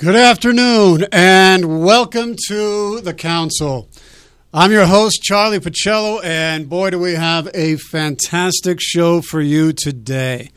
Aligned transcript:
Good 0.00 0.16
afternoon 0.16 1.04
and 1.12 1.84
welcome 1.84 2.34
to 2.48 3.02
the 3.02 3.12
council. 3.12 3.90
I'm 4.50 4.72
your 4.72 4.86
host, 4.86 5.22
Charlie 5.22 5.58
Pacello, 5.58 6.24
and 6.24 6.70
boy, 6.70 6.88
do 6.88 6.98
we 6.98 7.12
have 7.12 7.50
a 7.52 7.76
fantastic 7.76 8.78
show 8.80 9.20
for 9.20 9.42
you 9.42 9.74
today. 9.74 10.52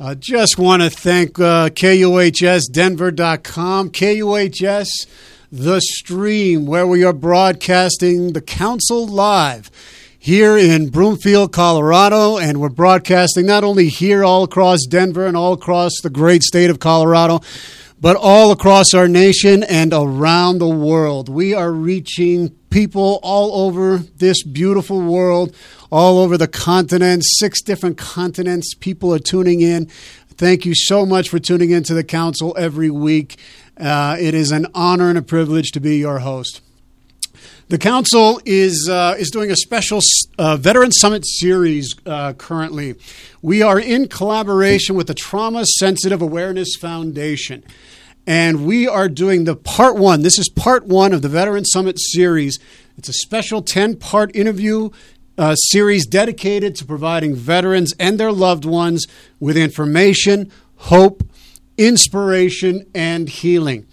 I 0.00 0.12
uh, 0.12 0.14
just 0.14 0.58
want 0.58 0.80
to 0.80 0.88
thank 0.88 1.38
uh, 1.38 1.68
KUHSDenver.com, 1.68 3.90
KUHS, 3.90 4.88
the 5.52 5.80
stream 5.82 6.64
where 6.64 6.86
we 6.86 7.04
are 7.04 7.12
broadcasting 7.12 8.32
the 8.32 8.40
council 8.40 9.06
live 9.06 9.70
here 10.18 10.56
in 10.56 10.88
Broomfield, 10.88 11.52
Colorado, 11.52 12.38
and 12.38 12.58
we're 12.58 12.70
broadcasting 12.70 13.44
not 13.44 13.64
only 13.64 13.88
here 13.88 14.24
all 14.24 14.44
across 14.44 14.86
Denver 14.88 15.26
and 15.26 15.36
all 15.36 15.52
across 15.52 15.92
the 16.02 16.08
great 16.08 16.42
state 16.42 16.70
of 16.70 16.80
Colorado, 16.80 17.42
but 18.00 18.16
all 18.16 18.52
across 18.52 18.94
our 18.94 19.08
nation 19.08 19.62
and 19.62 19.92
around 19.92 20.58
the 20.58 20.68
world. 20.68 21.28
We 21.28 21.54
are 21.54 21.72
reaching 21.72 22.50
people 22.70 23.18
all 23.22 23.66
over 23.66 23.98
this 23.98 24.42
beautiful 24.42 25.00
world, 25.00 25.54
all 25.90 26.18
over 26.18 26.36
the 26.36 26.48
continent, 26.48 27.24
six 27.24 27.60
different 27.62 27.96
continents. 27.96 28.74
People 28.74 29.12
are 29.14 29.18
tuning 29.18 29.60
in. 29.60 29.86
Thank 30.30 30.64
you 30.64 30.74
so 30.74 31.04
much 31.04 31.28
for 31.28 31.38
tuning 31.38 31.70
into 31.70 31.94
the 31.94 32.04
council 32.04 32.54
every 32.56 32.90
week. 32.90 33.38
Uh, 33.76 34.16
it 34.20 34.34
is 34.34 34.52
an 34.52 34.66
honor 34.74 35.08
and 35.08 35.18
a 35.18 35.22
privilege 35.22 35.72
to 35.72 35.80
be 35.80 35.96
your 35.96 36.20
host. 36.20 36.60
The 37.68 37.76
council 37.76 38.40
is 38.46 38.88
uh, 38.88 39.16
is 39.18 39.30
doing 39.30 39.50
a 39.50 39.56
special 39.56 40.00
uh, 40.38 40.56
veteran 40.56 40.90
summit 40.90 41.26
series 41.26 41.94
uh, 42.06 42.32
currently. 42.32 42.94
We 43.42 43.60
are 43.60 43.78
in 43.78 44.08
collaboration 44.08 44.96
with 44.96 45.06
the 45.06 45.14
Trauma 45.14 45.66
Sensitive 45.66 46.22
Awareness 46.22 46.76
Foundation, 46.80 47.62
and 48.28 48.66
we 48.66 48.86
are 48.86 49.08
doing 49.08 49.44
the 49.44 49.56
part 49.56 49.96
one. 49.96 50.20
This 50.20 50.38
is 50.38 50.50
part 50.50 50.86
one 50.86 51.14
of 51.14 51.22
the 51.22 51.30
Veteran 51.30 51.64
Summit 51.64 51.98
series. 51.98 52.58
It's 52.98 53.08
a 53.08 53.14
special 53.14 53.62
ten 53.62 53.96
part 53.96 54.36
interview. 54.36 54.90
Uh, 55.38 55.54
series 55.54 56.04
dedicated 56.04 56.74
to 56.74 56.84
providing 56.84 57.32
veterans 57.32 57.94
and 58.00 58.18
their 58.18 58.32
loved 58.32 58.64
ones 58.64 59.06
with 59.38 59.56
information, 59.56 60.50
hope, 60.74 61.22
inspiration, 61.76 62.84
and 62.92 63.28
healing. 63.28 63.86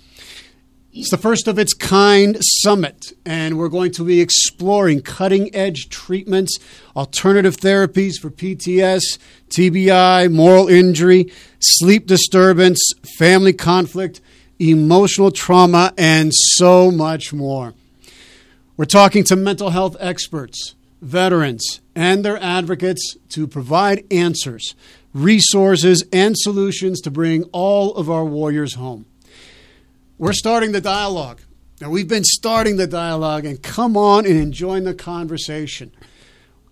It's 0.92 1.12
the 1.12 1.18
first 1.18 1.48
of 1.48 1.60
its 1.60 1.74
kind 1.76 2.38
summit, 2.42 3.12
and 3.28 3.60
we're 3.60 3.70
going 3.70 3.92
to 3.92 4.04
be 4.04 4.22
exploring 4.22 5.02
cutting 5.02 5.54
edge 5.54 5.90
treatments, 5.90 6.58
alternative 6.96 7.58
therapies 7.58 8.14
for 8.20 8.32
PTS, 8.32 9.20
TBI, 9.50 10.32
moral 10.32 10.68
injury, 10.68 11.32
sleep 11.60 12.08
disturbance, 12.08 12.80
family 13.20 13.54
conflict, 13.54 14.20
emotional 14.60 15.32
trauma, 15.32 15.94
and 15.98 16.32
so 16.34 16.92
much 16.92 17.34
more. 17.34 17.74
We're 18.78 18.86
talking 18.86 19.24
to 19.26 19.36
mental 19.36 19.70
health 19.70 19.96
experts, 20.00 20.76
veterans, 21.02 21.82
and 21.96 22.26
their 22.26 22.38
advocates 22.42 23.16
to 23.30 23.48
provide 23.48 24.06
answers, 24.12 24.76
resources, 25.14 26.04
and 26.12 26.38
solutions 26.38 27.00
to 27.02 27.12
bring 27.12 27.44
all 27.52 27.96
of 27.96 28.10
our 28.10 28.26
warriors 28.26 28.74
home. 28.74 29.06
We're 30.18 30.34
starting 30.34 30.72
the 30.72 30.82
dialogue. 30.82 31.42
Now, 31.82 31.90
we've 31.90 32.08
been 32.08 32.24
starting 32.24 32.78
the 32.78 32.88
dialogue, 32.88 33.46
and 33.46 33.62
come 33.62 33.98
on 33.98 34.26
and 34.26 34.54
join 34.54 34.84
the 34.84 34.94
conversation. 34.94 35.92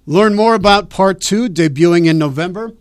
Learn 0.05 0.35
more 0.35 0.55
about 0.55 0.89
part 0.89 1.21
two, 1.21 1.47
debuting 1.49 2.07
in 2.07 2.17
November. 2.17 2.73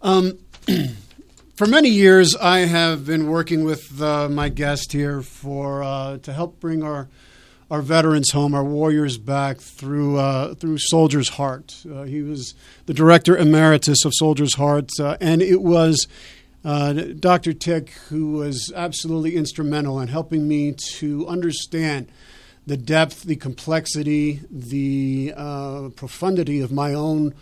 Um, 0.00 0.38
for 1.56 1.66
many 1.66 1.90
years, 1.90 2.34
I 2.34 2.60
have 2.60 3.04
been 3.04 3.28
working 3.28 3.64
with 3.64 4.00
uh, 4.00 4.30
my 4.30 4.48
guest 4.48 4.92
here 4.92 5.20
for 5.20 5.82
uh, 5.82 6.16
to 6.16 6.32
help 6.32 6.58
bring 6.58 6.82
our 6.82 7.10
our 7.70 7.82
veterans 7.82 8.30
home, 8.30 8.54
our 8.54 8.64
warriors 8.64 9.18
back 9.18 9.58
through 9.58 10.18
uh, 10.18 10.54
through 10.54 10.78
Soldier's 10.78 11.28
Heart. 11.30 11.84
Uh, 11.84 12.04
he 12.04 12.22
was 12.22 12.54
the 12.86 12.94
director 12.94 13.36
emeritus 13.36 14.06
of 14.06 14.12
Soldier's 14.14 14.54
Heart, 14.54 14.88
uh, 15.00 15.16
and 15.20 15.42
it 15.42 15.60
was 15.60 16.06
uh, 16.66 16.92
Dr. 16.92 17.52
Tick 17.52 17.90
who 18.08 18.32
was 18.32 18.72
absolutely 18.74 19.36
instrumental 19.36 20.00
in 20.00 20.08
helping 20.08 20.48
me 20.48 20.72
to 20.72 21.26
understand 21.28 22.10
the 22.66 22.76
depth, 22.76 23.22
the 23.22 23.36
complexity, 23.36 24.40
the 24.50 25.32
uh, 25.36 25.90
profundity 25.90 26.60
of 26.60 26.72
my 26.72 26.92
own 26.92 27.32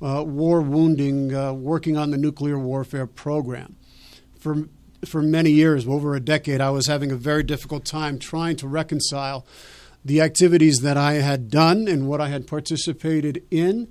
uh, 0.00 0.24
war 0.24 0.62
wounding, 0.62 1.28
working 1.62 1.98
on 1.98 2.10
the 2.10 2.16
nuclear 2.16 2.58
warfare 2.58 3.06
program. 3.06 3.76
For 4.38 4.68
for 5.04 5.22
many 5.22 5.50
years, 5.50 5.86
over 5.86 6.14
a 6.14 6.20
decade, 6.20 6.60
I 6.60 6.70
was 6.70 6.86
having 6.86 7.10
a 7.10 7.16
very 7.16 7.42
difficult 7.42 7.84
time 7.84 8.18
trying 8.18 8.56
to 8.56 8.68
reconcile 8.68 9.46
the 10.04 10.20
activities 10.20 10.78
that 10.78 10.96
I 10.96 11.14
had 11.14 11.50
done 11.50 11.86
and 11.88 12.08
what 12.08 12.20
I 12.20 12.28
had 12.28 12.46
participated 12.46 13.42
in, 13.50 13.88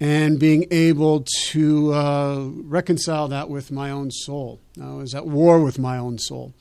and 0.00 0.38
being 0.38 0.66
able 0.70 1.24
to 1.48 1.92
uh, 1.92 2.48
reconcile 2.62 3.28
that 3.28 3.48
with 3.48 3.70
my 3.70 3.90
own 3.90 4.10
soul. 4.10 4.60
I 4.80 4.92
was 4.92 5.14
at 5.14 5.26
war 5.26 5.60
with 5.60 5.78
my 5.78 5.98
own 5.98 6.18
soul. 6.18 6.54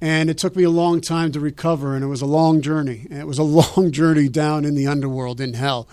And 0.00 0.30
it 0.30 0.38
took 0.38 0.54
me 0.54 0.62
a 0.62 0.70
long 0.70 1.00
time 1.00 1.32
to 1.32 1.40
recover, 1.40 1.94
and 1.94 2.04
it 2.04 2.08
was 2.08 2.22
a 2.22 2.26
long 2.26 2.60
journey. 2.60 3.06
And 3.10 3.18
it 3.18 3.26
was 3.26 3.38
a 3.38 3.42
long 3.44 3.90
journey 3.92 4.28
down 4.28 4.64
in 4.64 4.74
the 4.74 4.86
underworld, 4.86 5.40
in 5.40 5.54
hell. 5.54 5.88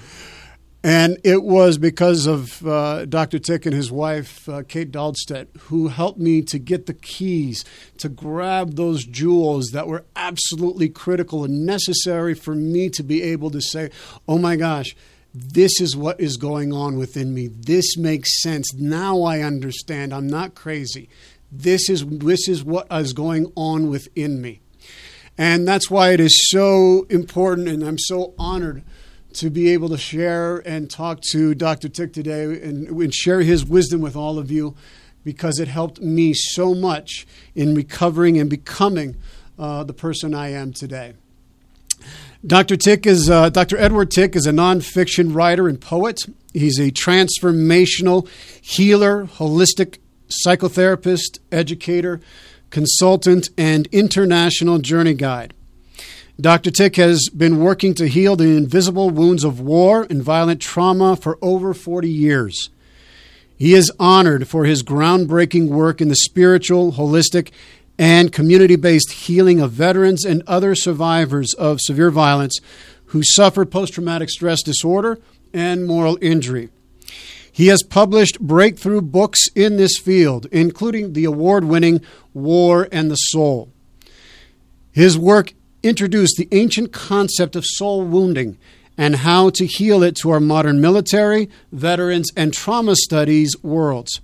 And 0.83 1.17
it 1.23 1.41
was 1.41 1.79
because 1.79 2.27
of 2.27 2.65
uh, 2.65 3.05
Dr. 3.05 3.39
Tick 3.39 3.65
and 3.65 3.73
his 3.73 3.91
wife, 3.91 4.47
uh, 4.47 4.61
Kate 4.67 4.91
Dahlstedt, 4.91 5.47
who 5.61 5.87
helped 5.87 6.19
me 6.19 6.43
to 6.43 6.59
get 6.59 6.85
the 6.85 6.93
keys 6.93 7.65
to 7.97 8.07
grab 8.07 8.75
those 8.75 9.03
jewels 9.03 9.69
that 9.71 9.87
were 9.87 10.05
absolutely 10.15 10.89
critical 10.89 11.43
and 11.43 11.65
necessary 11.65 12.35
for 12.35 12.53
me 12.53 12.89
to 12.91 13.01
be 13.01 13.23
able 13.23 13.49
to 13.49 13.61
say, 13.61 13.89
oh 14.27 14.37
my 14.37 14.55
gosh, 14.55 14.95
this 15.35 15.81
is 15.81 15.97
what 15.97 16.19
is 16.22 16.38
going 16.38 16.72
on 16.72 16.97
within 16.97 17.34
me. 17.34 17.47
This 17.47 17.97
makes 17.97 18.41
sense. 18.41 18.73
Now 18.73 19.23
I 19.23 19.41
understand. 19.41 20.13
I'm 20.13 20.28
not 20.28 20.56
crazy. 20.56 21.09
This 21.51 21.90
is, 21.90 22.06
this 22.06 22.47
is 22.47 22.63
what 22.63 22.88
is 22.90 23.12
going 23.12 23.51
on 23.56 23.90
within 23.90 24.41
me. 24.41 24.62
And 25.38 25.68
that's 25.68 25.91
why 25.91 26.12
it 26.12 26.22
is 26.22 26.50
so 26.50 27.06
important, 27.09 27.68
and 27.68 27.84
I'm 27.84 28.00
so 28.00 28.34
honored 28.40 28.84
to 29.34 29.50
be 29.50 29.69
able 29.72 29.90
to 29.90 29.97
share 29.97 30.59
and 30.66 30.90
talk 30.90 31.19
to 31.31 31.53
Dr. 31.53 31.90
Tick 31.90 32.13
today 32.13 32.44
and, 32.44 32.88
and, 32.88 33.13
share 33.13 33.41
his 33.41 33.66
wisdom 33.66 34.00
with 34.00 34.16
all 34.16 34.40
of 34.40 34.50
you 34.50 34.78
because 35.25 35.59
it 35.59 35.67
helped 35.67 36.00
me 36.00 36.34
so 36.34 36.73
much 36.73 37.28
in 37.53 37.75
recovering 37.75 38.40
and 38.40 38.50
becoming 38.50 39.17
uh, 39.59 39.84
the 39.84 39.94
person 39.94 40.34
I 40.34 40.53
am 40.53 40.72
today. 40.72 41.16
Dr. 42.45 42.78
Tick 42.78 43.07
is 43.07 43.28
uh, 43.28 43.50
Dr. 43.50 43.75
Edward 43.78 44.11
Tick 44.11 44.35
is 44.35 44.45
a 44.45 44.51
nonfiction 44.51 45.33
writer 45.33 45.67
and 45.67 45.81
poet. 45.81 46.22
He's 46.53 46.79
a 46.79 46.91
transformational 46.91 48.28
healer, 48.61 49.25
holistic 49.25 49.97
psychotherapist, 50.45 51.39
educator, 51.51 52.22
consultant, 52.69 53.50
and 53.57 53.88
international 53.88 54.78
journey 54.78 55.16
guide. 55.16 55.55
Dr. 56.39 56.69
Tick 56.69 56.97
has 56.97 57.29
been 57.35 57.63
working 57.63 57.95
to 57.95 58.07
heal 58.07 58.35
the 58.35 58.55
invisible 58.55 59.09
wounds 59.09 59.44
of 59.44 59.59
war 59.59 60.05
and 60.07 60.22
violent 60.22 60.61
trauma 60.61 61.16
for 61.16 61.39
over 61.41 61.73
40 61.73 62.07
years. 62.07 62.69
He 63.57 63.73
is 63.73 63.91
honored 64.00 64.47
for 64.47 64.66
his 64.66 64.84
groundbreaking 64.84 65.69
work 65.69 66.00
in 66.00 66.09
the 66.09 66.16
spiritual, 66.16 66.91
holistic, 66.91 67.51
and 67.97 68.31
community 68.31 68.75
based 68.75 69.11
healing 69.11 69.59
of 69.59 69.72
veterans 69.72 70.25
and 70.25 70.44
other 70.47 70.75
survivors 70.75 71.53
of 71.53 71.79
severe 71.81 72.11
violence 72.11 72.59
who 73.08 73.23
suffer 73.23 73.66
post 73.66 73.93
traumatic 73.93 74.29
stress 74.29 74.61
disorder 74.61 75.19
and 75.53 75.85
moral 75.85 76.17
injury. 76.22 76.69
He 77.52 77.67
has 77.67 77.84
published 77.84 78.41
breakthrough 78.41 79.02
books 79.02 79.47
in 79.55 79.78
this 79.78 79.97
field, 79.97 80.46
including 80.52 81.14
the 81.14 81.23
award 81.23 81.64
winning 81.64 82.02
War 82.34 82.90
and 82.91 83.09
the 83.09 83.16
Soul. 83.16 83.72
His 84.91 85.17
work 85.17 85.53
introduced 85.81 86.35
the 86.37 86.49
ancient 86.52 86.91
concept 86.91 87.55
of 87.55 87.64
soul 87.66 88.03
wounding 88.03 88.58
and 88.97 89.17
how 89.17 89.49
to 89.52 89.66
heal 89.66 90.03
it 90.03 90.16
to 90.17 90.31
our 90.31 90.40
modern 90.40 90.81
military, 90.81 91.49
veterans, 91.72 92.29
and 92.35 92.53
trauma 92.53 92.96
studies 92.96 93.55
worlds. 93.64 94.19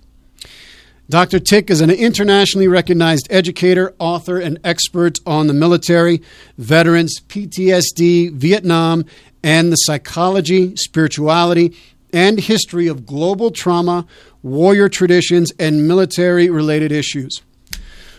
Dr. 1.12 1.40
Tick 1.40 1.70
is 1.70 1.82
an 1.82 1.90
internationally 1.90 2.68
recognized 2.68 3.26
educator, 3.28 3.94
author, 3.98 4.38
and 4.38 4.58
expert 4.64 5.18
on 5.26 5.46
the 5.46 5.52
military, 5.52 6.22
veterans, 6.56 7.20
PTSD, 7.28 8.32
Vietnam, 8.32 9.04
and 9.42 9.70
the 9.70 9.76
psychology, 9.76 10.74
spirituality, 10.74 11.76
and 12.14 12.40
history 12.40 12.86
of 12.86 13.04
global 13.04 13.50
trauma, 13.50 14.06
warrior 14.42 14.88
traditions, 14.88 15.52
and 15.58 15.86
military 15.86 16.48
related 16.48 16.92
issues. 16.92 17.42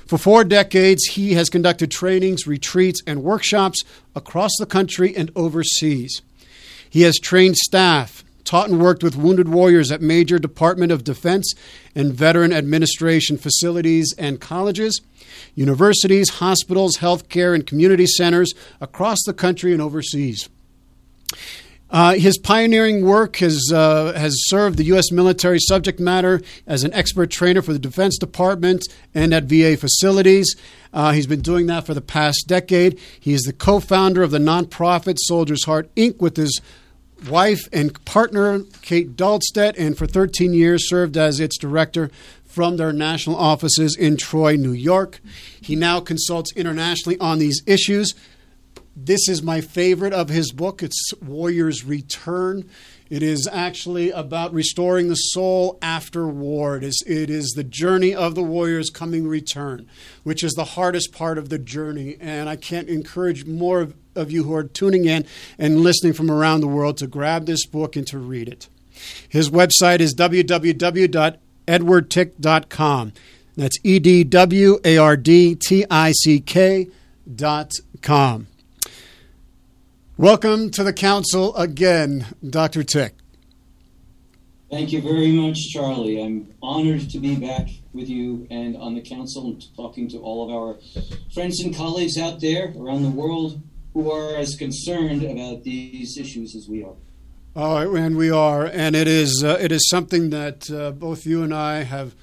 For 0.05 0.19
four 0.19 0.43
decades, 0.43 1.03
he 1.05 1.33
has 1.33 1.49
conducted 1.49 1.89
trainings, 1.89 2.45
retreats, 2.45 3.01
and 3.07 3.23
workshops 3.23 3.81
across 4.15 4.51
the 4.59 4.67
country 4.67 5.17
and 5.17 5.31
overseas. 5.35 6.21
He 6.87 7.01
has 7.01 7.17
trained 7.17 7.57
staff, 7.57 8.22
taught 8.43 8.69
and 8.69 8.81
worked 8.81 9.03
with 9.03 9.15
wounded 9.15 9.49
warriors 9.49 9.91
at 9.91 10.01
major 10.01 10.39
Department 10.39 10.91
of 10.91 11.03
Defense 11.03 11.53
and 11.95 12.13
Veteran 12.13 12.53
Administration 12.53 13.37
facilities 13.37 14.13
and 14.17 14.39
colleges, 14.39 15.01
universities, 15.55 16.29
hospitals, 16.29 16.97
healthcare, 16.97 17.53
and 17.53 17.65
community 17.65 18.05
centers 18.05 18.53
across 18.81 19.19
the 19.25 19.33
country 19.33 19.73
and 19.73 19.81
overseas. 19.81 20.49
Uh, 21.93 22.15
his 22.15 22.39
pioneering 22.39 23.05
work 23.05 23.35
has, 23.35 23.71
uh, 23.71 24.13
has 24.13 24.33
served 24.47 24.77
the 24.77 24.85
U.S. 24.85 25.11
military 25.11 25.59
subject 25.59 25.99
matter 25.99 26.41
as 26.65 26.83
an 26.83 26.91
expert 26.91 27.29
trainer 27.29 27.61
for 27.61 27.71
the 27.71 27.77
Defense 27.77 28.17
Department 28.17 28.83
and 29.13 29.31
at 29.31 29.43
VA 29.43 29.77
facilities. 29.77 30.55
Uh, 30.91 31.11
he's 31.11 31.27
been 31.27 31.41
doing 31.41 31.67
that 31.67 31.85
for 31.85 31.93
the 31.93 32.01
past 32.01 32.45
decade. 32.47 32.99
He 33.19 33.33
is 33.33 33.43
the 33.43 33.53
co 33.53 33.79
founder 33.79 34.23
of 34.23 34.31
the 34.31 34.39
nonprofit 34.39 35.17
Soldier's 35.19 35.65
Heart 35.65 35.93
Inc. 35.93 36.19
with 36.19 36.35
his 36.35 36.61
wife 37.27 37.67
and 37.71 38.03
partner, 38.05 38.61
Kate 38.81 39.15
Dahlstedt, 39.15 39.75
and 39.77 39.97
for 39.97 40.05
13 40.07 40.53
years 40.53 40.89
served 40.89 41.17
as 41.17 41.39
its 41.39 41.57
director 41.57 42.09
from 42.45 42.77
their 42.77 42.93
national 42.93 43.35
offices 43.35 43.95
in 43.95 44.17
Troy, 44.17 44.55
New 44.55 44.73
York. 44.73 45.19
He 45.59 45.75
now 45.75 45.99
consults 45.99 46.53
internationally 46.55 47.17
on 47.19 47.39
these 47.39 47.63
issues. 47.65 48.13
This 48.95 49.27
is 49.27 49.41
my 49.41 49.59
favorite 49.59 50.13
of 50.13 50.29
his 50.29 50.51
book. 50.51 50.83
It's 50.83 51.13
Warrior's 51.19 51.83
Return. 51.83 52.69
It 53.09 53.23
is 53.23 53.47
actually 53.51 54.11
about 54.11 54.53
restoring 54.53 55.07
the 55.07 55.15
soul 55.15 55.79
after 55.81 56.27
war. 56.27 56.77
It 56.77 56.83
is, 56.83 57.03
it 57.07 57.29
is 57.29 57.53
the 57.55 57.63
journey 57.63 58.13
of 58.13 58.35
the 58.35 58.43
warrior's 58.43 58.89
coming 58.89 59.27
return, 59.27 59.87
which 60.23 60.43
is 60.43 60.53
the 60.53 60.63
hardest 60.63 61.11
part 61.11 61.37
of 61.37 61.49
the 61.49 61.57
journey. 61.57 62.17
And 62.19 62.47
I 62.47 62.55
can't 62.55 62.87
encourage 62.87 63.45
more 63.45 63.89
of, 64.15 64.31
you 64.31 64.43
who 64.43 64.53
are 64.53 64.63
tuning 64.63 65.05
in 65.05 65.25
and 65.57 65.81
listening 65.81 66.13
from 66.13 66.29
around 66.31 66.61
the 66.61 66.67
world 66.67 66.97
to 66.97 67.07
grab 67.07 67.45
this 67.45 67.65
book 67.65 67.95
and 67.95 68.05
to 68.07 68.17
read 68.17 68.47
it. 68.47 68.69
His 69.27 69.49
website 69.49 69.99
is 69.99 70.15
www.edwardtick.com. 70.15 73.13
That's 73.55 73.77
E 73.83 73.99
D 73.99 74.23
W 74.23 74.79
A 74.83 74.97
R 74.97 75.15
D 75.15 75.53
T 75.55 75.85
I 75.89 76.11
C 76.11 76.39
K 76.39 76.87
dot 77.35 77.73
com. 78.01 78.47
Welcome 80.17 80.71
to 80.71 80.83
the 80.83 80.93
council 80.93 81.55
again, 81.55 82.25
Dr. 82.47 82.83
Tick. 82.83 83.13
Thank 84.71 84.91
you 84.91 85.03
very 85.03 85.31
much, 85.31 85.69
Charlie. 85.69 86.19
I'm 86.19 86.51
honored 86.63 87.07
to 87.11 87.19
be 87.19 87.35
back 87.35 87.67
with 87.93 88.09
you 88.09 88.47
and 88.49 88.75
on 88.75 88.95
the 88.95 89.01
council 89.01 89.51
and 89.51 89.63
talking 89.75 90.09
to 90.09 90.17
all 90.17 90.43
of 90.43 90.49
our 90.55 90.79
friends 91.31 91.63
and 91.63 91.75
colleagues 91.75 92.17
out 92.17 92.41
there 92.41 92.73
around 92.75 93.03
the 93.03 93.11
world 93.11 93.61
who 93.93 94.11
are 94.11 94.35
as 94.35 94.55
concerned 94.55 95.23
about 95.23 95.63
these 95.63 96.17
issues 96.17 96.55
as 96.55 96.67
we 96.67 96.83
are. 96.83 96.95
Oh, 97.55 97.95
and 97.95 98.17
we 98.17 98.31
are, 98.31 98.65
and 98.65 98.95
it 98.95 99.07
is 99.07 99.43
uh, 99.43 99.57
it 99.61 99.71
is 99.71 99.87
something 99.89 100.31
that 100.31 100.71
uh, 100.71 100.91
both 100.91 101.25
you 101.25 101.43
and 101.43 101.53
I 101.53 101.83
have 101.83 102.15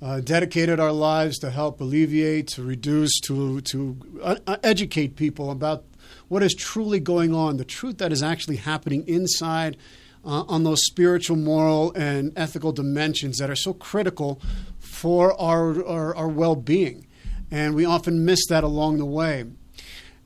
uh, 0.00 0.20
dedicated 0.20 0.78
our 0.78 0.92
lives 0.92 1.38
to 1.40 1.50
help 1.50 1.80
alleviate, 1.80 2.46
to 2.48 2.62
reduce, 2.62 3.18
to 3.22 3.60
to 3.62 3.96
uh, 4.22 4.56
educate 4.62 5.16
people 5.16 5.50
about 5.50 5.84
what 6.28 6.42
is 6.42 6.54
truly 6.54 7.00
going 7.00 7.34
on, 7.34 7.56
the 7.56 7.64
truth 7.64 7.98
that 7.98 8.12
is 8.12 8.22
actually 8.22 8.56
happening 8.56 9.06
inside 9.08 9.76
uh, 10.24 10.44
on 10.48 10.64
those 10.64 10.84
spiritual, 10.84 11.36
moral, 11.36 11.92
and 11.94 12.32
ethical 12.36 12.72
dimensions 12.72 13.38
that 13.38 13.50
are 13.50 13.56
so 13.56 13.72
critical 13.72 14.40
for 14.78 15.38
our, 15.40 15.84
our, 15.86 16.14
our 16.14 16.28
well 16.28 16.54
being. 16.54 17.06
And 17.50 17.74
we 17.74 17.84
often 17.84 18.24
miss 18.24 18.46
that 18.48 18.62
along 18.62 18.98
the 18.98 19.06
way. 19.06 19.44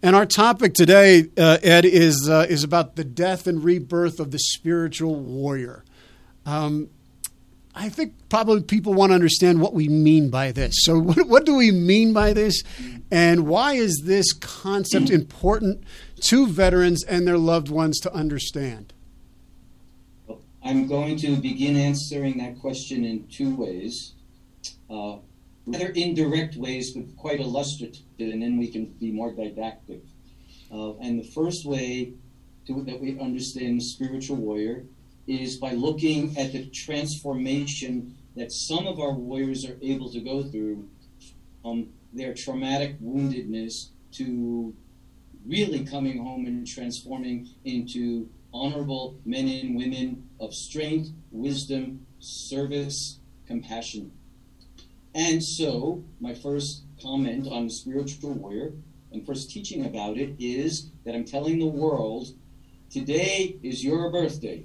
And 0.03 0.17
our 0.17 0.27
topic 0.27 0.75
today, 0.75 1.29
uh, 1.39 1.59
Ed, 1.63 1.85
is, 1.85 2.29
uh, 2.29 2.47
is 2.49 2.65
about 2.65 2.97
the 2.97 3.05
death 3.05 3.47
and 3.47 3.63
rebirth 3.63 4.19
of 4.19 4.33
the 4.33 4.39
spiritual 4.39 5.15
warrior. 5.15 5.85
Um, 6.45 6.89
I 7.73 7.89
think 7.89 8.15
probably 8.29 8.63
people 8.63 8.95
want 8.95 9.11
to 9.11 9.15
understand 9.15 9.61
what 9.61 9.75
we 9.75 9.89
mean 9.89 10.29
by 10.29 10.51
this. 10.51 10.75
So, 10.79 10.99
what, 11.01 11.29
what, 11.29 11.47
do 11.47 11.55
we 11.55 11.71
mean 11.71 12.13
by 12.13 12.33
this? 12.33 12.63
And 13.11 13.47
why 13.47 13.75
is 13.75 14.03
this 14.05 14.33
concept 14.33 15.09
important 15.11 15.85
to 16.23 16.49
veterans 16.49 17.05
and 17.05 17.27
their 17.27 17.39
loved 17.39 17.69
ones 17.69 18.01
to 18.01 18.13
understand? 18.13 18.93
I'm 20.65 20.87
going 20.87 21.17
to 21.19 21.37
begin 21.37 21.77
answering 21.77 22.39
that 22.39 22.59
question 22.61 23.05
in 23.05 23.27
two 23.29 23.55
ways. 23.55 24.15
Uh, 24.89 25.17
rather 25.67 25.89
indirect 25.89 26.57
ways, 26.57 26.93
but 26.93 27.17
quite 27.17 27.41
illustrative, 27.41 28.03
and 28.19 28.43
then 28.43 28.59
we 28.59 28.69
can 28.69 28.87
be 28.87 29.11
more 29.11 29.33
didactic. 29.33 30.03
Uh, 30.71 30.97
and 30.99 31.19
the 31.21 31.29
first 31.29 31.65
way 31.65 32.15
to, 32.67 32.83
that 32.85 33.01
we 33.01 33.19
understand 33.21 33.83
spiritual 33.83 34.37
warrior 34.37 34.85
is 35.27 35.57
by 35.57 35.73
looking 35.73 36.37
at 36.37 36.53
the 36.53 36.67
transformation 36.67 38.17
that 38.35 38.51
some 38.51 38.87
of 38.87 38.99
our 38.99 39.13
warriors 39.13 39.65
are 39.65 39.77
able 39.83 40.11
to 40.11 40.21
go 40.21 40.43
through 40.43 40.89
from 41.61 41.89
their 42.13 42.35
traumatic 42.35 42.99
woundedness 43.01 43.89
to 44.13 44.75
really 45.47 45.85
coming 45.85 46.23
home 46.23 46.47
and 46.47 46.67
transforming 46.67 47.49
into 47.65 48.29
honorable 48.53 49.19
men 49.25 49.49
and 49.49 49.77
women 49.77 50.29
of 50.41 50.55
strength, 50.55 51.11
wisdom, 51.31 52.07
service, 52.19 53.19
compassion. 53.47 54.13
And 55.15 55.43
so, 55.43 56.05
my 56.21 56.35
first 56.35 56.85
comment 57.03 57.47
on 57.51 57.67
the 57.67 57.73
spiritual 57.73 58.33
warrior 58.33 58.73
and 59.13 59.27
first 59.27 59.51
teaching 59.51 59.85
about 59.85 60.17
it 60.17 60.35
is 60.39 60.91
that 61.05 61.15
I'm 61.15 61.25
telling 61.25 61.59
the 61.59 61.67
world 61.67 62.29
today 62.91 63.57
is 63.63 63.85
your 63.85 64.11
birthday. 64.11 64.63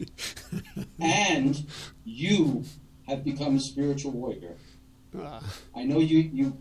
and 1.00 1.66
you 2.04 2.64
have 3.06 3.24
become 3.24 3.56
a 3.56 3.60
spiritual 3.60 4.12
warrior. 4.12 4.56
Uh. 5.18 5.40
I 5.74 5.84
know 5.84 5.98
you, 5.98 6.18
you 6.32 6.56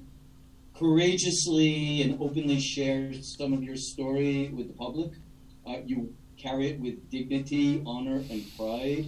courageously 0.77 2.01
and 2.01 2.21
openly 2.21 2.59
share 2.59 3.13
some 3.21 3.53
of 3.53 3.63
your 3.63 3.75
story 3.77 4.49
with 4.49 4.67
the 4.67 4.73
public. 4.73 5.11
Uh, 5.65 5.77
you 5.85 6.13
carry 6.37 6.67
it 6.69 6.79
with 6.79 7.09
dignity, 7.09 7.83
honor, 7.85 8.23
and 8.29 8.45
pride, 8.57 9.05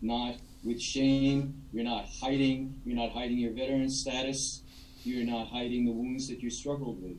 not 0.00 0.36
with 0.64 0.80
shame. 0.80 1.62
You're 1.72 1.84
not 1.84 2.06
hiding. 2.20 2.80
You're 2.84 2.96
not 2.96 3.12
hiding 3.12 3.38
your 3.38 3.52
veteran 3.52 3.88
status. 3.88 4.62
You're 5.04 5.26
not 5.26 5.48
hiding 5.48 5.84
the 5.84 5.92
wounds 5.92 6.28
that 6.28 6.40
you 6.40 6.50
struggled 6.50 7.02
with. 7.02 7.16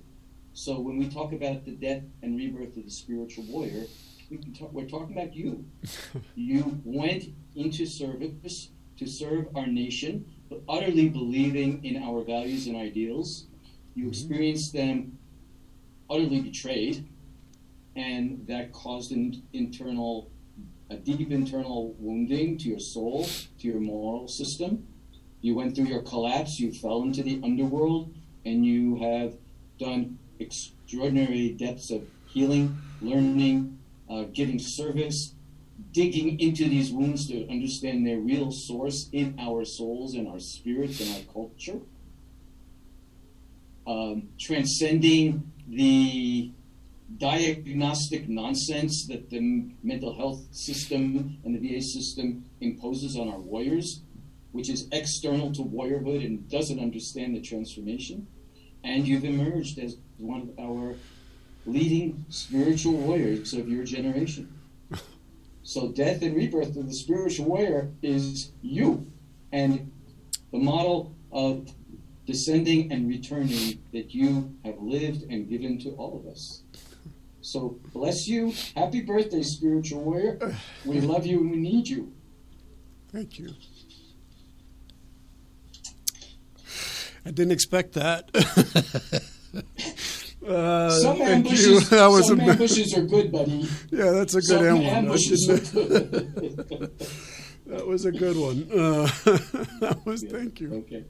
So 0.54 0.80
when 0.80 0.98
we 0.98 1.10
talk 1.10 1.34
about 1.34 1.66
the 1.66 1.72
death 1.72 2.04
and 2.22 2.38
rebirth 2.38 2.78
of 2.78 2.86
the 2.86 2.92
spiritual 2.92 3.44
warrior, 3.46 3.86
we 4.30 4.38
talk, 4.38 4.72
we're 4.72 4.88
talking 4.88 5.18
about 5.18 5.36
you. 5.36 5.66
you 6.36 6.80
went 6.86 7.26
into 7.56 7.86
service 7.86 8.70
to 8.98 9.08
serve 9.08 9.48
our 9.56 9.68
nation, 9.68 10.26
but 10.50 10.62
utterly 10.70 11.10
believing 11.10 11.84
in 11.84 12.02
our 12.04 12.24
values 12.24 12.68
and 12.68 12.78
ideals. 12.78 13.48
You 13.96 14.04
mm-hmm. 14.04 14.10
experienced 14.10 14.74
them 14.74 15.18
utterly 16.10 16.42
betrayed, 16.42 17.08
and 17.96 18.46
that 18.48 18.72
caused 18.72 19.12
an 19.12 19.44
internal, 19.54 20.30
a 20.94 20.98
deep 20.98 21.32
internal 21.32 21.96
wounding 21.98 22.58
to 22.60 22.70
your 22.70 22.80
soul, 22.80 23.28
to 23.60 23.68
your 23.68 23.80
moral 23.80 24.28
system. 24.28 24.88
You 25.42 25.56
went 25.56 25.76
through 25.76 25.86
your 25.86 26.04
collapse, 26.04 26.60
you 26.60 26.72
fell 26.72 27.02
into 27.02 27.24
the 27.24 27.42
underworld, 27.44 28.14
and 28.46 28.66
you 28.66 28.98
have 28.98 29.34
done 29.80 30.20
extraordinary 30.40 31.50
depths 31.50 31.90
of 31.90 32.08
healing, 32.28 32.78
learning, 33.02 33.80
uh, 34.10 34.26
giving 34.34 34.60
service, 34.60 35.34
digging 35.92 36.40
into 36.40 36.70
these 36.70 36.92
wounds 36.92 37.28
to 37.28 37.50
understand 37.50 38.06
their 38.06 38.20
real 38.20 38.52
source 38.52 39.10
in 39.12 39.36
our 39.40 39.66
souls 39.66 40.14
and 40.14 40.28
our 40.28 40.40
spirits 40.40 41.02
and 41.02 41.10
our 41.16 41.34
culture. 41.34 41.80
Um, 43.86 44.30
transcending 44.40 45.52
the 45.68 46.52
diagnostic 47.18 48.28
nonsense 48.28 49.08
that 49.08 49.30
the 49.30 49.70
mental 49.84 50.16
health 50.16 50.42
system 50.52 51.38
and 51.44 51.56
the 51.56 51.60
VA 51.60 51.82
system 51.82 52.46
imposes 52.62 53.18
on 53.18 53.30
our 53.30 53.40
warriors, 53.40 54.02
which 54.52 54.70
is 54.70 54.88
external 54.92 55.52
to 55.54 55.62
warriorhood 55.62 56.26
and 56.26 56.50
doesn't 56.50 56.80
understand 56.80 57.36
the 57.36 57.42
transformation. 57.42 58.28
And 58.84 59.08
you've 59.08 59.26
emerged 59.26 59.80
as 59.80 59.98
one 60.18 60.42
of 60.42 60.60
our 60.60 60.96
leading 61.66 62.26
spiritual 62.30 62.94
warriors 62.94 63.54
of 63.54 63.68
your 63.68 63.84
generation. 63.84 64.60
So, 65.66 65.94
death 65.94 66.22
and 66.22 66.36
rebirth 66.36 66.76
of 66.76 66.88
the 66.88 66.94
spiritual 66.94 67.46
warrior 67.46 67.90
is 68.02 68.52
you. 68.62 69.10
And 69.54 69.94
the 70.52 70.60
model 70.60 71.16
of 71.32 71.70
descending 72.26 72.92
and 72.92 73.08
returning 73.08 73.82
that 73.94 74.14
you 74.14 74.54
have 74.66 74.78
lived 74.82 75.24
and 75.32 75.48
given 75.48 75.80
to 75.80 75.92
all 75.92 76.20
of 76.20 76.30
us. 76.30 76.63
So, 77.44 77.78
bless 77.94 78.26
you. 78.26 78.54
Happy 78.74 79.02
birthday, 79.02 79.44
spiritual 79.44 80.02
warrior. 80.02 80.56
We 80.86 81.02
love 81.02 81.26
you 81.26 81.42
and 81.42 81.52
we 81.52 81.58
need 81.58 81.90
you. 81.90 82.14
Thank 83.12 83.38
you. 83.38 83.50
I 87.26 87.32
didn't 87.32 87.52
expect 87.52 87.94
that. 87.94 88.30
uh, 90.48 90.90
some 90.90 91.22
ambushes, 91.22 91.66
you. 91.66 91.80
That 91.98 92.08
was 92.08 92.28
some 92.28 92.40
a- 92.40 92.44
ambushes 92.44 92.98
are 92.98 93.04
good, 93.04 93.32
buddy. 93.32 93.68
yeah, 93.92 94.12
that's 94.12 94.36
a 94.36 94.42
good 94.42 94.60
Some 94.60 94.78
one. 94.78 94.84
Ambushes 94.86 95.50
are 95.50 95.60
good. 95.60 96.92
That 97.66 97.88
was 97.88 98.04
a 98.06 98.12
good 98.12 98.36
one. 98.36 98.68
Uh, 98.70 99.06
that 99.80 100.02
was. 100.06 100.22
Thank 100.24 100.60
you. 100.60 100.74
Okay. 100.86 101.06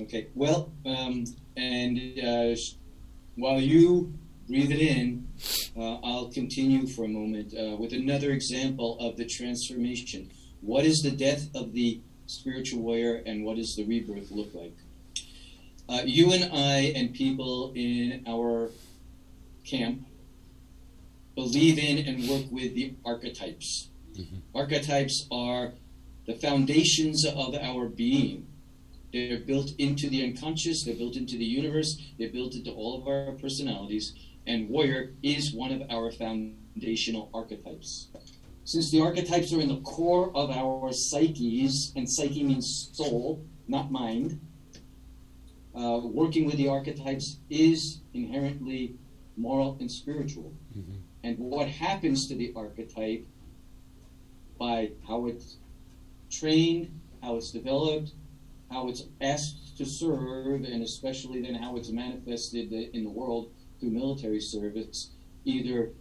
Okay. 0.00 0.28
Well, 0.34 0.72
um, 0.86 1.24
and 1.54 1.98
uh, 2.18 2.56
while 3.36 3.60
you 3.60 4.14
breathe 4.48 4.70
it 4.70 4.80
in, 4.80 5.28
uh, 5.76 5.96
I'll 6.02 6.30
continue 6.30 6.86
for 6.86 7.04
a 7.04 7.08
moment 7.08 7.54
uh, 7.54 7.76
with 7.76 7.92
another 7.92 8.30
example 8.30 8.98
of 9.00 9.16
the 9.16 9.26
transformation. 9.26 10.30
What 10.60 10.84
is 10.84 11.02
the 11.02 11.10
death 11.10 11.48
of 11.54 11.72
the 11.72 12.00
spiritual 12.26 12.82
warrior, 12.82 13.22
and 13.26 13.44
what 13.44 13.56
does 13.56 13.74
the 13.76 13.84
rebirth 13.84 14.30
look 14.30 14.54
like? 14.54 14.76
Uh, 15.88 16.02
you 16.04 16.32
and 16.32 16.44
I 16.52 16.92
and 16.96 17.14
people 17.14 17.72
in 17.74 18.24
our 18.26 18.70
camp 19.64 20.06
believe 21.34 21.78
in 21.78 21.98
and 22.06 22.28
work 22.28 22.50
with 22.50 22.74
the 22.74 22.94
archetypes. 23.04 23.90
Archetypes 24.54 25.26
are 25.30 25.72
the 26.26 26.34
foundations 26.34 27.24
of 27.26 27.54
our 27.54 27.86
being. 27.86 28.46
They're 29.12 29.38
built 29.38 29.72
into 29.78 30.08
the 30.08 30.24
unconscious, 30.24 30.84
they're 30.84 30.94
built 30.94 31.16
into 31.16 31.38
the 31.38 31.44
universe, 31.44 31.96
they're 32.18 32.30
built 32.30 32.54
into 32.54 32.70
all 32.72 33.00
of 33.00 33.06
our 33.06 33.32
personalities, 33.32 34.12
and 34.46 34.68
warrior 34.68 35.14
is 35.22 35.52
one 35.52 35.72
of 35.72 35.82
our 35.90 36.10
foundational 36.10 37.30
archetypes. 37.34 38.08
Since 38.64 38.90
the 38.90 39.00
archetypes 39.00 39.52
are 39.52 39.60
in 39.60 39.68
the 39.68 39.80
core 39.80 40.30
of 40.34 40.50
our 40.50 40.92
psyches, 40.92 41.92
and 41.94 42.10
psyche 42.10 42.42
means 42.42 42.90
soul, 42.92 43.44
not 43.68 43.90
mind, 43.90 44.40
uh, 45.74 46.00
working 46.02 46.46
with 46.46 46.56
the 46.56 46.68
archetypes 46.68 47.38
is 47.50 48.00
inherently 48.14 48.96
moral 49.36 49.76
and 49.78 49.90
spiritual. 49.90 50.52
And 51.22 51.38
what 51.38 51.68
happens 51.68 52.28
to 52.28 52.34
the 52.34 52.52
archetype 52.56 53.26
by 54.58 54.92
how 55.06 55.26
it's 55.26 55.56
trained, 56.30 56.98
how 57.22 57.36
it's 57.36 57.50
developed, 57.50 58.12
how 58.70 58.88
it's 58.88 59.04
asked 59.20 59.76
to 59.78 59.84
serve, 59.84 60.64
and 60.64 60.82
especially 60.82 61.42
then 61.42 61.54
how 61.54 61.76
it's 61.76 61.90
manifested 61.90 62.72
in 62.72 63.04
the 63.04 63.10
world 63.10 63.50
through 63.78 63.90
military 63.90 64.40
service, 64.40 65.10
either 65.44 65.92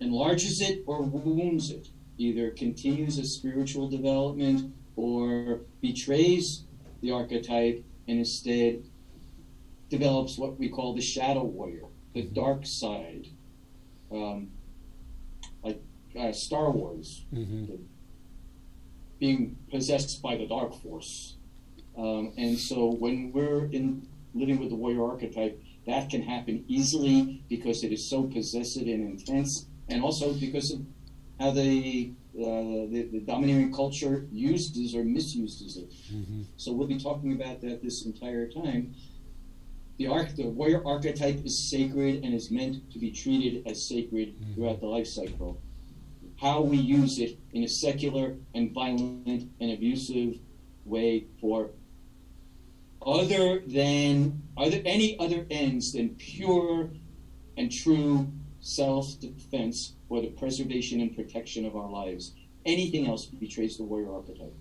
enlarges 0.00 0.60
it 0.60 0.82
or 0.86 1.02
wounds 1.02 1.70
it, 1.70 1.88
either 2.18 2.50
continues 2.50 3.18
a 3.18 3.24
spiritual 3.24 3.88
development 3.88 4.72
or 4.96 5.60
betrays 5.80 6.64
the 7.00 7.10
archetype 7.10 7.84
and 8.08 8.18
instead 8.18 8.82
develops 9.90 10.38
what 10.38 10.58
we 10.58 10.68
call 10.68 10.94
the 10.94 11.00
shadow 11.00 11.44
warrior, 11.44 11.84
the 12.14 12.22
dark 12.22 12.64
side, 12.66 13.26
um, 14.12 14.50
like 15.62 15.80
uh, 16.18 16.32
Star 16.32 16.70
Wars 16.70 17.24
Mm-hmm. 17.34 17.74
being 19.18 19.56
possessed 19.70 20.20
by 20.22 20.36
the 20.36 20.46
dark 20.46 20.74
force. 20.82 21.36
Um, 21.96 22.32
and 22.36 22.58
so 22.58 22.90
when 22.92 23.32
we're 23.32 23.66
in 23.66 24.06
living 24.34 24.58
with 24.58 24.70
the 24.70 24.74
warrior 24.74 25.04
archetype, 25.04 25.62
that 25.86 26.10
can 26.10 26.22
happen 26.22 26.64
easily 26.68 27.42
because 27.48 27.84
it 27.84 27.92
is 27.92 28.08
so 28.08 28.24
possessive 28.24 28.86
and 28.86 29.18
intense, 29.18 29.66
and 29.88 30.02
also 30.02 30.32
because 30.32 30.72
of 30.72 30.80
how 31.38 31.50
the 31.50 32.12
uh, 32.36 32.90
the, 32.90 33.08
the 33.12 33.20
domineering 33.20 33.72
culture 33.72 34.26
uses 34.32 34.94
or 34.94 35.04
misuses 35.04 35.76
it. 35.76 35.92
Mm-hmm. 36.12 36.42
So 36.56 36.72
we'll 36.72 36.88
be 36.88 36.98
talking 36.98 37.32
about 37.32 37.60
that 37.60 37.82
this 37.82 38.04
entire 38.06 38.48
time. 38.48 38.94
The 39.98 40.08
arch, 40.08 40.34
the 40.34 40.48
warrior 40.48 40.82
archetype 40.84 41.44
is 41.44 41.70
sacred 41.70 42.24
and 42.24 42.34
is 42.34 42.50
meant 42.50 42.90
to 42.92 42.98
be 42.98 43.12
treated 43.12 43.64
as 43.68 43.88
sacred 43.88 44.34
throughout 44.54 44.80
the 44.80 44.86
life 44.86 45.06
cycle. 45.06 45.60
How 46.40 46.60
we 46.60 46.76
use 46.76 47.20
it 47.20 47.38
in 47.52 47.62
a 47.62 47.68
secular 47.68 48.34
and 48.54 48.72
violent 48.72 49.52
and 49.60 49.70
abusive 49.70 50.40
way 50.84 51.26
for 51.40 51.70
other 53.04 53.60
than 53.66 54.42
other 54.56 54.80
any 54.84 55.18
other 55.18 55.46
ends 55.50 55.92
than 55.92 56.10
pure 56.10 56.90
and 57.56 57.70
true 57.70 58.28
self-defense 58.60 59.94
for 60.08 60.20
the 60.22 60.28
preservation 60.28 61.00
and 61.00 61.14
protection 61.14 61.66
of 61.66 61.76
our 61.76 61.88
lives. 61.88 62.32
Anything 62.64 63.06
else 63.06 63.26
betrays 63.26 63.76
the 63.76 63.84
warrior 63.84 64.12
archetype. 64.12 64.54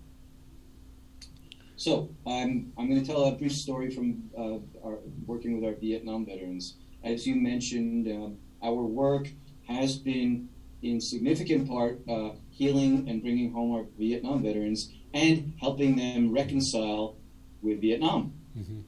So 1.77 2.09
I'm 2.27 2.71
I'm 2.77 2.89
going 2.89 3.01
to 3.01 3.05
tell 3.05 3.25
a 3.25 3.31
brief 3.31 3.53
story 3.53 3.89
from 3.89 4.29
uh, 4.37 4.85
our, 4.85 4.99
working 5.25 5.55
with 5.55 5.65
our 5.65 5.79
Vietnam 5.79 6.25
veterans. 6.25 6.75
As 7.03 7.25
you 7.25 7.35
mentioned, 7.35 8.07
um, 8.07 8.37
our 8.61 8.83
work 8.83 9.27
has 9.67 9.97
been 9.97 10.49
in 10.81 10.99
significant 10.99 11.67
part 11.67 12.01
uh, 12.09 12.31
healing 12.51 13.09
and 13.09 13.21
bringing 13.21 13.51
home 13.51 13.73
our 13.73 13.85
Vietnam 13.97 14.43
veterans 14.43 14.91
and 15.13 15.53
helping 15.59 15.95
them 15.95 16.31
reconcile 16.31 17.17
with 17.63 17.81
Vietnam. 17.81 18.33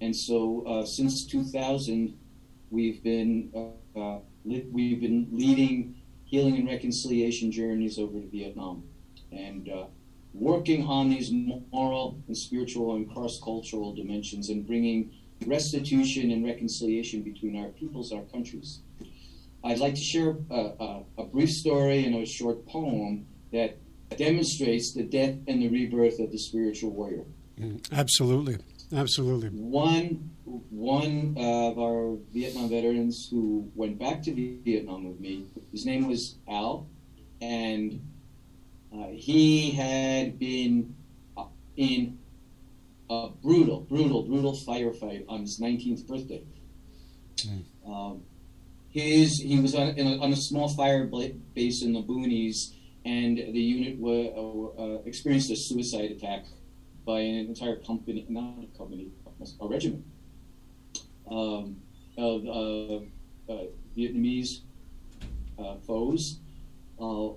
And 0.01 0.15
so 0.15 0.63
uh, 0.67 0.85
since 0.85 1.25
2000, 1.25 2.13
we've 2.69 3.01
been 3.01 3.49
uh, 3.55 3.99
uh, 3.99 4.19
li- 4.43 4.67
we've 4.71 5.01
been 5.01 5.27
leading 5.31 5.95
healing 6.25 6.57
and 6.57 6.67
reconciliation 6.67 7.51
journeys 7.51 7.97
over 7.97 8.19
to 8.19 8.27
Vietnam, 8.27 8.83
and 9.31 9.69
uh, 9.69 9.85
working 10.33 10.83
on 10.85 11.09
these 11.09 11.31
moral 11.31 12.21
and 12.27 12.37
spiritual 12.37 12.95
and 12.95 13.09
cross-cultural 13.11 13.93
dimensions, 13.95 14.49
and 14.49 14.67
bringing 14.67 15.11
restitution 15.45 16.31
and 16.31 16.43
reconciliation 16.45 17.21
between 17.21 17.55
our 17.55 17.69
peoples, 17.69 18.11
our 18.11 18.23
countries. 18.23 18.81
I'd 19.63 19.79
like 19.79 19.95
to 19.95 20.01
share 20.01 20.37
a, 20.51 20.61
a, 20.79 21.03
a 21.17 21.23
brief 21.23 21.49
story 21.49 22.05
and 22.05 22.15
a 22.15 22.25
short 22.25 22.65
poem 22.67 23.25
that 23.51 23.77
demonstrates 24.17 24.93
the 24.93 25.03
death 25.03 25.35
and 25.47 25.61
the 25.61 25.69
rebirth 25.69 26.19
of 26.19 26.31
the 26.31 26.37
spiritual 26.37 26.91
warrior. 26.91 27.25
Absolutely. 27.91 28.57
Absolutely. 28.93 29.49
One 29.49 30.29
one 30.45 31.35
of 31.37 31.79
our 31.79 32.17
Vietnam 32.31 32.69
veterans 32.69 33.27
who 33.31 33.71
went 33.75 33.97
back 33.97 34.21
to 34.23 34.33
Vietnam 34.63 35.07
with 35.07 35.19
me, 35.19 35.45
his 35.71 35.85
name 35.85 36.07
was 36.07 36.37
Al, 36.47 36.87
and 37.41 37.99
uh, 38.93 39.07
he 39.11 39.71
had 39.71 40.37
been 40.37 40.95
uh, 41.35 41.45
in 41.75 42.19
a 43.09 43.29
brutal, 43.41 43.81
brutal, 43.81 44.23
brutal 44.23 44.53
firefight 44.67 45.25
on 45.27 45.41
his 45.41 45.59
19th 45.59 46.07
birthday. 46.07 46.43
Um, 47.85 48.21
his 48.89 49.39
he 49.39 49.59
was 49.59 49.75
on, 49.75 49.89
in 49.89 50.07
a, 50.07 50.17
on 50.19 50.31
a 50.31 50.37
small 50.37 50.69
fire 50.69 51.05
base 51.05 51.83
in 51.83 51.93
the 51.93 52.01
boonies, 52.01 52.73
and 53.03 53.37
the 53.37 53.59
unit 53.59 53.97
uh, 54.01 54.81
uh, 54.81 55.01
experienced 55.05 55.51
a 55.51 55.55
suicide 55.57 56.11
attack 56.11 56.45
by 57.05 57.19
an 57.19 57.47
entire 57.47 57.77
company, 57.77 58.25
not 58.29 58.55
a 58.63 58.77
company, 58.77 59.07
a 59.61 59.67
regiment 59.67 60.03
um, 61.29 61.77
of 62.17 62.45
uh, 62.45 63.51
uh, 63.51 63.65
Vietnamese 63.95 64.61
uh, 65.59 65.75
foes. 65.85 66.39
Uh, 66.99 67.29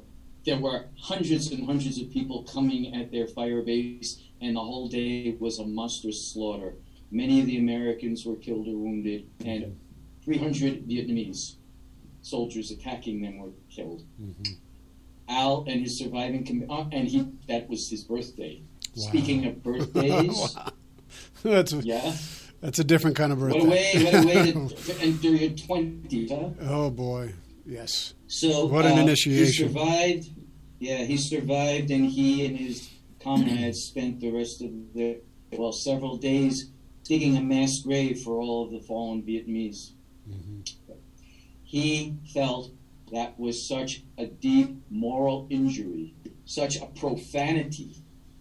there 0.44 0.58
were 0.58 0.86
hundreds 0.98 1.50
and 1.50 1.66
hundreds 1.66 2.00
of 2.00 2.10
people 2.10 2.42
coming 2.44 2.94
at 2.94 3.10
their 3.10 3.26
fire 3.26 3.60
base, 3.62 4.22
and 4.40 4.56
the 4.56 4.60
whole 4.60 4.88
day 4.88 5.36
was 5.38 5.58
a 5.58 5.64
monstrous 5.66 6.32
slaughter. 6.32 6.74
Many 7.10 7.40
of 7.40 7.46
the 7.46 7.58
Americans 7.58 8.24
were 8.24 8.36
killed 8.36 8.68
or 8.68 8.76
wounded, 8.76 9.28
and 9.44 9.76
300 10.24 10.86
Vietnamese 10.88 11.56
soldiers 12.22 12.70
attacking 12.70 13.20
them 13.20 13.38
were 13.38 13.50
killed. 13.70 14.02
Al 15.28 15.64
and 15.68 15.80
his 15.80 15.98
surviving, 15.98 16.44
com- 16.46 16.70
uh, 16.70 16.84
and 16.92 17.08
he 17.08 17.26
that 17.48 17.68
was 17.68 17.90
his 17.90 18.02
birthday. 18.04 18.62
Speaking 19.00 19.46
of 19.46 19.62
birthdays, 19.62 20.56
That's 21.42 21.72
a, 21.72 21.76
yeah, 21.78 22.14
that's 22.60 22.78
a 22.80 22.84
different 22.84 23.16
kind 23.16 23.32
of 23.32 23.40
what 23.40 23.52
birthday. 23.52 23.66
a 23.66 23.70
way, 23.70 24.04
what 24.04 24.14
a 24.14 24.26
way 24.26 24.52
to, 24.52 24.68
to 24.68 25.00
enter 25.00 25.28
your 25.28 25.50
twenties, 25.50 26.30
huh? 26.30 26.48
oh 26.62 26.90
boy. 26.90 27.34
Yes. 27.64 28.14
So 28.26 28.66
What 28.66 28.86
an 28.86 28.98
uh, 28.98 29.02
initiation. 29.02 29.68
He 29.68 29.74
survived. 29.74 30.30
Yeah, 30.80 30.98
he 30.98 31.16
survived, 31.16 31.90
and 31.90 32.06
he 32.06 32.46
and 32.46 32.56
his 32.56 32.88
comrades 33.22 33.82
spent 33.84 34.20
the 34.20 34.30
rest 34.30 34.62
of 34.62 34.70
the 34.94 35.20
well 35.52 35.72
several 35.72 36.16
days 36.16 36.70
digging 37.04 37.36
a 37.36 37.40
mass 37.40 37.80
grave 37.80 38.20
for 38.20 38.38
all 38.38 38.64
of 38.64 38.72
the 38.72 38.80
fallen 38.80 39.22
Vietnamese. 39.22 39.92
He 41.64 42.16
felt 42.32 42.70
that 43.12 43.38
was 43.38 43.66
such 43.66 44.02
a 44.16 44.26
deep 44.26 44.76
moral 44.90 45.46
injury, 45.50 46.14
such 46.44 46.80
a 46.80 46.86
profanity 46.86 47.96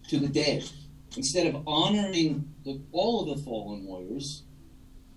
to 0.08 0.20
the 0.20 0.28
dead. 0.28 0.64
Instead 1.16 1.48
of 1.48 1.64
honoring 1.68 2.54
the, 2.64 2.82
all 2.92 3.22
of 3.22 3.38
the 3.38 3.44
fallen 3.44 3.86
warriors, 3.86 4.44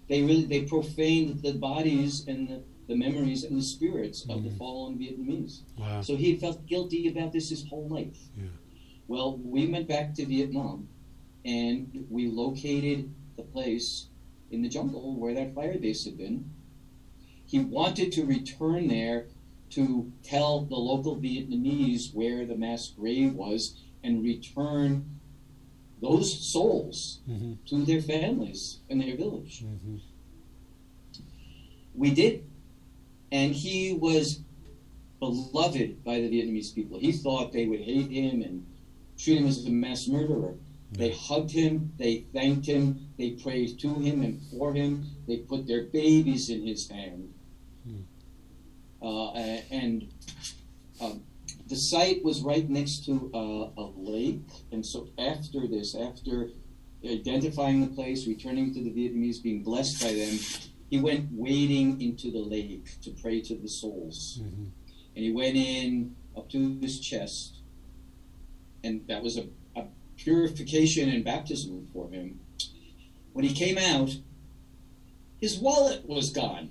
they 0.08 0.22
really 0.22 0.44
they 0.44 0.62
profaned 0.62 1.42
the 1.42 1.52
bodies 1.52 2.26
and 2.26 2.48
the, 2.48 2.62
the 2.88 2.96
memories 2.96 3.44
and 3.44 3.56
the 3.56 3.62
spirits 3.62 4.22
of 4.28 4.42
the 4.42 4.48
mm-hmm. 4.48 4.58
fallen 4.58 4.98
Vietnamese. 4.98 5.60
Wow. 5.78 6.02
So 6.02 6.16
he 6.16 6.36
felt 6.36 6.66
guilty 6.66 7.08
about 7.08 7.32
this 7.32 7.50
his 7.50 7.66
whole 7.68 7.88
life. 7.88 8.18
Yeah. 8.36 8.48
Well, 9.06 9.38
we 9.38 9.66
went 9.68 9.88
back 9.88 10.14
to 10.14 10.26
Vietnam 10.26 10.88
and 11.44 12.06
we 12.10 12.28
located 12.28 13.12
the 13.36 13.42
place 13.42 14.06
in 14.50 14.62
the 14.62 14.68
jungle 14.68 15.16
where 15.16 15.34
that 15.34 15.54
fire 15.54 15.78
base 15.78 16.04
had 16.04 16.18
been. 16.18 16.50
He 17.46 17.60
wanted 17.60 18.12
to 18.12 18.24
return 18.24 18.88
there 18.88 19.26
to 19.70 20.12
tell 20.24 20.62
the 20.62 20.76
local 20.76 21.16
Vietnamese 21.16 22.12
where 22.12 22.44
the 22.44 22.56
mass 22.56 22.88
grave 22.88 23.34
was 23.34 23.80
and 24.02 24.22
return 24.22 25.04
those 26.00 26.32
souls 26.38 27.20
mm-hmm. 27.28 27.54
to 27.66 27.84
their 27.84 28.00
families 28.00 28.78
and 28.88 29.00
their 29.00 29.16
village. 29.16 29.62
Mm-hmm. 29.64 29.96
We 31.94 32.10
did. 32.12 32.44
And 33.32 33.52
he 33.52 33.92
was 33.92 34.40
beloved 35.18 36.02
by 36.02 36.14
the 36.14 36.28
Vietnamese 36.28 36.74
people. 36.74 36.98
He 36.98 37.12
thought 37.12 37.52
they 37.52 37.66
would 37.66 37.80
hate 37.80 38.10
him 38.10 38.42
and 38.42 38.66
treat 39.18 39.38
him 39.38 39.46
as 39.46 39.66
a 39.66 39.70
mass 39.70 40.08
murderer. 40.08 40.54
They 40.92 41.10
hugged 41.12 41.52
him, 41.52 41.92
they 41.98 42.24
thanked 42.32 42.66
him, 42.66 43.10
they 43.16 43.30
prayed 43.30 43.78
to 43.78 43.94
him 43.94 44.22
and 44.22 44.40
for 44.50 44.72
him, 44.72 45.06
they 45.28 45.36
put 45.36 45.68
their 45.68 45.84
babies 45.84 46.50
in 46.50 46.66
his 46.66 46.88
hand. 46.88 47.32
Hmm. 47.84 48.00
Uh, 49.00 49.32
and 49.70 50.08
um, 51.00 51.22
the 51.70 51.76
site 51.76 52.22
was 52.24 52.42
right 52.42 52.68
next 52.68 53.04
to 53.06 53.30
a 53.32 53.88
lake, 53.96 54.42
and 54.72 54.84
so 54.84 55.08
after 55.18 55.68
this, 55.68 55.94
after 55.94 56.50
identifying 57.04 57.80
the 57.80 57.94
place, 57.94 58.26
returning 58.26 58.74
to 58.74 58.82
the 58.82 58.90
Vietnamese, 58.90 59.40
being 59.40 59.62
blessed 59.62 60.02
by 60.02 60.12
them, 60.12 60.36
he 60.90 60.98
went 60.98 61.28
wading 61.32 62.00
into 62.02 62.32
the 62.32 62.40
lake 62.40 63.00
to 63.02 63.10
pray 63.12 63.40
to 63.42 63.54
the 63.54 63.68
souls. 63.68 64.40
Mm-hmm. 64.42 64.64
And 65.14 65.24
he 65.24 65.32
went 65.32 65.56
in 65.56 66.16
up 66.36 66.50
to 66.50 66.78
his 66.80 66.98
chest, 66.98 67.60
and 68.82 69.06
that 69.06 69.22
was 69.22 69.38
a, 69.38 69.46
a 69.76 69.84
purification 70.16 71.08
and 71.08 71.24
baptism 71.24 71.88
for 71.92 72.10
him. 72.10 72.40
When 73.32 73.44
he 73.44 73.54
came 73.54 73.78
out, 73.78 74.16
his 75.40 75.56
wallet 75.58 76.04
was 76.04 76.30
gone. 76.30 76.70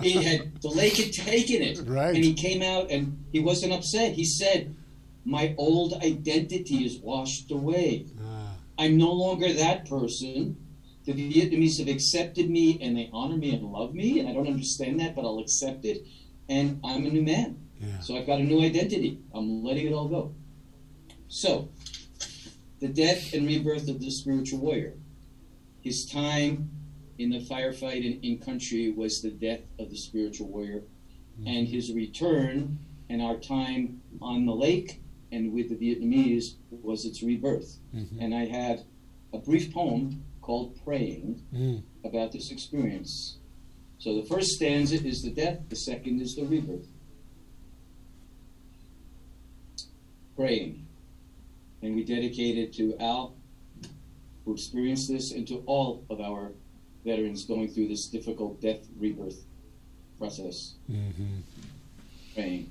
He 0.00 0.22
had 0.22 0.60
the 0.62 0.68
lake 0.68 0.96
had 0.96 1.12
taken 1.12 1.62
it, 1.62 1.78
right. 1.86 2.14
and 2.14 2.24
he 2.24 2.34
came 2.34 2.62
out 2.62 2.90
and 2.90 3.24
he 3.32 3.40
wasn't 3.40 3.72
upset. 3.72 4.14
He 4.14 4.24
said, 4.24 4.74
"My 5.24 5.54
old 5.58 5.94
identity 5.94 6.84
is 6.84 6.98
washed 6.98 7.50
away. 7.50 8.06
Ah. 8.22 8.54
I'm 8.78 8.96
no 8.96 9.12
longer 9.12 9.52
that 9.52 9.88
person. 9.88 10.56
The 11.04 11.12
Vietnamese 11.12 11.78
have 11.78 11.88
accepted 11.88 12.50
me 12.50 12.78
and 12.82 12.96
they 12.96 13.08
honor 13.12 13.36
me 13.36 13.54
and 13.54 13.62
love 13.64 13.94
me, 13.94 14.18
and 14.18 14.28
I 14.28 14.32
don't 14.32 14.48
understand 14.48 14.98
that, 15.00 15.14
but 15.14 15.24
I'll 15.24 15.38
accept 15.38 15.84
it. 15.84 16.04
And 16.48 16.80
I'm 16.84 17.06
a 17.06 17.10
new 17.10 17.22
man. 17.22 17.58
Yeah. 17.80 18.00
So 18.00 18.16
I've 18.16 18.26
got 18.26 18.40
a 18.40 18.42
new 18.42 18.62
identity. 18.62 19.20
I'm 19.34 19.62
letting 19.62 19.86
it 19.86 19.92
all 19.92 20.08
go. 20.08 20.34
So, 21.28 21.68
the 22.80 22.88
death 22.88 23.32
and 23.34 23.46
rebirth 23.46 23.88
of 23.88 24.00
the 24.00 24.10
spiritual 24.10 24.60
warrior. 24.60 24.94
His 25.82 26.06
time 26.06 26.70
in 27.18 27.30
the 27.30 27.40
firefight 27.40 28.04
in, 28.04 28.20
in 28.22 28.38
country 28.38 28.90
was 28.90 29.22
the 29.22 29.30
death 29.30 29.60
of 29.78 29.90
the 29.90 29.96
spiritual 29.96 30.48
warrior, 30.48 30.82
mm-hmm. 31.40 31.46
and 31.46 31.68
his 31.68 31.92
return 31.92 32.78
and 33.08 33.22
our 33.22 33.36
time 33.36 34.00
on 34.20 34.46
the 34.46 34.54
lake 34.54 35.00
and 35.32 35.52
with 35.52 35.68
the 35.68 35.76
Vietnamese 35.76 36.54
was 36.70 37.04
its 37.04 37.22
rebirth. 37.22 37.78
Mm-hmm. 37.94 38.20
And 38.20 38.34
I 38.34 38.46
had 38.46 38.84
a 39.32 39.38
brief 39.38 39.72
poem 39.72 40.24
called 40.40 40.78
Praying 40.84 41.42
mm. 41.52 41.82
about 42.04 42.32
this 42.32 42.50
experience. 42.50 43.38
So 43.98 44.20
the 44.20 44.26
first 44.28 44.50
stanza 44.52 44.94
is 45.04 45.22
the 45.22 45.30
death, 45.30 45.58
the 45.68 45.76
second 45.76 46.20
is 46.20 46.36
the 46.36 46.44
rebirth. 46.44 46.86
Praying. 50.36 50.86
And 51.82 51.96
we 51.96 52.04
dedicate 52.04 52.58
it 52.58 52.72
to 52.74 52.96
Al, 53.00 53.34
who 54.44 54.52
experienced 54.52 55.08
this, 55.08 55.32
and 55.32 55.46
to 55.48 55.62
all 55.66 56.04
of 56.10 56.20
our 56.20 56.52
veterans 57.06 57.44
going 57.44 57.68
through 57.68 57.88
this 57.88 58.08
difficult 58.08 58.60
death 58.60 58.80
rebirth 58.98 59.44
process. 60.18 60.74
Mm-hmm. 60.90 61.38
Praying. 62.34 62.70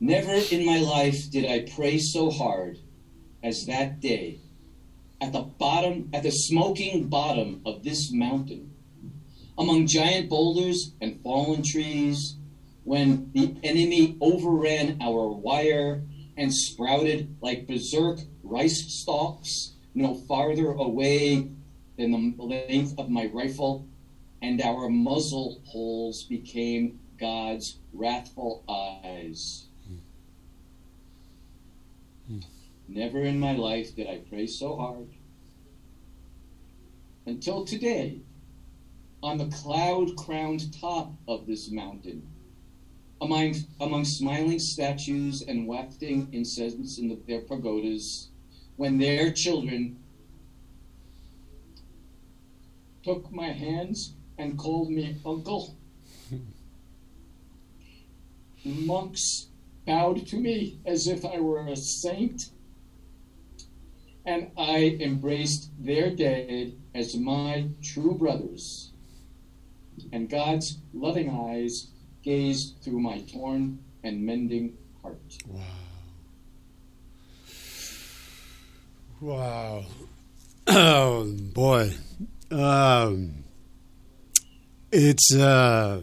Never 0.00 0.34
in 0.50 0.64
my 0.64 0.78
life 0.78 1.30
did 1.30 1.44
I 1.44 1.70
pray 1.76 1.98
so 1.98 2.30
hard 2.30 2.78
as 3.42 3.66
that 3.66 4.00
day 4.00 4.40
at 5.20 5.32
the 5.32 5.40
bottom, 5.40 6.10
at 6.12 6.22
the 6.22 6.30
smoking 6.30 7.08
bottom 7.08 7.62
of 7.64 7.84
this 7.84 8.10
mountain, 8.12 8.74
among 9.56 9.86
giant 9.86 10.28
boulders 10.28 10.92
and 11.00 11.20
fallen 11.22 11.62
trees, 11.62 12.36
when 12.84 13.30
the 13.32 13.54
enemy 13.62 14.16
overran 14.20 14.98
our 15.00 15.28
wire 15.28 16.02
and 16.36 16.52
sprouted 16.52 17.36
like 17.40 17.66
berserk 17.66 18.20
rice 18.42 18.84
stalks 18.88 19.72
no 19.94 20.14
farther 20.14 20.72
away 20.72 21.48
than 21.96 22.36
the 22.36 22.42
length 22.42 22.94
of 22.98 23.08
my 23.08 23.26
rifle, 23.26 23.86
and 24.42 24.60
our 24.60 24.88
muzzle 24.88 25.60
holes 25.64 26.24
became 26.24 27.00
God's 27.18 27.78
wrathful 27.92 28.62
eyes. 28.68 29.66
Never 32.88 33.22
in 33.22 33.40
my 33.40 33.52
life 33.56 33.96
did 33.96 34.06
I 34.06 34.18
pray 34.28 34.46
so 34.46 34.76
hard. 34.76 35.08
Until 37.24 37.64
today, 37.64 38.20
on 39.22 39.38
the 39.38 39.48
cloud 39.48 40.14
crowned 40.16 40.72
top 40.80 41.12
of 41.26 41.46
this 41.46 41.70
mountain, 41.70 42.26
among, 43.20 43.56
among 43.80 44.04
smiling 44.04 44.58
statues 44.58 45.42
and 45.42 45.66
wafting 45.66 46.28
incense 46.32 46.98
in 46.98 47.08
the, 47.08 47.18
their 47.26 47.40
pagodas, 47.40 48.28
when 48.76 48.98
their 48.98 49.32
children 49.32 49.98
took 53.06 53.30
my 53.30 53.52
hands 53.52 54.14
and 54.36 54.58
called 54.58 54.90
me 54.90 55.14
uncle. 55.24 55.76
Monks 58.64 59.46
bowed 59.86 60.26
to 60.26 60.36
me 60.36 60.80
as 60.84 61.06
if 61.06 61.24
I 61.24 61.38
were 61.38 61.68
a 61.68 61.76
saint, 61.76 62.50
and 64.24 64.50
I 64.58 64.98
embraced 64.98 65.70
their 65.78 66.10
dead 66.10 66.72
as 66.92 67.16
my 67.16 67.68
true 67.80 68.12
brothers. 68.14 68.90
And 70.12 70.28
God's 70.28 70.78
loving 70.92 71.30
eyes 71.30 71.90
gazed 72.24 72.82
through 72.82 72.98
my 72.98 73.20
torn 73.20 73.84
and 74.02 74.26
mending 74.26 74.76
heart. 75.00 75.38
Wow. 75.46 75.62
Wow. 79.20 79.84
Oh, 80.68 81.24
boy. 81.24 81.94
Um, 82.50 83.44
it's 84.92 85.34
uh, 85.34 86.00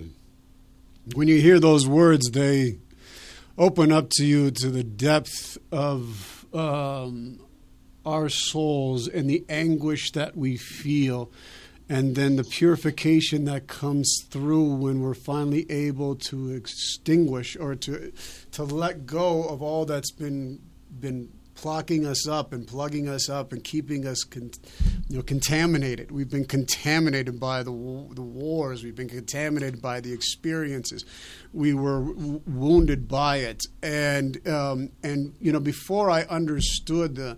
when 1.14 1.28
you 1.28 1.40
hear 1.40 1.60
those 1.60 1.88
words, 1.88 2.32
they 2.32 2.80
open 3.58 3.92
up 3.92 4.10
to 4.12 4.26
you 4.26 4.52
to 4.52 4.70
the 4.70 4.84
depth 4.84 5.58
of 5.72 6.46
um, 6.54 7.40
our 8.06 8.30
souls 8.30 9.08
and 9.08 9.30
the 9.30 9.46
anguish 9.48 10.12
that 10.12 10.36
we 10.36 10.58
feel, 10.58 11.32
and 11.88 12.16
then 12.16 12.36
the 12.36 12.44
purification 12.44 13.46
that 13.46 13.68
comes 13.68 14.26
through 14.30 14.76
when 14.76 15.02
we're 15.02 15.14
finally 15.14 15.70
able 15.72 16.16
to 16.16 16.52
extinguish 16.52 17.56
or 17.56 17.76
to 17.76 18.12
to 18.52 18.64
let 18.64 19.06
go 19.06 19.44
of 19.44 19.62
all 19.62 19.86
that's 19.86 20.12
been 20.12 20.60
been 21.00 21.32
clocking 21.64 22.06
us 22.06 22.28
up 22.28 22.52
and 22.52 22.68
plugging 22.68 23.08
us 23.08 23.30
up 23.30 23.54
and 23.54 23.64
keeping 23.64 24.06
us 24.06 24.26
con- 24.26 24.52
you 25.08 25.16
know, 25.18 25.24
contaminated. 25.24 26.12
We've 26.12 26.30
been 26.30 26.44
contaminated 26.44 27.40
by 27.40 27.64
the, 27.64 27.72
the 27.72 28.22
wars. 28.22 28.84
We've 28.84 28.96
been 28.96 29.08
contaminated 29.08 29.82
by 29.82 30.02
the 30.02 30.12
experiences. 30.12 31.06
We 31.54 31.74
were 31.74 32.04
w- 32.04 32.42
wounded 32.46 33.08
by 33.08 33.38
it. 33.38 33.62
And, 33.82 34.46
um, 34.46 34.90
and, 35.04 35.36
you 35.40 35.54
know, 35.54 35.62
before 35.62 36.10
I 36.10 36.24
understood 36.24 37.16
the, 37.16 37.38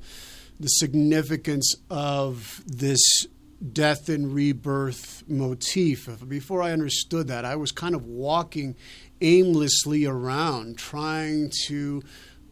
the 0.59 0.69
significance 0.69 1.75
of 1.91 2.63
this 2.65 3.27
death 3.71 4.09
and 4.09 4.33
rebirth 4.33 5.23
motif, 5.27 6.09
before 6.27 6.63
I 6.63 6.71
understood 6.71 7.27
that, 7.27 7.45
I 7.45 7.57
was 7.57 7.71
kind 7.71 7.93
of 7.93 8.07
walking 8.07 8.75
aimlessly 9.21 10.05
around 10.05 10.79
trying 10.79 11.51
to. 11.67 12.01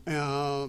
Uh, 0.06 0.68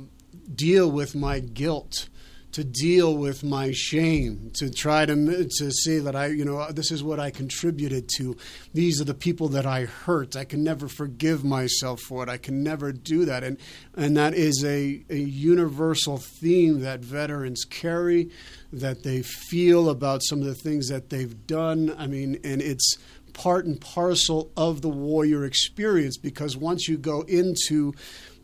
deal 0.54 0.90
with 0.90 1.14
my 1.14 1.40
guilt, 1.40 2.08
to 2.52 2.62
deal 2.62 3.16
with 3.16 3.42
my 3.42 3.72
shame, 3.72 4.50
to 4.54 4.70
try 4.70 5.04
to 5.04 5.48
to 5.58 5.70
say 5.72 5.98
that 5.98 6.14
I, 6.14 6.26
you 6.26 6.44
know, 6.44 6.58
uh, 6.58 6.72
this 6.72 6.92
is 6.92 7.02
what 7.02 7.18
I 7.18 7.30
contributed 7.30 8.08
to. 8.16 8.36
These 8.72 9.00
are 9.00 9.04
the 9.04 9.14
people 9.14 9.48
that 9.48 9.66
I 9.66 9.86
hurt. 9.86 10.36
I 10.36 10.44
can 10.44 10.62
never 10.62 10.86
forgive 10.86 11.44
myself 11.44 12.00
for 12.00 12.22
it. 12.22 12.28
I 12.28 12.36
can 12.36 12.62
never 12.62 12.92
do 12.92 13.24
that, 13.24 13.42
and 13.42 13.58
and 13.96 14.16
that 14.16 14.34
is 14.34 14.64
a, 14.64 15.04
a 15.10 15.16
universal 15.16 16.18
theme 16.18 16.80
that 16.80 17.00
veterans 17.00 17.64
carry, 17.64 18.30
that 18.72 19.02
they 19.02 19.22
feel 19.22 19.90
about 19.90 20.22
some 20.22 20.40
of 20.40 20.46
the 20.46 20.54
things 20.54 20.88
that 20.88 21.10
they've 21.10 21.46
done. 21.46 21.94
I 21.98 22.06
mean, 22.06 22.38
and 22.44 22.62
it's 22.62 22.98
part 23.34 23.66
and 23.66 23.78
parcel 23.80 24.50
of 24.56 24.80
the 24.80 24.88
warrior 24.88 25.44
experience 25.44 26.16
because 26.16 26.56
once 26.56 26.88
you 26.88 26.96
go 26.96 27.22
into 27.22 27.92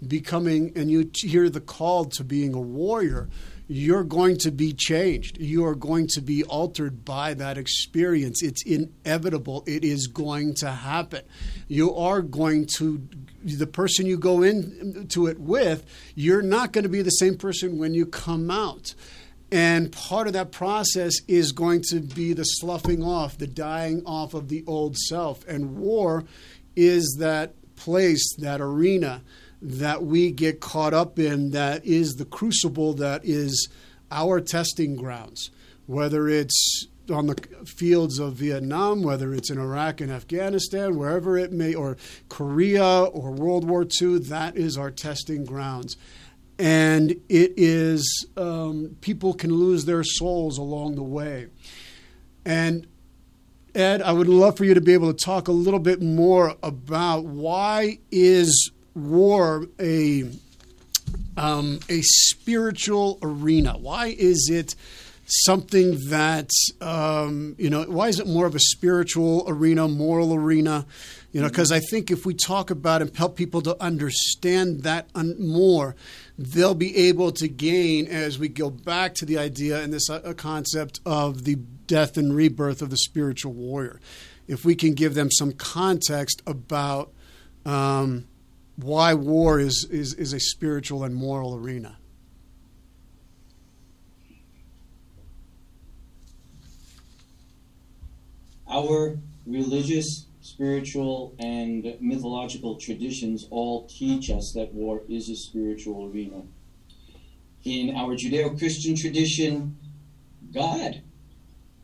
becoming 0.07 0.73
and 0.77 0.91
you 0.91 1.11
hear 1.15 1.49
the 1.49 1.61
call 1.61 2.05
to 2.07 2.25
being 2.25 2.55
a 2.55 2.61
warrior 2.61 3.29
you're 3.73 4.03
going 4.03 4.37
to 4.37 4.51
be 4.51 4.73
changed. 4.73 5.39
You 5.39 5.65
are 5.65 5.77
going 5.77 6.09
to 6.15 6.21
be 6.21 6.43
altered 6.43 7.05
by 7.05 7.35
that 7.35 7.57
experience. 7.57 8.43
It's 8.43 8.65
inevitable. 8.65 9.63
It 9.65 9.85
is 9.85 10.09
going 10.09 10.55
to 10.55 10.73
happen. 10.73 11.23
You 11.69 11.95
are 11.95 12.21
going 12.21 12.67
to, 12.79 13.01
the 13.45 13.69
person 13.69 14.07
you 14.07 14.19
go 14.19 14.43
into 14.43 15.29
it 15.29 15.39
with, 15.39 15.87
you're 16.17 16.43
not 16.43 16.73
going 16.73 16.83
to 16.83 16.89
be 16.89 17.03
the 17.03 17.11
same 17.11 17.37
person 17.37 17.79
when 17.79 17.95
you 17.95 18.07
come 18.07 18.51
out. 18.51 18.93
And 19.53 19.93
part 19.93 20.27
of 20.27 20.33
that 20.33 20.51
process 20.51 21.15
is 21.29 21.53
going 21.53 21.83
to 21.91 22.01
be 22.01 22.33
the 22.33 22.43
sloughing 22.43 23.05
off, 23.05 23.39
the 23.39 23.47
dying 23.47 24.03
off 24.05 24.35
of 24.35 24.49
the 24.49 24.65
old 24.67 24.97
self. 24.97 25.47
And 25.47 25.77
war 25.77 26.25
is 26.75 27.19
that 27.21 27.55
place, 27.77 28.35
that 28.39 28.61
arena 28.61 29.23
that 29.63 30.03
we 30.03 30.31
get 30.31 30.61
caught 30.61 30.95
up 30.95 31.19
in 31.19 31.51
that 31.51 31.85
is 31.85 32.15
the 32.15 32.25
crucible 32.25 32.95
that 32.95 33.25
is 33.25 33.69
our 34.11 34.41
testing 34.41 34.97
grounds, 34.97 35.51
whether 35.87 36.29
it's 36.29 36.87
on 37.11 37.27
the 37.27 37.35
fields 37.67 38.19
of 38.19 38.35
Vietnam, 38.35 39.03
whether 39.03 39.35
it's 39.35 39.51
in 39.51 39.59
Iraq 39.59 40.01
and 40.01 40.11
Afghanistan, 40.11 40.97
wherever 40.97 41.37
it 41.37 41.53
may, 41.53 41.75
or 41.75 41.97
Korea 42.29 43.03
or 43.03 43.33
World 43.33 43.69
War 43.69 43.87
II, 44.01 44.19
that 44.19 44.57
is 44.57 44.79
our 44.79 44.91
testing 44.91 45.45
grounds. 45.45 45.97
And 46.59 47.13
it 47.29 47.55
is, 47.57 48.27
um, 48.37 48.97
people 49.01 49.35
can 49.35 49.53
lose 49.53 49.87
their 49.87 50.05
souls 50.05 50.59
along 50.59 50.95
the 50.95 51.03
way. 51.03 51.49
And 52.45 52.87
Ed, 53.75 54.03
I 54.03 54.13
would 54.13 54.29
love 54.29 54.57
for 54.57 54.65
you 54.65 54.75
to 54.75 54.81
be 54.81 54.93
able 54.93 55.13
to 55.13 55.25
talk 55.25 55.49
a 55.49 55.53
little 55.53 55.81
bit 55.81 56.03
more 56.03 56.57
about 56.63 57.25
why 57.25 57.99
is 58.11 58.71
war 58.95 59.67
a 59.79 60.31
um, 61.37 61.81
a 61.89 62.01
spiritual 62.03 63.19
arena? 63.23 63.77
Why 63.79 64.09
is 64.09 64.49
it 64.53 64.75
something 65.27 65.99
that 66.09 66.51
um, 66.81 67.55
you 67.59 67.71
know? 67.71 67.85
Why 67.85 68.09
is 68.09 68.21
it 68.21 68.27
more 68.27 68.47
of 68.47 68.55
a 68.55 68.61
spiritual 68.61 69.45
arena, 69.47 69.89
moral 69.89 70.35
arena? 70.35 70.87
You 71.33 71.43
know, 71.43 71.49
because 71.49 71.71
I 71.71 71.79
think 71.79 72.11
if 72.11 72.27
we 72.27 72.35
talk 72.35 72.71
about 72.71 73.03
and 73.03 73.17
help 73.17 73.37
people 73.37 73.63
to 73.63 73.81
understand 73.81 74.83
that 74.83 75.09
un- 75.15 75.37
more, 75.39 75.95
they'll 76.37 76.75
be 76.75 77.09
able 77.09 77.31
to 77.33 77.47
gain 77.47 78.09
as 78.09 78.39
we 78.39 78.49
go 78.49 78.69
back 78.69 79.15
to 79.17 79.25
the 79.27 79.39
idea 79.39 79.81
and 79.81 79.93
this 79.93 80.11
uh, 80.11 80.35
concept 80.37 80.99
of 81.07 81.45
the 81.45 81.55
death 81.55 82.17
and 82.17 82.35
rebirth 82.35 82.83
of 82.83 82.91
the 82.91 82.97
spiritual 82.97 83.53
warrior. 83.53 84.01
If 84.49 84.65
we 84.65 84.75
can 84.75 84.95
give 84.95 85.15
them 85.15 85.31
some 85.31 85.53
context 85.53 86.43
about 86.47 87.13
um, 87.65 88.27
why 88.83 89.15
war 89.15 89.61
is, 89.61 89.87
is, 89.91 90.15
is 90.15 90.33
a 90.33 90.41
spiritual 90.41 91.05
and 91.05 91.15
moral 91.15 91.55
arena. 91.55 91.99
Our 98.69 99.19
religious, 99.47 100.27
spiritual, 100.41 101.35
and 101.39 101.97
mythological 102.01 102.77
traditions 102.77 103.47
all 103.51 103.87
teach 103.89 104.31
us 104.31 104.53
that 104.53 104.73
war 104.73 105.03
is 105.09 105.29
a 105.29 105.37
spiritual 105.37 106.11
arena. 106.11 106.43
In 107.65 107.97
our 107.97 108.15
Judeo 108.15 108.57
Christian 108.59 108.97
tradition, 108.97 109.77
God 110.55 111.03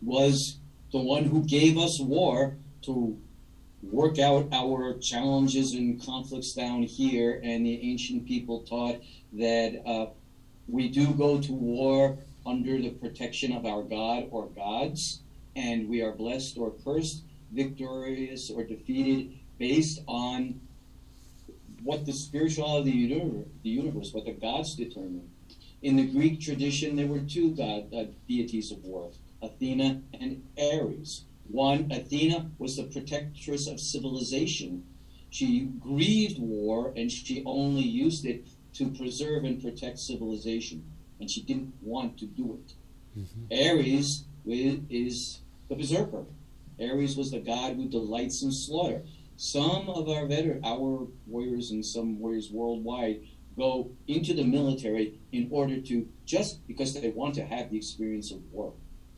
was 0.00 0.59
the 0.92 0.98
one 0.98 1.24
who 1.24 1.44
gave 1.44 1.76
us 1.76 2.00
war 2.00 2.56
to 2.82 3.18
work 3.90 4.18
out 4.18 4.49
our 4.53 4.99
challenges 4.99 5.72
and 5.75 6.03
conflicts 6.03 6.53
down 6.53 6.83
here. 6.83 7.40
And 7.42 7.64
the 7.64 7.90
ancient 7.90 8.27
people 8.27 8.61
taught 8.61 9.01
that 9.35 9.83
uh, 9.87 10.07
we 10.68 10.88
do 10.88 11.12
go 11.14 11.40
to 11.40 11.53
war 11.53 12.18
under 12.44 12.81
the 12.81 12.90
protection 12.90 13.53
of 13.53 13.66
our 13.66 13.83
God 13.83 14.29
or 14.31 14.46
gods, 14.46 15.20
and 15.55 15.88
we 15.88 16.01
are 16.03 16.12
blessed 16.12 16.57
or 16.59 16.72
cursed, 16.85 17.22
victorious 17.53 18.51
or 18.51 18.62
defeated, 18.64 19.38
based 19.59 20.01
on 20.07 20.61
what 21.83 22.05
the 22.07 22.12
spirituality 22.12 22.79
of 22.79 22.85
the 22.85 23.14
universe, 23.14 23.46
the 23.62 23.70
universe 23.70 24.12
what 24.12 24.25
the 24.25 24.33
gods 24.33 24.75
determine. 24.75 25.31
In 25.83 25.96
the 25.96 26.07
Greek 26.07 26.40
tradition, 26.40 26.96
there 26.96 27.07
were 27.07 27.20
two 27.20 27.55
god 27.55 27.92
uh, 27.94 28.05
deities 28.27 28.72
of 28.72 28.85
war, 28.85 29.11
Athena 29.42 30.03
and 30.18 30.42
Ares. 30.59 31.25
One, 31.50 31.90
Athena 31.90 32.50
was 32.59 32.76
the 32.76 32.85
protectress 32.85 33.66
of 33.66 33.80
civilization. 33.80 34.85
She 35.30 35.70
grieved 35.80 36.38
war 36.38 36.92
and 36.96 37.11
she 37.11 37.42
only 37.44 37.82
used 37.82 38.24
it 38.24 38.48
to 38.74 38.90
preserve 38.90 39.44
and 39.44 39.61
protect 39.61 39.98
civilization. 39.98 40.85
And 41.20 41.30
she 41.30 41.42
didn't 41.42 41.74
want 41.80 42.18
to 42.18 42.26
do 42.26 42.61
it. 42.61 42.74
Mm-hmm. 43.18 43.70
Ares 43.70 44.24
is 44.46 45.40
the 45.68 45.74
berserker. 45.74 46.26
Ares 46.80 47.16
was 47.16 47.30
the 47.30 47.40
god 47.40 47.76
who 47.76 47.88
delights 47.88 48.42
in 48.42 48.52
slaughter. 48.52 49.02
Some 49.37 49.88
of 49.88 50.09
our 50.09 50.26
veteran, 50.26 50.64
our 50.64 51.06
warriors 51.26 51.70
and 51.70 51.85
some 51.85 52.18
warriors 52.18 52.50
worldwide 52.50 53.20
go 53.56 53.90
into 54.06 54.35
the 54.35 54.44
military 54.44 55.18
in 55.32 55.48
order 55.50 55.80
to 55.80 56.06
just 56.24 56.66
because 56.66 56.94
they 56.94 57.09
want 57.09 57.35
to 57.35 57.44
have 57.44 57.70
the 57.70 57.76
experience 57.76 58.30
of 58.30 58.40
war. 58.52 58.74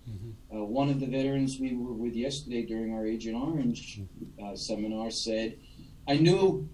Mm-hmm. 0.08 0.56
Uh, 0.56 0.64
one 0.64 0.88
of 0.88 1.00
the 1.00 1.06
veterans 1.06 1.58
we 1.60 1.74
were 1.74 1.92
with 1.92 2.14
yesterday 2.14 2.62
during 2.64 2.94
our 2.94 3.06
Agent 3.06 3.36
Orange 3.36 4.00
uh, 4.42 4.56
seminar 4.56 5.10
said, 5.10 5.58
I 6.06 6.16
knew 6.16 6.68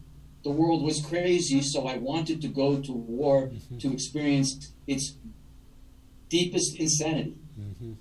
the 0.44 0.50
world 0.50 0.82
was 0.84 1.00
crazy, 1.00 1.60
so 1.62 1.86
I 1.86 1.96
wanted 1.96 2.40
to 2.42 2.48
go 2.48 2.80
to 2.80 2.92
war 2.92 3.48
mm-hmm. 3.48 3.78
to 3.78 3.92
experience 3.92 4.72
its 4.86 5.16
deepest 6.28 6.76
insanity. 6.78 7.36
Mm-hmm. 7.58 7.92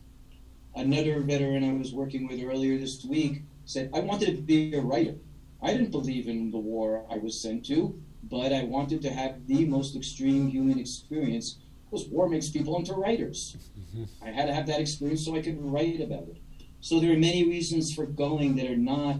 Another 0.76 1.20
veteran 1.22 1.64
I 1.64 1.74
was 1.74 1.94
working 1.94 2.28
with 2.28 2.42
earlier 2.44 2.78
this 2.78 3.04
week 3.06 3.44
said, 3.66 3.90
I 3.94 4.00
wanted 4.00 4.36
to 4.36 4.42
be 4.42 4.76
a 4.76 4.82
writer. 4.82 5.16
I 5.62 5.72
didn't 5.72 5.92
believe 5.92 6.28
in 6.28 6.52
the 6.52 6.58
war 6.58 7.06
I 7.10 7.18
was 7.18 7.42
sent 7.42 7.66
to, 7.68 7.98
but 8.24 8.52
I 8.52 8.64
wanted 8.64 9.02
to 9.04 9.10
have 9.10 9.48
the 9.48 9.66
most 9.66 9.96
extreme 9.96 10.50
human 10.50 10.80
experience 10.80 11.60
because 11.94 12.08
war 12.08 12.28
makes 12.28 12.50
people 12.50 12.76
into 12.78 12.94
writers. 12.94 13.56
Mm-hmm. 13.80 14.26
I 14.26 14.32
had 14.32 14.48
to 14.48 14.54
have 14.54 14.66
that 14.68 14.80
experience 14.80 15.24
so 15.24 15.36
I 15.36 15.42
could 15.42 15.58
write 15.62 16.02
about 16.02 16.24
it. 16.24 16.38
So 16.82 17.00
there 17.00 17.12
are 17.12 17.18
many 17.18 17.48
reasons 17.48 17.94
for 17.94 18.06
going 18.08 18.56
that 18.56 18.66
are 18.66 18.76
not 18.76 19.18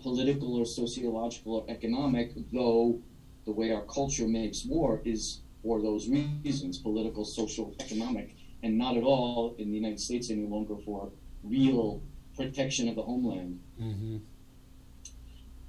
political 0.00 0.56
or 0.56 0.64
sociological 0.64 1.56
or 1.56 1.64
economic, 1.68 2.32
though 2.52 3.00
the 3.44 3.50
way 3.50 3.72
our 3.72 3.82
culture 3.82 4.28
makes 4.28 4.64
war 4.64 5.02
is 5.04 5.40
for 5.62 5.82
those 5.82 6.08
reasons 6.08 6.78
political, 6.78 7.24
social, 7.24 7.74
economic, 7.80 8.36
and 8.62 8.78
not 8.78 8.96
at 8.96 9.02
all 9.02 9.56
in 9.58 9.70
the 9.70 9.76
United 9.76 10.00
States 10.00 10.30
any 10.30 10.46
longer 10.46 10.76
for 10.84 11.10
real 11.42 12.02
protection 12.36 12.88
of 12.88 12.94
the 12.94 13.02
homeland. 13.02 13.58
Mm-hmm. 13.82 14.18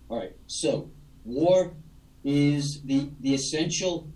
All 0.10 0.20
right, 0.20 0.36
so 0.46 0.92
war 1.26 1.74
is 2.24 2.84
the, 2.84 3.10
the 3.22 3.34
essential 3.34 4.08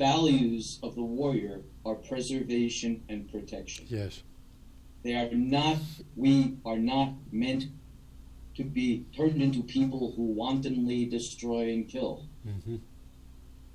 values 0.00 0.78
of 0.82 0.94
the 0.94 1.02
warrior 1.02 1.60
are 1.84 1.94
preservation 1.94 3.02
and 3.10 3.30
protection. 3.30 3.84
Yes. 3.88 4.22
They 5.02 5.14
are 5.14 5.30
not, 5.32 5.76
we 6.16 6.56
are 6.64 6.78
not 6.78 7.12
meant 7.30 7.66
to 8.56 8.64
be 8.64 9.04
turned 9.14 9.42
into 9.42 9.62
people 9.62 10.12
who 10.16 10.22
wantonly 10.22 11.04
destroy 11.04 11.70
and 11.74 11.86
kill. 11.86 12.26
Mm-hmm. 12.46 12.76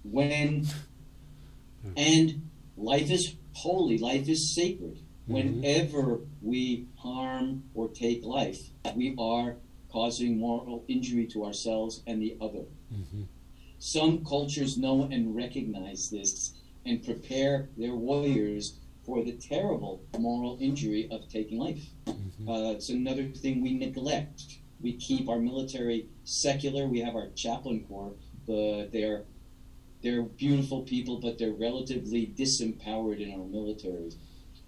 When, 0.04 0.66
and 1.96 2.50
life 2.76 3.12
is 3.12 3.36
holy, 3.54 4.00
life 4.00 4.28
is 4.28 4.54
sacred. 4.54 4.98
Mm-hmm. 4.98 5.34
Whenever 5.34 6.22
we 6.42 6.88
harm 6.98 7.64
or 7.76 7.88
take 7.88 8.24
life, 8.24 8.62
we 8.96 9.16
are 9.20 9.58
causing 9.92 10.40
moral 10.40 10.84
injury 10.88 11.28
to 11.28 11.46
ourselves 11.46 12.02
and 12.08 12.20
the 12.20 12.36
other. 12.42 12.66
Mm-hmm. 12.92 13.24
Some 13.86 14.26
cultures 14.26 14.80
know 14.80 15.04
and 15.12 15.36
recognize 15.36 16.10
this 16.10 16.54
and 16.88 17.06
prepare 17.06 17.70
their 17.78 17.94
warriors 17.94 18.80
for 19.06 19.24
the 19.24 19.34
terrible 19.34 20.02
moral 20.18 20.58
injury 20.60 21.08
of 21.12 21.30
taking 21.30 21.60
life. 21.60 21.86
Mm-hmm. 22.08 22.50
Uh, 22.50 22.72
it's 22.72 22.90
another 22.90 23.26
thing 23.26 23.62
we 23.62 23.78
neglect. 23.78 24.42
We 24.82 24.94
keep 24.94 25.30
our 25.30 25.38
military 25.38 26.08
secular. 26.24 26.88
We 26.88 27.00
have 27.02 27.14
our 27.14 27.30
chaplain 27.36 27.86
corps, 27.88 28.16
but 28.48 28.92
they're 28.92 29.26
they're 30.02 30.24
beautiful 30.24 30.82
people, 30.82 31.20
but 31.20 31.38
they're 31.38 31.52
relatively 31.52 32.34
disempowered 32.36 33.20
in 33.22 33.40
our 33.40 33.46
military. 33.46 34.10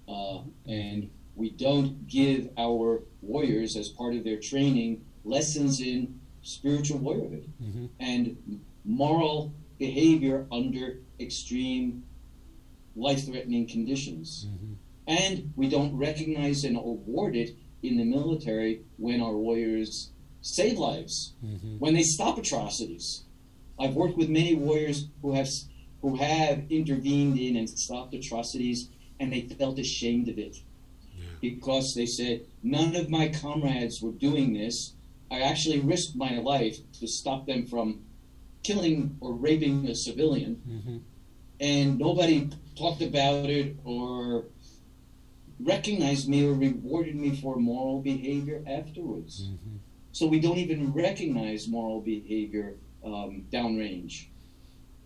Uh, 0.08 0.42
and 0.68 1.10
we 1.36 1.50
don't 1.50 2.08
give 2.08 2.50
our 2.56 3.02
warriors, 3.24 3.76
as 3.78 3.90
part 3.90 4.14
of 4.14 4.24
their 4.24 4.40
training, 4.40 5.04
lessons 5.26 5.82
in 5.82 6.20
spiritual 6.44 7.00
warriorhood. 7.00 7.48
Mm-hmm. 7.60 7.86
And 8.00 8.62
moral 8.88 9.54
behavior 9.78 10.48
under 10.52 11.00
extreme 11.20 12.04
life 12.96 13.26
threatening 13.26 13.68
conditions. 13.68 14.48
Mm-hmm. 14.48 14.74
And 15.08 15.54
we 15.56 15.70
don't 15.70 15.96
recognize 15.96 16.64
and 16.64 16.76
award 16.78 17.36
it 17.36 17.56
in 17.84 17.98
the 17.98 18.04
military 18.04 18.82
when 18.98 19.22
our 19.22 19.38
warriors 19.38 20.12
save 20.42 20.78
lives, 20.78 21.34
mm-hmm. 21.46 21.78
when 21.78 21.94
they 21.94 22.04
stop 22.04 22.38
atrocities. 22.38 23.24
I've 23.80 23.94
worked 23.94 24.18
with 24.18 24.30
many 24.30 24.56
warriors 24.56 25.08
who 25.22 25.34
have 25.34 25.50
who 26.02 26.16
have 26.16 26.64
intervened 26.70 27.40
in 27.40 27.56
and 27.56 27.70
stopped 27.70 28.14
atrocities, 28.14 28.90
and 29.20 29.32
they 29.32 29.42
felt 29.42 29.80
ashamed 29.80 30.30
of 30.30 30.38
it 30.38 30.58
because 31.42 31.94
they 31.94 32.06
said, 32.06 32.46
None 32.64 32.96
of 32.96 33.10
my 33.10 33.30
comrades 33.30 34.02
were 34.02 34.12
doing 34.12 34.54
this. 34.54 34.94
I 35.30 35.42
actually 35.42 35.80
risked 35.80 36.16
my 36.16 36.38
life 36.38 36.78
to 37.00 37.08
stop 37.08 37.46
them 37.46 37.66
from 37.66 38.02
killing 38.68 39.18
or 39.22 39.34
raping 39.34 39.88
a 39.88 39.96
civilian. 39.96 40.62
Mm-hmm. 40.68 40.98
And 41.60 41.98
nobody 41.98 42.50
talked 42.76 43.02
about 43.02 43.50
it 43.50 43.78
or 43.84 44.46
recognized 45.60 46.28
me 46.30 46.46
or 46.46 46.54
rewarded 46.54 47.16
me 47.16 47.36
for 47.42 47.56
moral 47.56 48.02
behavior 48.02 48.62
afterwards. 48.68 49.48
Mm-hmm. 49.48 49.78
So 50.12 50.28
we 50.28 50.40
don't 50.40 50.58
even 50.58 50.94
recognize 50.94 51.68
moral 51.68 52.02
behavior 52.02 52.76
um, 53.04 53.46
downrange 53.52 54.26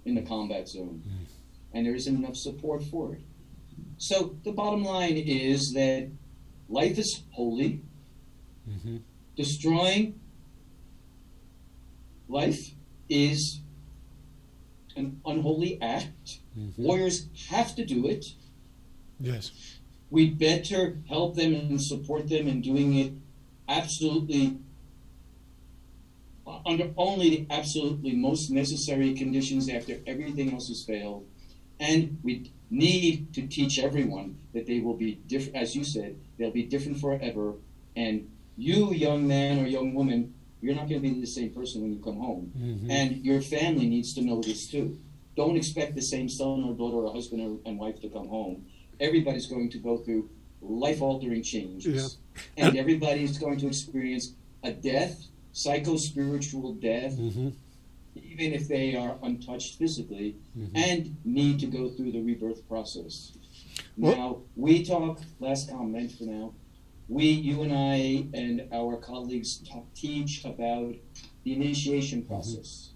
in 0.06 0.16
the 0.16 0.22
combat 0.22 0.68
zone. 0.68 1.04
Mm. 1.08 1.26
And 1.74 1.86
there 1.86 1.96
isn't 1.96 2.16
enough 2.16 2.36
support 2.36 2.84
for 2.84 3.14
it. 3.14 3.22
So 3.98 4.36
the 4.44 4.52
bottom 4.52 4.84
line 4.84 5.18
is 5.18 5.74
that 5.74 6.10
life 6.68 6.98
is 6.98 7.24
holy. 7.32 7.82
Mm-hmm. 8.70 8.98
Destroying 9.36 10.20
life 12.28 12.74
is 13.12 13.60
an 14.96 15.22
unholy 15.26 15.78
act. 15.82 16.40
Mm-hmm. 16.58 16.84
Warriors 16.84 17.28
have 17.50 17.76
to 17.76 17.86
do 17.86 18.08
it. 18.08 18.26
Yes. 19.20 19.52
We'd 20.10 20.40
better 20.40 20.98
help 21.08 21.36
them 21.36 21.54
and 21.54 21.82
support 21.82 22.28
them 22.30 22.48
in 22.48 22.62
doing 22.62 22.98
it 22.98 23.14
absolutely 23.68 24.58
under 26.66 26.92
only 26.98 27.30
the 27.30 27.46
absolutely 27.50 28.14
most 28.14 28.50
necessary 28.50 29.14
conditions 29.14 29.70
after 29.70 29.98
everything 30.06 30.54
else 30.54 30.68
has 30.68 30.84
failed. 30.84 31.26
And 31.80 32.20
we 32.24 32.52
need 32.70 33.34
to 33.34 33.48
teach 33.48 33.80
everyone 33.80 34.38
that 34.54 34.68
they 34.68 34.80
will 34.80 34.96
be 34.96 35.16
different, 35.28 35.56
as 35.56 35.76
you 35.76 35.84
said, 35.84 36.18
they'll 36.38 36.52
be 36.52 36.64
different 36.64 37.00
forever. 37.00 37.54
And 37.96 38.30
you, 38.58 38.92
young 38.92 39.28
man 39.28 39.60
or 39.60 39.68
young 39.68 39.94
woman, 39.94 40.34
you're 40.62 40.76
not 40.76 40.88
going 40.88 41.02
to 41.02 41.10
be 41.10 41.20
the 41.20 41.28
same 41.28 41.50
person 41.50 41.82
when 41.82 41.92
you 41.94 42.00
come 42.00 42.18
home. 42.18 42.52
Mm-hmm. 42.58 42.92
And 42.92 43.26
your 43.26 43.42
family 43.42 43.88
needs 43.88 44.14
to 44.14 44.22
know 44.22 44.42
this 44.42 44.68
too. 44.68 44.98
Don't 45.36 45.58
expect 45.58 45.96
the 45.96 46.02
same 46.02 46.30
son 46.30 46.64
or 46.64 46.74
daughter 46.74 46.98
or 47.08 47.14
husband 47.14 47.42
or, 47.42 47.70
and 47.70 47.80
wife 47.80 48.00
to 48.02 48.10
come 48.10 48.28
home. 48.28 48.66
Everybody's 49.00 49.48
going 49.48 49.70
to 49.72 49.78
go 49.80 49.98
through 49.98 50.30
life 50.62 51.02
altering 51.02 51.42
changes. 51.42 52.18
Yeah. 52.58 52.66
And 52.68 52.78
everybody's 52.78 53.38
going 53.38 53.58
to 53.60 53.68
experience 53.68 54.34
a 54.64 54.72
death, 54.72 55.26
psycho 55.54 55.98
spiritual 55.98 56.74
death, 56.76 57.14
Mm-hmm. 57.14 57.50
even 58.16 58.54
if 58.54 58.68
they 58.68 58.96
are 58.96 59.16
untouched 59.24 59.78
physically, 59.80 60.36
Mhm. 60.58 60.70
and 60.76 61.16
need 61.26 61.60
to 61.62 61.66
go 61.68 61.90
through 61.90 62.12
the 62.12 62.22
rebirth 62.22 62.68
process. 62.68 63.32
Well- 63.98 64.16
now, 64.16 64.38
we 64.56 64.84
talk, 64.86 65.22
last 65.40 65.70
comment 65.70 66.12
for 66.12 66.26
now, 66.26 66.54
we, 67.12 67.26
you 67.26 67.62
and 67.62 67.74
I, 67.74 68.26
and 68.34 68.70
our 68.72 68.96
colleagues 68.96 69.58
talk, 69.70 69.84
teach 69.94 70.46
about 70.46 70.96
the 71.44 71.54
initiation 71.54 72.24
process. 72.24 72.92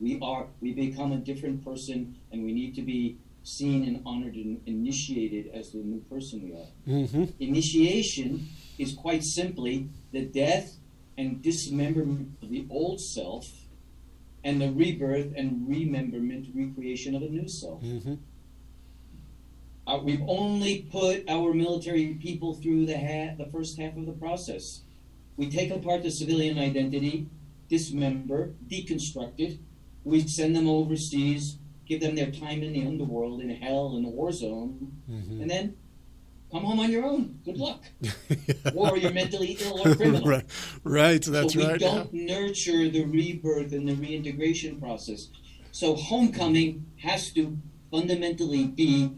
We 0.00 0.18
are, 0.22 0.46
we 0.62 0.72
become 0.72 1.12
a 1.12 1.18
different 1.18 1.62
person, 1.62 2.16
and 2.32 2.42
we 2.42 2.52
need 2.52 2.74
to 2.76 2.82
be 2.82 3.18
seen 3.42 3.84
and 3.84 4.00
honored 4.06 4.36
and 4.36 4.62
initiated 4.64 5.50
as 5.52 5.72
the 5.72 5.78
new 5.78 6.00
person 6.08 6.42
we 6.42 6.52
are. 6.54 7.04
Mm-hmm. 7.04 7.24
Initiation 7.40 8.48
is 8.78 8.94
quite 8.94 9.22
simply 9.22 9.90
the 10.12 10.22
death 10.22 10.76
and 11.18 11.42
dismemberment 11.42 12.38
of 12.40 12.48
the 12.48 12.66
old 12.70 13.02
self 13.02 13.46
and 14.42 14.62
the 14.62 14.72
rebirth 14.72 15.34
and 15.36 15.68
rememberment, 15.68 16.46
recreation 16.54 17.14
of 17.14 17.20
a 17.20 17.28
new 17.28 17.48
self. 17.48 17.82
Mm-hmm. 17.82 18.14
Uh, 19.88 19.98
we've 20.04 20.22
only 20.28 20.82
put 20.92 21.24
our 21.30 21.54
military 21.54 22.08
people 22.20 22.52
through 22.54 22.84
the, 22.84 22.96
ha- 22.98 23.34
the 23.38 23.46
first 23.50 23.78
half 23.78 23.96
of 23.96 24.04
the 24.04 24.12
process. 24.12 24.82
We 25.38 25.48
take 25.50 25.70
apart 25.70 26.02
the 26.02 26.10
civilian 26.10 26.58
identity, 26.58 27.26
dismember, 27.70 28.50
deconstruct 28.68 29.38
it. 29.38 29.58
We 30.04 30.26
send 30.28 30.54
them 30.54 30.68
overseas, 30.68 31.56
give 31.86 32.00
them 32.02 32.16
their 32.16 32.30
time 32.30 32.62
in 32.62 32.74
the 32.74 32.86
underworld, 32.86 33.40
in 33.40 33.48
hell, 33.48 33.96
in 33.96 34.02
the 34.02 34.10
war 34.10 34.30
zone, 34.30 34.92
Mm-hmm. 35.10 35.40
and 35.40 35.50
then 35.50 35.76
come 36.52 36.64
home 36.64 36.80
on 36.80 36.90
your 36.92 37.04
own. 37.06 37.38
Good 37.46 37.56
luck. 37.66 37.82
or 38.74 38.98
you're 38.98 39.10
mentally 39.12 39.56
ill 39.60 39.80
or 39.88 39.94
criminal. 39.94 40.28
right. 40.28 40.44
Right. 40.84 41.22
That's 41.22 41.54
so 41.54 41.60
we 41.60 41.66
right. 41.66 41.80
yeah. 41.80 41.94
don't 41.94 42.12
nurture 42.12 42.90
the 42.90 43.04
rebirth 43.06 43.72
and 43.72 43.88
the 43.88 43.94
reintegration 43.94 44.78
process. 44.78 45.28
So 45.72 45.94
homecoming 45.94 46.84
has 46.98 47.32
to 47.32 47.56
fundamentally 47.90 48.66
be 48.66 49.12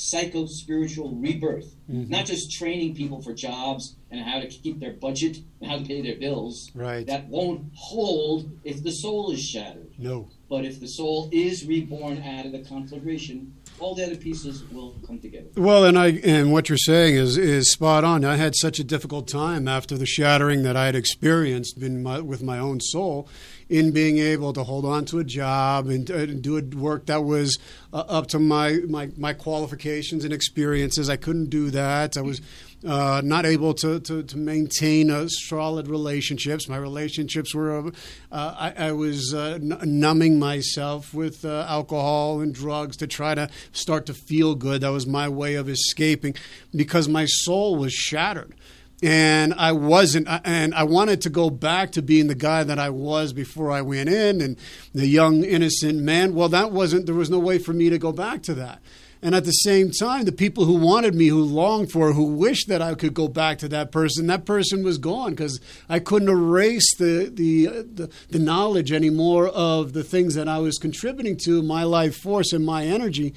psycho 0.00 0.46
spiritual 0.46 1.10
rebirth, 1.10 1.74
Mhm. 1.90 2.08
not 2.08 2.26
just 2.26 2.50
training 2.50 2.94
people 2.94 3.20
for 3.20 3.34
jobs 3.34 3.94
and 4.10 4.20
how 4.20 4.40
to 4.40 4.46
keep 4.46 4.80
their 4.80 4.92
budget 4.94 5.38
and 5.60 5.70
how 5.70 5.78
to 5.78 5.84
pay 5.84 6.00
their 6.00 6.16
bills. 6.16 6.70
Right. 6.74 7.06
That 7.06 7.28
won't 7.28 7.66
hold 7.74 8.50
if 8.64 8.82
the 8.82 8.90
soul 8.92 9.30
is 9.30 9.42
shattered. 9.42 9.90
No. 9.98 10.28
But 10.48 10.64
if 10.64 10.80
the 10.80 10.88
soul 10.88 11.28
is 11.30 11.64
reborn 11.66 12.22
out 12.22 12.46
of 12.46 12.52
the 12.52 12.58
conflagration, 12.60 13.52
all 13.78 13.94
the 13.94 14.04
other 14.04 14.16
pieces 14.16 14.62
will 14.72 14.94
come 15.06 15.18
together. 15.18 15.46
Well, 15.56 15.84
and 15.84 15.96
I 15.98 16.08
and 16.24 16.52
what 16.52 16.68
you're 16.68 16.78
saying 16.78 17.14
is 17.14 17.36
is 17.36 17.70
spot 17.70 18.02
on. 18.04 18.24
I 18.24 18.36
had 18.36 18.54
such 18.56 18.78
a 18.80 18.84
difficult 18.84 19.28
time 19.28 19.68
after 19.68 19.96
the 19.96 20.06
shattering 20.06 20.62
that 20.64 20.76
I 20.76 20.86
had 20.86 20.96
experienced 20.96 21.78
in 21.78 22.02
my, 22.02 22.20
with 22.20 22.42
my 22.42 22.58
own 22.58 22.80
soul, 22.80 23.28
in 23.70 23.92
being 23.92 24.18
able 24.18 24.52
to 24.52 24.64
hold 24.64 24.84
on 24.84 25.04
to 25.06 25.20
a 25.20 25.24
job 25.24 25.88
and, 25.88 26.10
uh, 26.10 26.26
do 26.26 26.58
a 26.58 26.62
work 26.76 27.06
that 27.06 27.24
was 27.24 27.56
uh, 27.92 28.04
up 28.08 28.26
to 28.26 28.38
my, 28.38 28.80
my 28.88 29.08
my 29.16 29.32
qualifications 29.32 30.24
and 30.24 30.34
experiences. 30.34 31.08
I 31.08 31.16
couldn't 31.16 31.48
do 31.50 31.70
that. 31.70 32.18
I 32.18 32.20
was. 32.20 32.42
Uh, 32.82 33.20
not 33.22 33.44
able 33.44 33.74
to, 33.74 34.00
to, 34.00 34.22
to 34.22 34.38
maintain 34.38 35.10
uh, 35.10 35.28
solid 35.28 35.86
relationships. 35.86 36.66
My 36.66 36.78
relationships 36.78 37.54
were, 37.54 37.78
uh, 37.78 37.90
I, 38.32 38.86
I 38.86 38.92
was 38.92 39.34
uh, 39.34 39.58
n- 39.60 39.78
numbing 39.84 40.38
myself 40.38 41.12
with 41.12 41.44
uh, 41.44 41.66
alcohol 41.68 42.40
and 42.40 42.54
drugs 42.54 42.96
to 42.96 43.06
try 43.06 43.34
to 43.34 43.50
start 43.72 44.06
to 44.06 44.14
feel 44.14 44.54
good. 44.54 44.80
That 44.80 44.92
was 44.92 45.06
my 45.06 45.28
way 45.28 45.56
of 45.56 45.68
escaping 45.68 46.36
because 46.74 47.06
my 47.06 47.26
soul 47.26 47.76
was 47.76 47.92
shattered. 47.92 48.54
And 49.02 49.54
I 49.54 49.72
wasn't, 49.72 50.28
uh, 50.28 50.40
and 50.44 50.74
I 50.74 50.82
wanted 50.84 51.22
to 51.22 51.30
go 51.30 51.48
back 51.48 51.92
to 51.92 52.02
being 52.02 52.26
the 52.26 52.34
guy 52.34 52.64
that 52.64 52.78
I 52.78 52.90
was 52.90 53.32
before 53.32 53.70
I 53.70 53.80
went 53.80 54.10
in 54.10 54.42
and 54.42 54.58
the 54.94 55.06
young, 55.06 55.42
innocent 55.42 56.00
man. 56.00 56.34
Well, 56.34 56.50
that 56.50 56.70
wasn't, 56.70 57.06
there 57.06 57.14
was 57.14 57.30
no 57.30 57.38
way 57.38 57.58
for 57.58 57.72
me 57.72 57.88
to 57.88 57.98
go 57.98 58.12
back 58.12 58.42
to 58.42 58.54
that. 58.54 58.80
And 59.22 59.34
at 59.34 59.44
the 59.44 59.52
same 59.52 59.90
time, 59.90 60.24
the 60.24 60.32
people 60.32 60.64
who 60.64 60.76
wanted 60.76 61.14
me, 61.14 61.28
who 61.28 61.42
longed 61.42 61.92
for, 61.92 62.14
who 62.14 62.24
wished 62.24 62.68
that 62.68 62.80
I 62.80 62.94
could 62.94 63.12
go 63.12 63.28
back 63.28 63.58
to 63.58 63.68
that 63.68 63.92
person, 63.92 64.26
that 64.28 64.46
person 64.46 64.82
was 64.82 64.96
gone 64.96 65.32
because 65.32 65.60
I 65.90 65.98
couldn't 65.98 66.30
erase 66.30 66.96
the, 66.96 67.30
the, 67.32 67.68
uh, 67.68 67.82
the 67.92 68.10
the 68.30 68.38
knowledge 68.38 68.92
anymore 68.92 69.48
of 69.48 69.92
the 69.92 70.04
things 70.04 70.34
that 70.36 70.48
I 70.48 70.58
was 70.58 70.78
contributing 70.78 71.36
to 71.44 71.62
my 71.62 71.84
life 71.84 72.16
force 72.16 72.52
and 72.54 72.64
my 72.64 72.86
energy 72.86 73.34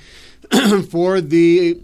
for 0.89 1.19
the 1.19 1.82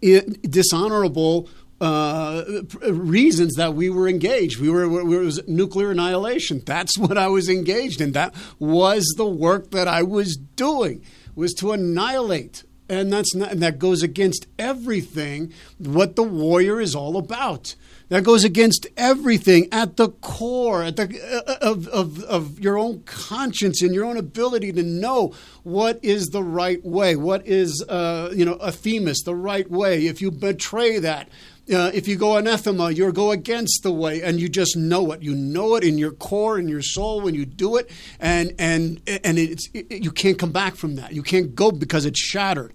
dishonorable 0.00 1.48
uh, 1.80 2.44
reasons 2.90 3.54
that 3.54 3.74
we 3.74 3.88
were 3.90 4.08
engaged. 4.08 4.58
We 4.60 4.68
were, 4.70 4.88
we- 4.88 5.16
it 5.16 5.20
was 5.20 5.46
nuclear 5.48 5.90
annihilation. 5.90 6.62
That's 6.64 6.96
what 6.98 7.16
I 7.16 7.28
was 7.28 7.48
engaged 7.48 8.00
in. 8.00 8.12
That 8.12 8.34
was 8.58 9.04
the 9.16 9.26
work 9.28 9.70
that 9.70 9.88
I 9.88 10.02
was 10.02 10.36
doing. 10.36 11.04
Was 11.34 11.54
to 11.54 11.70
annihilate, 11.70 12.64
and 12.88 13.12
that's 13.12 13.32
not, 13.32 13.52
and 13.52 13.62
that 13.62 13.78
goes 13.78 14.02
against 14.02 14.48
everything 14.58 15.52
what 15.78 16.16
the 16.16 16.24
warrior 16.24 16.80
is 16.80 16.96
all 16.96 17.16
about. 17.16 17.76
That 18.08 18.24
goes 18.24 18.42
against 18.42 18.86
everything 18.96 19.68
at 19.70 19.98
the 19.98 20.08
core, 20.08 20.82
at 20.82 20.96
the 20.96 21.04
uh, 21.46 21.58
of, 21.60 21.86
of 21.88 22.24
of 22.24 22.58
your 22.58 22.76
own 22.76 23.02
conscience 23.04 23.82
and 23.82 23.94
your 23.94 24.04
own 24.06 24.16
ability 24.16 24.72
to 24.72 24.82
know 24.82 25.32
what 25.62 26.00
is 26.02 26.26
the 26.28 26.42
right 26.42 26.84
way, 26.84 27.14
what 27.14 27.46
is 27.46 27.84
uh, 27.88 28.32
you 28.34 28.44
know 28.44 28.54
a 28.54 28.72
themis, 28.72 29.22
the 29.22 29.36
right 29.36 29.70
way. 29.70 30.06
If 30.06 30.20
you 30.20 30.32
betray 30.32 30.98
that, 30.98 31.28
uh, 31.72 31.90
if 31.92 32.08
you 32.08 32.16
go 32.16 32.36
anathema, 32.36 32.90
you 32.90 33.12
go 33.12 33.30
against 33.30 33.82
the 33.82 33.92
way, 33.92 34.22
and 34.22 34.40
you 34.40 34.48
just 34.48 34.76
know 34.76 35.12
it. 35.12 35.22
You 35.22 35.34
know 35.34 35.74
it 35.76 35.84
in 35.84 35.98
your 35.98 36.12
core, 36.12 36.58
in 36.58 36.68
your 36.68 36.82
soul, 36.82 37.20
when 37.20 37.34
you 37.34 37.44
do 37.44 37.76
it, 37.76 37.90
and 38.20 38.54
and 38.58 39.00
and 39.06 39.38
it's 39.38 39.68
it, 39.74 40.02
you 40.02 40.10
can't 40.10 40.38
come 40.38 40.52
back 40.52 40.76
from 40.76 40.96
that. 40.96 41.12
You 41.12 41.22
can't 41.22 41.54
go 41.54 41.70
because 41.70 42.06
it's 42.06 42.20
shattered. 42.20 42.72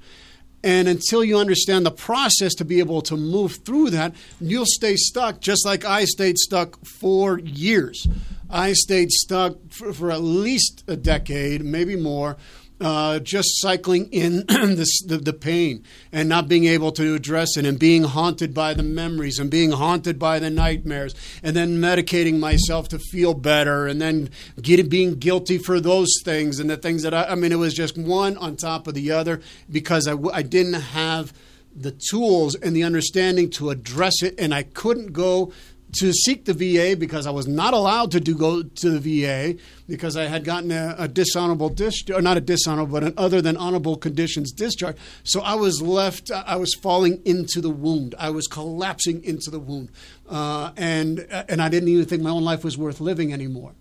And 0.65 0.87
until 0.87 1.25
you 1.25 1.37
understand 1.37 1.85
the 1.85 1.91
process 1.91 2.53
to 2.55 2.65
be 2.65 2.79
able 2.79 3.01
to 3.03 3.17
move 3.17 3.57
through 3.65 3.89
that, 3.89 4.15
you'll 4.39 4.65
stay 4.65 4.95
stuck 4.95 5.41
just 5.41 5.65
like 5.65 5.83
I 5.83 6.05
stayed 6.05 6.37
stuck 6.37 6.83
for 6.85 7.39
years. 7.39 8.07
I 8.49 8.71
stayed 8.73 9.11
stuck 9.11 9.57
for, 9.69 9.91
for 9.91 10.11
at 10.11 10.21
least 10.21 10.83
a 10.87 10.95
decade, 10.95 11.65
maybe 11.65 11.97
more, 11.97 12.37
uh, 12.81 13.19
just 13.19 13.61
cycling 13.61 14.07
in 14.11 14.45
this, 14.47 15.01
the, 15.03 15.17
the 15.17 15.33
pain 15.33 15.83
and 16.11 16.27
not 16.27 16.47
being 16.47 16.65
able 16.65 16.91
to 16.91 17.15
address 17.15 17.55
it 17.57 17.65
and 17.65 17.79
being 17.79 18.03
haunted 18.03 18.53
by 18.53 18.73
the 18.73 18.83
memories 18.83 19.39
and 19.39 19.49
being 19.49 19.71
haunted 19.71 20.19
by 20.19 20.39
the 20.39 20.49
nightmares 20.49 21.15
and 21.41 21.55
then 21.55 21.77
medicating 21.77 22.39
myself 22.39 22.89
to 22.89 22.99
feel 22.99 23.33
better 23.33 23.87
and 23.87 24.01
then 24.01 24.29
getting, 24.61 24.89
being 24.89 25.15
guilty 25.15 25.57
for 25.57 25.79
those 25.79 26.09
things 26.23 26.59
and 26.59 26.69
the 26.69 26.77
things 26.77 27.03
that 27.03 27.13
I, 27.13 27.25
I 27.25 27.35
mean, 27.35 27.51
it 27.51 27.59
was 27.59 27.73
just 27.73 27.97
one 27.97 28.37
on 28.37 28.55
top 28.55 28.87
of 28.87 28.93
the 28.93 29.11
other 29.11 29.41
because 29.71 30.07
I, 30.07 30.15
I 30.33 30.41
didn't 30.41 30.73
have 30.73 31.33
the 31.75 31.91
tools 31.91 32.55
and 32.55 32.75
the 32.75 32.83
understanding 32.83 33.49
to 33.49 33.69
address 33.69 34.21
it 34.21 34.35
and 34.37 34.53
I 34.53 34.63
couldn't 34.63 35.13
go 35.13 35.51
to 35.93 36.11
seek 36.11 36.45
the 36.45 36.53
VA 36.53 36.97
because 36.97 37.27
I 37.27 37.31
was 37.31 37.47
not 37.47 37.73
allowed 37.73 38.11
to 38.11 38.19
do 38.19 38.35
go 38.35 38.63
to 38.63 38.89
the 38.89 38.99
VA 38.99 39.59
because 39.87 40.17
I 40.17 40.25
had 40.25 40.43
gotten 40.43 40.71
a, 40.71 40.95
a 40.97 41.07
dishonorable 41.07 41.69
discharge, 41.69 42.23
not 42.23 42.37
a 42.37 42.41
dishonorable, 42.41 42.91
but 42.91 43.03
an 43.03 43.13
other 43.17 43.41
than 43.41 43.57
honorable 43.57 43.97
conditions 43.97 44.51
discharge. 44.51 44.97
So 45.23 45.41
I 45.41 45.55
was 45.55 45.81
left, 45.81 46.31
I 46.31 46.55
was 46.55 46.73
falling 46.73 47.21
into 47.25 47.61
the 47.61 47.69
wound. 47.69 48.15
I 48.17 48.31
was 48.31 48.47
collapsing 48.47 49.23
into 49.23 49.51
the 49.51 49.59
wound, 49.59 49.89
uh, 50.29 50.71
and 50.77 51.19
and 51.19 51.61
I 51.61 51.69
didn't 51.69 51.89
even 51.89 52.05
think 52.05 52.23
my 52.23 52.31
own 52.31 52.43
life 52.43 52.63
was 52.63 52.77
worth 52.77 52.99
living 52.99 53.33
anymore. 53.33 53.73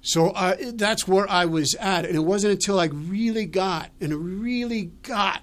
So 0.00 0.30
uh, 0.30 0.56
that's 0.74 1.08
where 1.08 1.28
I 1.28 1.44
was 1.44 1.74
at, 1.74 2.04
and 2.04 2.14
it 2.14 2.20
wasn't 2.20 2.52
until 2.52 2.78
I 2.78 2.86
really 2.86 3.46
got 3.46 3.90
and 4.00 4.40
really 4.40 4.92
got 5.02 5.42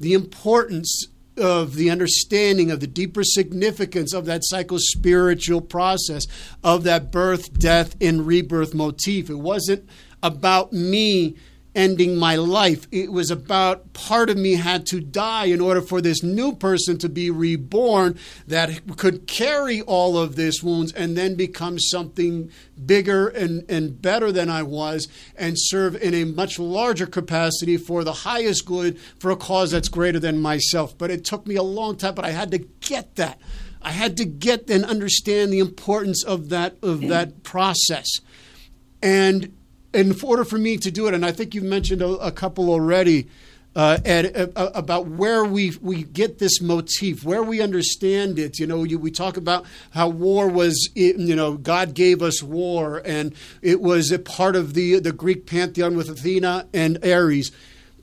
the 0.00 0.14
importance 0.14 1.06
of 1.36 1.74
the 1.74 1.90
understanding 1.90 2.70
of 2.70 2.80
the 2.80 2.86
deeper 2.86 3.22
significance 3.24 4.12
of 4.12 4.26
that 4.26 4.42
psychospiritual 4.50 5.68
process 5.68 6.26
of 6.62 6.84
that 6.84 7.10
birth, 7.10 7.58
death, 7.58 7.96
and 8.00 8.26
rebirth 8.26 8.74
motif. 8.74 9.30
It 9.30 9.38
wasn't 9.38 9.88
about 10.22 10.72
me 10.72 11.36
ending 11.74 12.16
my 12.16 12.36
life. 12.36 12.86
It 12.92 13.10
was 13.10 13.30
about 13.30 13.92
part 13.92 14.30
of 14.30 14.36
me 14.36 14.54
had 14.54 14.86
to 14.86 15.00
die 15.00 15.46
in 15.46 15.60
order 15.60 15.80
for 15.80 16.00
this 16.00 16.22
new 16.22 16.54
person 16.54 16.98
to 16.98 17.08
be 17.08 17.30
reborn 17.30 18.18
that 18.46 18.96
could 18.96 19.26
carry 19.26 19.82
all 19.82 20.16
of 20.16 20.36
this 20.36 20.62
wounds 20.62 20.92
and 20.92 21.16
then 21.16 21.34
become 21.34 21.78
something 21.78 22.50
bigger 22.86 23.28
and, 23.28 23.68
and 23.68 24.00
better 24.00 24.30
than 24.30 24.48
I 24.48 24.62
was 24.62 25.08
and 25.36 25.56
serve 25.56 25.96
in 25.96 26.14
a 26.14 26.24
much 26.24 26.58
larger 26.58 27.06
capacity 27.06 27.76
for 27.76 28.04
the 28.04 28.12
highest 28.12 28.66
good 28.66 28.98
for 29.18 29.30
a 29.30 29.36
cause 29.36 29.70
that's 29.70 29.88
greater 29.88 30.20
than 30.20 30.40
myself. 30.40 30.96
But 30.96 31.10
it 31.10 31.24
took 31.24 31.46
me 31.46 31.56
a 31.56 31.62
long 31.62 31.96
time, 31.96 32.14
but 32.14 32.24
I 32.24 32.30
had 32.30 32.50
to 32.52 32.58
get 32.58 33.16
that. 33.16 33.40
I 33.82 33.90
had 33.90 34.16
to 34.16 34.24
get 34.24 34.70
and 34.70 34.84
understand 34.84 35.52
the 35.52 35.58
importance 35.58 36.24
of 36.24 36.48
that 36.48 36.76
of 36.82 37.00
mm. 37.00 37.08
that 37.10 37.42
process. 37.42 38.08
And 39.02 39.54
in 39.94 40.14
order 40.22 40.44
for 40.44 40.58
me 40.58 40.76
to 40.78 40.90
do 40.90 41.06
it, 41.06 41.14
and 41.14 41.24
I 41.24 41.32
think 41.32 41.54
you've 41.54 41.64
mentioned 41.64 42.02
a, 42.02 42.08
a 42.08 42.32
couple 42.32 42.68
already, 42.70 43.28
uh, 43.76 43.98
Ed, 44.04 44.52
about 44.56 45.06
where 45.06 45.44
we 45.44 45.76
we 45.80 46.02
get 46.02 46.38
this 46.38 46.60
motif, 46.60 47.24
where 47.24 47.42
we 47.42 47.60
understand 47.60 48.38
it. 48.38 48.58
You 48.58 48.66
know, 48.66 48.84
you, 48.84 48.98
we 48.98 49.10
talk 49.10 49.36
about 49.36 49.64
how 49.90 50.08
war 50.08 50.48
was, 50.48 50.90
you 50.94 51.34
know, 51.34 51.56
God 51.56 51.94
gave 51.94 52.22
us 52.22 52.42
war, 52.42 53.02
and 53.04 53.34
it 53.62 53.80
was 53.80 54.12
a 54.12 54.18
part 54.18 54.56
of 54.56 54.74
the 54.74 54.98
the 54.98 55.12
Greek 55.12 55.46
pantheon 55.46 55.96
with 55.96 56.08
Athena 56.08 56.66
and 56.72 57.04
Ares. 57.04 57.50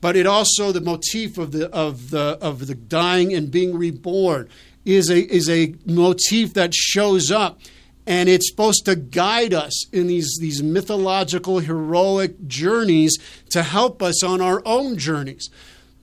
But 0.01 0.15
it 0.15 0.25
also 0.25 0.71
the 0.71 0.81
motif 0.81 1.37
of 1.37 1.51
the 1.51 1.69
of 1.69 2.09
the 2.09 2.37
of 2.41 2.67
the 2.67 2.75
dying 2.75 3.33
and 3.33 3.51
being 3.51 3.77
reborn 3.77 4.49
is 4.83 5.09
a 5.09 5.21
is 5.33 5.49
a 5.49 5.75
motif 5.85 6.53
that 6.55 6.73
shows 6.73 7.31
up 7.31 7.59
and 8.07 8.27
it's 8.27 8.49
supposed 8.49 8.85
to 8.85 8.95
guide 8.95 9.53
us 9.53 9.87
in 9.91 10.07
these, 10.07 10.37
these 10.39 10.63
mythological, 10.63 11.59
heroic 11.59 12.47
journeys 12.47 13.17
to 13.51 13.63
help 13.63 14.01
us 14.01 14.23
on 14.23 14.41
our 14.41 14.61
own 14.65 14.97
journeys. 14.97 15.49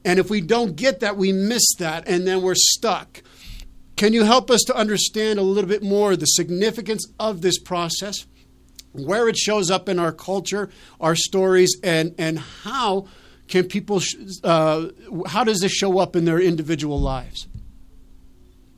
And 0.05 0.17
if 0.17 0.29
we 0.29 0.41
don't 0.41 0.75
get 0.75 1.01
that, 1.01 1.17
we 1.17 1.33
miss 1.33 1.75
that, 1.77 2.07
and 2.07 2.25
then 2.25 2.41
we're 2.41 2.55
stuck. 2.55 3.21
Can 3.97 4.13
you 4.13 4.23
help 4.23 4.49
us 4.49 4.61
to 4.67 4.75
understand 4.75 5.39
a 5.39 5.43
little 5.43 5.69
bit 5.69 5.83
more 5.83 6.15
the 6.15 6.25
significance 6.25 7.05
of 7.19 7.41
this 7.41 7.59
process, 7.59 8.25
where 8.93 9.27
it 9.27 9.35
shows 9.35 9.69
up 9.69 9.89
in 9.89 9.99
our 9.99 10.13
culture, 10.13 10.69
our 11.01 11.15
stories, 11.15 11.77
and, 11.83 12.15
and 12.17 12.39
how 12.39 13.07
can 13.49 13.65
people, 13.65 14.01
uh, 14.43 14.87
how 15.27 15.43
does 15.43 15.59
this 15.59 15.73
show 15.73 15.99
up 15.99 16.15
in 16.15 16.23
their 16.23 16.39
individual 16.39 16.99
lives? 16.99 17.47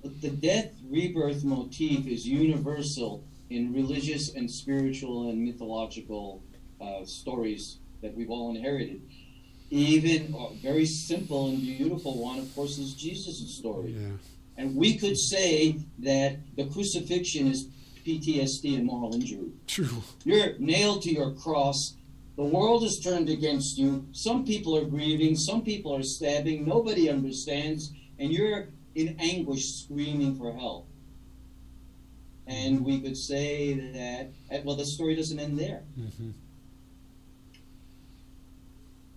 The 0.03 0.31
death 0.31 0.80
rebirth 0.91 1.43
motif 1.43 2.05
is 2.05 2.27
universal 2.27 3.23
in 3.49 3.73
religious 3.73 4.33
and 4.35 4.49
spiritual 4.49 5.29
and 5.29 5.43
mythological 5.43 6.43
uh, 6.81 7.05
stories 7.05 7.79
that 8.01 8.15
we've 8.15 8.29
all 8.29 8.55
inherited. 8.55 9.01
Even 9.69 10.35
a 10.37 10.53
very 10.55 10.85
simple 10.85 11.49
and 11.49 11.61
beautiful 11.61 12.21
one, 12.21 12.39
of 12.39 12.53
course, 12.53 12.77
is 12.77 12.93
Jesus' 12.93 13.55
story. 13.57 13.91
Yeah. 13.91 14.09
And 14.57 14.75
we 14.75 14.97
could 14.97 15.17
say 15.17 15.77
that 15.99 16.37
the 16.57 16.65
crucifixion 16.65 17.47
is 17.47 17.69
PTSD 18.05 18.75
and 18.75 18.85
moral 18.85 19.13
injury. 19.13 19.51
True. 19.67 20.03
You're 20.25 20.57
nailed 20.59 21.03
to 21.03 21.11
your 21.11 21.31
cross. 21.31 21.95
The 22.35 22.43
world 22.43 22.83
is 22.83 22.99
turned 22.99 23.29
against 23.29 23.77
you. 23.77 24.05
Some 24.11 24.43
people 24.45 24.77
are 24.77 24.85
grieving. 24.85 25.35
Some 25.35 25.61
people 25.63 25.95
are 25.95 26.03
stabbing. 26.03 26.65
Nobody 26.65 27.09
understands. 27.09 27.91
And 28.19 28.31
you're 28.31 28.67
in 28.95 29.15
anguish 29.19 29.65
screaming 29.65 30.35
for 30.35 30.51
help. 30.53 30.87
And 32.47 32.83
we 32.83 32.99
could 32.99 33.17
say 33.17 33.73
that, 33.93 34.31
eh, 34.49 34.61
well, 34.63 34.75
the 34.75 34.85
story 34.85 35.15
doesn't 35.15 35.39
end 35.39 35.57
there. 35.57 35.83
Mm-hmm. 35.97 36.31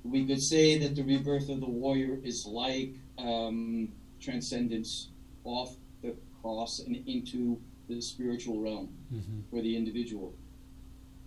We 0.05 0.27
could 0.27 0.43
say 0.43 0.79
that 0.79 0.95
the 0.95 1.03
rebirth 1.03 1.49
of 1.49 1.61
the 1.61 1.69
warrior 1.69 2.19
is 2.23 2.47
like 2.47 2.95
um, 3.19 3.89
transcendence 4.21 5.09
off 5.45 5.75
the 6.03 6.15
cross 6.43 6.81
and 6.81 6.97
into 7.09 7.59
the 7.89 8.01
spiritual 8.01 8.61
realm 8.61 8.91
mm-hmm. 9.13 9.41
for 9.51 9.63
the 9.63 9.77
individual. 9.77 10.35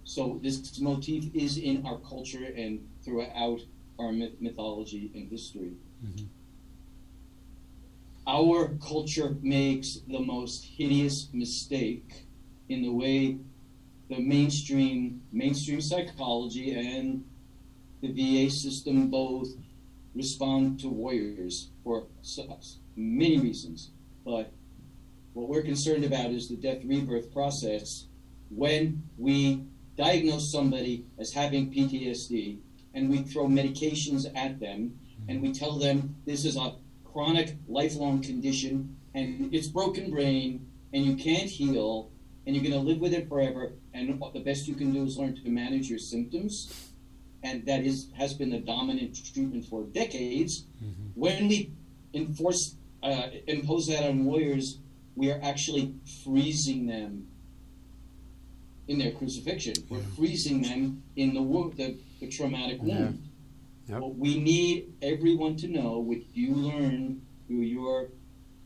So 0.04 0.40
this 0.42 0.80
motif 0.80 1.36
is 1.36 1.58
in 1.58 1.86
our 1.86 1.98
culture 1.98 2.46
and 2.56 2.88
throughout 3.04 3.62
our 4.00 4.12
myth- 4.12 4.40
mythology 4.40 5.12
and 5.14 5.30
history. 5.30 5.74
Mm-hmm 6.06 6.26
our 8.28 8.78
culture 8.86 9.38
makes 9.42 10.00
the 10.08 10.20
most 10.20 10.66
hideous 10.66 11.30
mistake 11.32 12.26
in 12.68 12.82
the 12.82 12.92
way 12.92 13.38
the 14.10 14.20
mainstream 14.20 15.22
mainstream 15.32 15.82
psychology 15.82 16.74
and 16.74 17.24
the 18.02 18.12
VA 18.12 18.52
system 18.52 19.10
both 19.10 19.50
respond 20.14 20.80
to 20.80 20.90
warriors 20.90 21.70
for 21.84 22.08
many 22.96 23.40
reasons. 23.40 23.92
But 24.26 24.52
what 25.34 25.48
we're 25.48 25.62
concerned 25.62 26.04
about 26.04 26.32
is 26.32 26.50
the 26.50 26.56
death 26.58 26.84
rebirth 26.84 27.32
process 27.32 28.06
when 28.50 29.04
we 29.18 29.64
diagnose 29.96 30.52
somebody 30.52 31.06
as 31.18 31.32
having 31.32 31.72
PTSD 31.72 32.58
and 32.94 33.10
we 33.10 33.20
throw 33.20 33.48
medications 33.48 34.26
at 34.36 34.60
them 34.60 35.00
and 35.28 35.42
we 35.42 35.54
tell 35.54 35.78
them 35.78 36.16
this 36.26 36.46
is 36.46 36.56
a 36.56 36.74
chronic, 37.18 37.56
lifelong 37.68 38.22
condition, 38.22 38.96
and 39.16 39.52
it's 39.52 39.68
broken 39.68 40.12
brain, 40.12 40.70
and 40.94 41.04
you 41.04 41.16
can't 41.16 41.50
heal, 41.50 42.12
and 42.46 42.56
you're 42.56 42.64
going 42.64 42.80
to 42.80 42.88
live 42.88 43.00
with 43.00 43.12
it 43.12 43.28
forever. 43.28 43.72
And 43.96 44.22
the 44.36 44.40
best 44.40 44.68
you 44.68 44.76
can 44.76 44.94
do 44.94 45.04
is 45.04 45.18
learn 45.18 45.36
to 45.36 45.50
manage 45.50 45.90
your 45.90 45.98
symptoms, 45.98 46.92
and 47.42 47.66
that 47.66 47.84
is 47.84 48.10
has 48.16 48.36
been 48.36 48.52
the 48.52 48.60
dominant 48.60 49.18
treatment 49.34 49.66
for 49.66 49.82
decades. 49.86 50.66
Mm-hmm. 50.84 51.08
When 51.16 51.48
we 51.48 51.72
enforce 52.14 52.76
uh, 53.02 53.30
impose 53.48 53.88
that 53.88 54.08
on 54.08 54.24
warriors, 54.24 54.78
we 55.16 55.32
are 55.32 55.40
actually 55.42 55.96
freezing 56.24 56.86
them 56.86 57.28
in 58.88 59.00
their 59.00 59.12
crucifixion. 59.12 59.74
We're 59.90 60.02
freezing 60.16 60.62
them 60.62 61.02
in 61.16 61.34
the 61.34 61.42
wound, 61.42 61.78
the, 61.78 61.98
the 62.20 62.28
traumatic 62.28 62.80
wound. 62.80 63.27
Yep. 63.88 64.02
What 64.02 64.18
we 64.18 64.40
need 64.40 64.94
everyone 65.02 65.56
to 65.58 65.68
know, 65.68 66.00
what 66.00 66.20
you 66.34 66.54
learn 66.54 67.22
through 67.48 67.62
your 67.62 68.10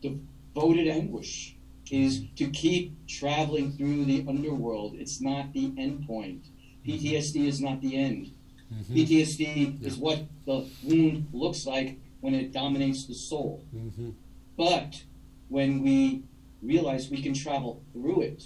devoted 0.00 0.88
anguish, 0.88 1.56
is 1.90 2.24
to 2.36 2.48
keep 2.50 3.06
traveling 3.06 3.72
through 3.72 4.04
the 4.06 4.24
underworld. 4.28 4.94
It's 4.94 5.20
not 5.20 5.52
the 5.52 5.72
end 5.76 6.06
point. 6.06 6.46
PTSD 6.86 7.46
is 7.46 7.60
not 7.60 7.80
the 7.80 7.96
end. 7.96 8.32
Mm-hmm. 8.72 8.94
PTSD 8.94 9.80
yeah. 9.80 9.86
is 9.86 9.96
what 9.96 10.24
the 10.46 10.66
wound 10.82 11.28
looks 11.32 11.66
like 11.66 11.98
when 12.20 12.34
it 12.34 12.52
dominates 12.52 13.06
the 13.06 13.14
soul. 13.14 13.62
Mm-hmm. 13.74 14.10
But 14.56 15.02
when 15.48 15.82
we 15.82 16.22
realize 16.62 17.10
we 17.10 17.22
can 17.22 17.34
travel 17.34 17.82
through 17.92 18.22
it, 18.22 18.44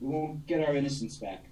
we 0.00 0.08
won't 0.08 0.46
get 0.46 0.66
our 0.66 0.76
innocence 0.76 1.16
back. 1.16 1.46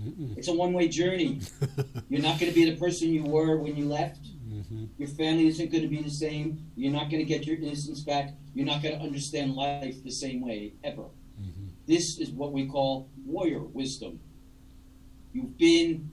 Mm-mm. 0.00 0.36
It's 0.36 0.48
a 0.48 0.54
one 0.54 0.72
way 0.72 0.88
journey. 0.88 1.40
You're 2.08 2.22
not 2.22 2.40
going 2.40 2.52
to 2.52 2.54
be 2.54 2.68
the 2.70 2.76
person 2.76 3.08
you 3.08 3.24
were 3.24 3.56
when 3.56 3.76
you 3.76 3.86
left. 3.86 4.20
Mm-hmm. 4.48 4.86
Your 4.98 5.08
family 5.08 5.46
isn't 5.48 5.70
going 5.70 5.82
to 5.82 5.88
be 5.88 6.02
the 6.02 6.10
same. 6.10 6.66
You're 6.76 6.92
not 6.92 7.10
going 7.10 7.24
to 7.24 7.24
get 7.24 7.46
your 7.46 7.56
innocence 7.56 8.00
back. 8.00 8.34
You're 8.54 8.66
not 8.66 8.82
going 8.82 8.96
to 8.96 9.00
understand 9.00 9.54
life 9.54 10.02
the 10.02 10.10
same 10.10 10.40
way 10.40 10.74
ever. 10.82 11.04
Mm-hmm. 11.40 11.68
This 11.86 12.18
is 12.18 12.30
what 12.30 12.52
we 12.52 12.66
call 12.66 13.08
warrior 13.24 13.60
wisdom. 13.60 14.20
You've 15.32 15.58
been 15.58 16.10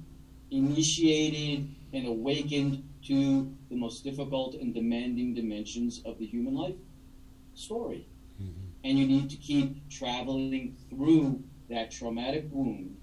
initiated 0.49 1.73
and 1.93 2.07
awakened 2.07 2.83
to 3.07 3.51
the 3.69 3.75
most 3.75 4.03
difficult 4.03 4.55
and 4.55 4.73
demanding 4.73 5.33
dimensions 5.33 6.01
of 6.05 6.19
the 6.19 6.25
human 6.25 6.55
life 6.55 6.75
story. 7.53 8.07
Mm-hmm. 8.41 8.51
And 8.83 8.99
you 8.99 9.07
need 9.07 9.29
to 9.29 9.37
keep 9.37 9.89
traveling 9.89 10.75
through 10.89 11.43
that 11.69 11.91
traumatic 11.91 12.45
wound, 12.51 12.97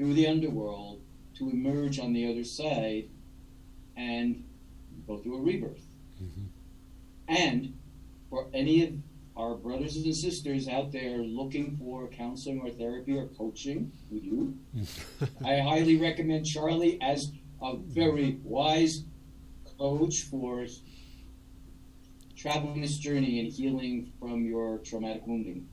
through 0.00 0.14
the 0.14 0.26
underworld, 0.26 1.02
to 1.36 1.50
emerge 1.50 1.98
on 1.98 2.14
the 2.14 2.26
other 2.30 2.42
side 2.42 3.10
and 3.98 4.42
go 5.06 5.18
through 5.18 5.36
a 5.36 5.42
rebirth. 5.42 5.84
Mm-hmm. 6.22 6.46
And 7.28 7.78
for 8.30 8.46
any 8.54 8.86
of 8.86 8.94
our 9.36 9.56
brothers 9.56 9.96
and 9.96 10.16
sisters 10.16 10.68
out 10.68 10.90
there 10.90 11.18
looking 11.18 11.76
for 11.76 12.08
counseling 12.08 12.62
or 12.62 12.70
therapy 12.70 13.14
or 13.14 13.26
coaching 13.26 13.92
with 14.10 14.24
you, 14.24 14.56
I 15.44 15.58
highly 15.58 15.98
recommend 15.98 16.46
Charlie 16.46 16.98
as 17.02 17.32
a 17.60 17.76
very 17.76 18.38
wise 18.42 19.04
coach 19.78 20.22
for 20.22 20.64
traveling 22.36 22.80
this 22.80 22.96
journey 22.96 23.38
and 23.40 23.52
healing 23.52 24.14
from 24.18 24.46
your 24.46 24.78
traumatic 24.78 25.26
wounding. 25.26 25.68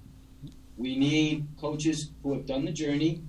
We 0.76 0.98
need 0.98 1.48
coaches 1.58 2.12
who 2.22 2.34
have 2.34 2.46
done 2.46 2.66
the 2.66 2.74
journey, 2.74 3.24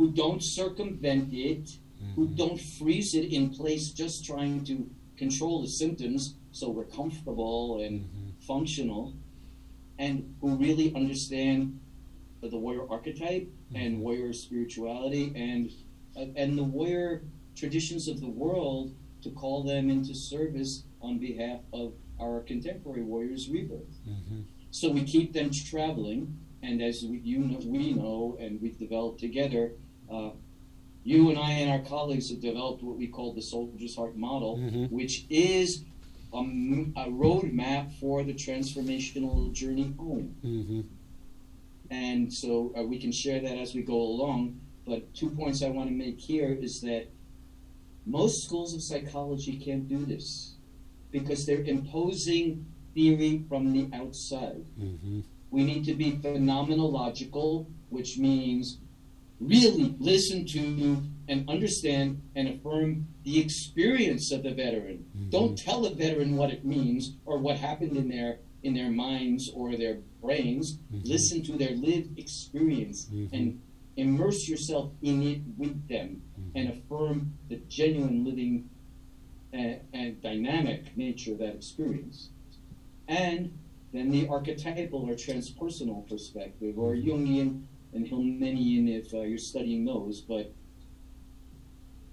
who 0.00 0.10
don't 0.10 0.42
circumvent 0.42 1.30
it, 1.30 1.64
mm-hmm. 1.66 2.14
who 2.14 2.26
don't 2.28 2.58
freeze 2.58 3.14
it 3.14 3.30
in 3.34 3.50
place 3.50 3.90
just 3.90 4.24
trying 4.24 4.64
to 4.64 4.88
control 5.18 5.60
the 5.60 5.68
symptoms 5.68 6.36
so 6.52 6.70
we're 6.70 6.86
comfortable 6.86 7.82
and 7.82 8.00
mm-hmm. 8.00 8.30
functional, 8.40 9.12
and 9.98 10.34
who 10.40 10.56
really 10.56 10.94
understand 10.94 11.78
the 12.40 12.56
warrior 12.56 12.86
archetype 12.88 13.42
mm-hmm. 13.42 13.76
and 13.76 14.00
warrior 14.00 14.32
spirituality 14.32 15.34
and 15.36 15.70
and 16.16 16.58
the 16.58 16.64
warrior 16.64 17.22
traditions 17.54 18.08
of 18.08 18.22
the 18.22 18.32
world 18.42 18.94
to 19.22 19.28
call 19.32 19.62
them 19.62 19.90
into 19.90 20.14
service 20.14 20.84
on 21.02 21.18
behalf 21.18 21.60
of 21.74 21.92
our 22.18 22.40
contemporary 22.40 23.02
warriors' 23.02 23.50
rebirth. 23.50 23.94
Mm-hmm. 24.08 24.40
So 24.70 24.88
we 24.90 25.02
keep 25.02 25.34
them 25.34 25.50
traveling, 25.50 26.38
and 26.62 26.80
as 26.82 27.04
we, 27.04 27.18
you 27.18 27.40
know, 27.40 27.58
we 27.64 27.92
know, 27.92 28.36
and 28.40 28.60
we've 28.60 28.78
developed 28.78 29.20
together, 29.20 29.72
uh, 30.10 30.30
you 31.04 31.30
and 31.30 31.38
I 31.38 31.52
and 31.52 31.70
our 31.70 31.88
colleagues 31.88 32.30
have 32.30 32.40
developed 32.40 32.82
what 32.82 32.96
we 32.96 33.06
call 33.06 33.32
the 33.32 33.42
Soldier's 33.42 33.96
Heart 33.96 34.16
model, 34.16 34.58
mm-hmm. 34.58 34.94
which 34.94 35.24
is 35.30 35.84
a, 36.32 36.38
a 36.38 37.06
roadmap 37.08 37.92
for 37.98 38.22
the 38.22 38.34
transformational 38.34 39.52
journey 39.52 39.94
home. 39.98 40.34
Mm-hmm. 40.44 40.80
And 41.90 42.32
so 42.32 42.72
uh, 42.78 42.82
we 42.82 42.98
can 42.98 43.12
share 43.12 43.40
that 43.40 43.56
as 43.58 43.74
we 43.74 43.82
go 43.82 43.96
along. 43.96 44.60
But 44.86 45.12
two 45.14 45.30
points 45.30 45.62
I 45.62 45.68
want 45.68 45.88
to 45.88 45.94
make 45.94 46.20
here 46.20 46.52
is 46.52 46.80
that 46.82 47.08
most 48.06 48.44
schools 48.44 48.74
of 48.74 48.82
psychology 48.82 49.56
can't 49.56 49.88
do 49.88 50.04
this 50.04 50.54
because 51.10 51.46
they're 51.46 51.62
imposing 51.62 52.66
theory 52.94 53.44
from 53.48 53.72
the 53.72 53.88
outside. 53.96 54.64
Mm-hmm. 54.80 55.20
We 55.50 55.64
need 55.64 55.84
to 55.86 55.94
be 55.94 56.12
phenomenological, 56.12 57.66
which 57.88 58.18
means 58.18 58.78
really 59.40 59.94
listen 59.98 60.46
to 60.46 61.02
and 61.28 61.48
understand 61.48 62.20
and 62.34 62.48
affirm 62.48 63.06
the 63.24 63.40
experience 63.40 64.32
of 64.32 64.42
the 64.42 64.52
veteran. 64.52 65.06
Mm-hmm. 65.16 65.30
Don't 65.30 65.56
tell 65.56 65.82
the 65.82 65.90
veteran 65.90 66.36
what 66.36 66.50
it 66.50 66.64
means 66.64 67.16
or 67.24 67.38
what 67.38 67.56
happened 67.56 67.96
in 67.96 68.08
their 68.08 68.38
in 68.62 68.74
their 68.74 68.90
minds 68.90 69.50
or 69.54 69.76
their 69.76 69.98
brains. 70.20 70.74
Mm-hmm. 70.74 71.08
Listen 71.08 71.42
to 71.44 71.52
their 71.52 71.70
lived 71.70 72.18
experience 72.18 73.06
mm-hmm. 73.06 73.34
and 73.34 73.62
immerse 73.96 74.48
yourself 74.48 74.92
in 75.02 75.22
it 75.22 75.40
with 75.56 75.88
them 75.88 76.22
mm-hmm. 76.38 76.58
and 76.58 76.68
affirm 76.70 77.32
the 77.48 77.56
genuine 77.68 78.24
living 78.24 78.68
and, 79.52 79.76
uh, 79.76 79.96
and 79.96 80.22
dynamic 80.22 80.96
nature 80.96 81.32
of 81.32 81.38
that 81.38 81.54
experience. 81.54 82.28
And 83.08 83.58
then 83.92 84.10
the 84.10 84.28
archetypal 84.28 85.08
or 85.08 85.14
transpersonal 85.14 86.08
perspective 86.08 86.78
or 86.78 86.94
mm-hmm. 86.94 87.08
Jungian 87.08 87.62
and 87.92 88.06
Hegelian 88.06 88.88
if 88.88 89.12
uh, 89.12 89.20
you're 89.20 89.38
studying 89.38 89.84
those, 89.84 90.20
but 90.20 90.52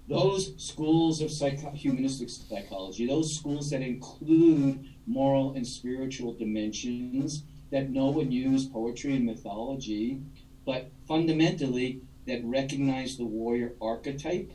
those 0.07 0.53
schools 0.57 1.21
of 1.21 1.31
psycho- 1.31 1.71
humanistic 1.71 2.29
psychology, 2.29 3.05
those 3.05 3.35
schools 3.35 3.69
that 3.71 3.81
include 3.81 4.87
moral 5.05 5.53
and 5.53 5.67
spiritual 5.67 6.33
dimensions, 6.33 7.43
that 7.71 7.89
know 7.89 8.19
and 8.19 8.33
use 8.33 8.65
poetry 8.65 9.15
and 9.15 9.25
mythology, 9.25 10.21
but 10.65 10.89
fundamentally 11.07 12.01
that 12.25 12.43
recognize 12.43 13.17
the 13.17 13.25
warrior 13.25 13.73
archetype, 13.81 14.51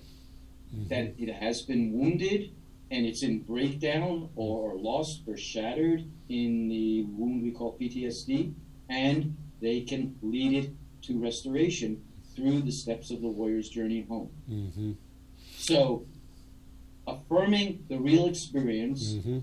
mm-hmm. 0.75 0.89
that 0.89 1.14
it 1.18 1.33
has 1.35 1.62
been 1.62 1.93
wounded 1.93 2.51
and 2.91 3.07
it's 3.07 3.23
in 3.23 3.41
breakdown 3.41 4.29
or 4.37 4.75
lost 4.77 5.23
or 5.27 5.37
shattered 5.37 6.05
in 6.29 6.68
the 6.68 7.05
wound 7.05 7.43
we 7.43 7.51
call 7.51 7.77
PTSD, 7.79 8.53
and 8.89 9.37
they 9.61 9.81
can 9.81 10.14
lead 10.20 10.64
it 10.64 10.70
to 11.03 11.18
restoration 11.18 12.03
through 12.34 12.62
the 12.62 12.72
steps 12.72 13.11
of 13.11 13.20
the 13.20 13.28
warrior's 13.28 13.68
journey 13.68 14.07
home. 14.09 14.30
Mm-hmm. 14.50 14.92
So, 15.57 16.07
affirming 17.07 17.84
the 17.88 17.98
real 17.98 18.26
experience, 18.26 19.12
mm-hmm. 19.12 19.40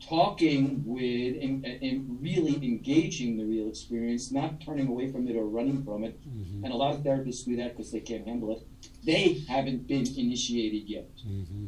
talking 0.00 0.82
with 0.84 1.42
and, 1.42 1.64
and, 1.64 2.18
really 2.20 2.56
engaging 2.56 3.36
the 3.36 3.44
real 3.44 3.68
experience, 3.68 4.32
not 4.32 4.60
turning 4.60 4.88
away 4.88 5.10
from 5.10 5.28
it 5.28 5.36
or 5.36 5.44
running 5.44 5.84
from 5.84 6.04
it. 6.04 6.18
Mm-hmm. 6.28 6.64
And 6.64 6.72
a 6.72 6.76
lot 6.76 6.94
of 6.94 7.02
therapists 7.02 7.44
do 7.44 7.56
that 7.56 7.76
because 7.76 7.92
they 7.92 8.00
can't 8.00 8.26
handle 8.26 8.52
it. 8.52 8.66
They 9.04 9.44
haven't 9.48 9.86
been 9.86 10.06
initiated 10.16 10.88
yet. 10.88 11.08
Mm-hmm. 11.26 11.66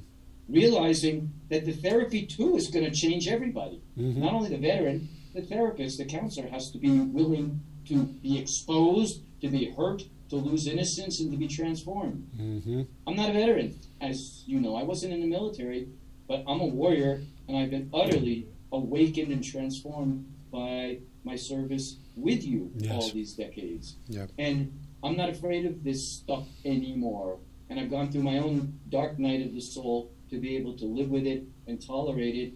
Realizing 0.49 1.33
that 1.51 1.67
the 1.67 1.73
therapy 1.73 2.25
too 2.27 2.57
is 2.57 2.69
going 2.69 2.85
to 2.85 2.91
change 2.91 3.29
everybody, 3.29 3.83
mm-hmm. 3.99 4.21
not 4.21 4.33
only 4.33 4.49
the 4.49 4.59
veteran, 4.59 5.09
the 5.35 5.43
therapist, 5.43 5.99
the 5.99 6.05
counselor 6.05 6.49
has 6.49 6.71
to 6.71 6.79
be 6.79 6.99
willing 6.99 7.61
to 7.89 8.05
be 8.05 8.39
exposed, 8.39 9.23
to 9.41 9.49
be 9.49 9.71
hurt, 9.71 10.03
to 10.31 10.37
lose 10.37 10.67
innocence, 10.67 11.21
and 11.21 11.31
to 11.33 11.37
be 11.37 11.49
transformed. 11.49 12.29
Mm-hmm. 12.39 12.83
I'm 13.07 13.17
not 13.17 13.31
a 13.31 13.33
veteran, 13.33 13.79
as 14.01 14.45
you 14.47 14.61
know. 14.61 14.77
I 14.77 14.83
wasn't 14.83 15.13
in 15.15 15.21
the 15.21 15.27
military, 15.27 15.89
but 16.27 16.45
I'm 16.47 16.61
a 16.61 16.67
warrior, 16.67 17.23
and 17.49 17.57
I've 17.57 17.71
been 17.71 17.91
utterly 17.93 18.49
awakened 18.71 19.33
and 19.33 19.43
transformed 19.43 20.31
by 20.53 20.99
my 21.25 21.37
service 21.37 21.97
with 22.17 22.45
you 22.45 22.71
yes. 22.77 22.93
all 22.93 23.11
these 23.11 23.33
decades. 23.35 23.97
Yep. 24.09 24.31
And 24.39 24.79
I'm 25.03 25.17
not 25.17 25.31
afraid 25.31 25.67
of 25.67 25.85
this 25.85 26.07
stuff 26.07 26.47
anymore. 26.65 27.39
And 27.71 27.79
I've 27.79 27.91
gone 27.91 28.11
through 28.11 28.23
my 28.23 28.39
own 28.39 28.81
dark 28.89 29.19
night 29.19 29.45
of 29.45 29.55
the 29.55 29.61
soul 29.61 30.11
to 30.31 30.39
be 30.39 30.57
able 30.57 30.77
to 30.79 30.85
live 30.85 31.11
with 31.11 31.27
it 31.27 31.45
and 31.67 31.85
tolerate 31.85 32.35
it 32.35 32.53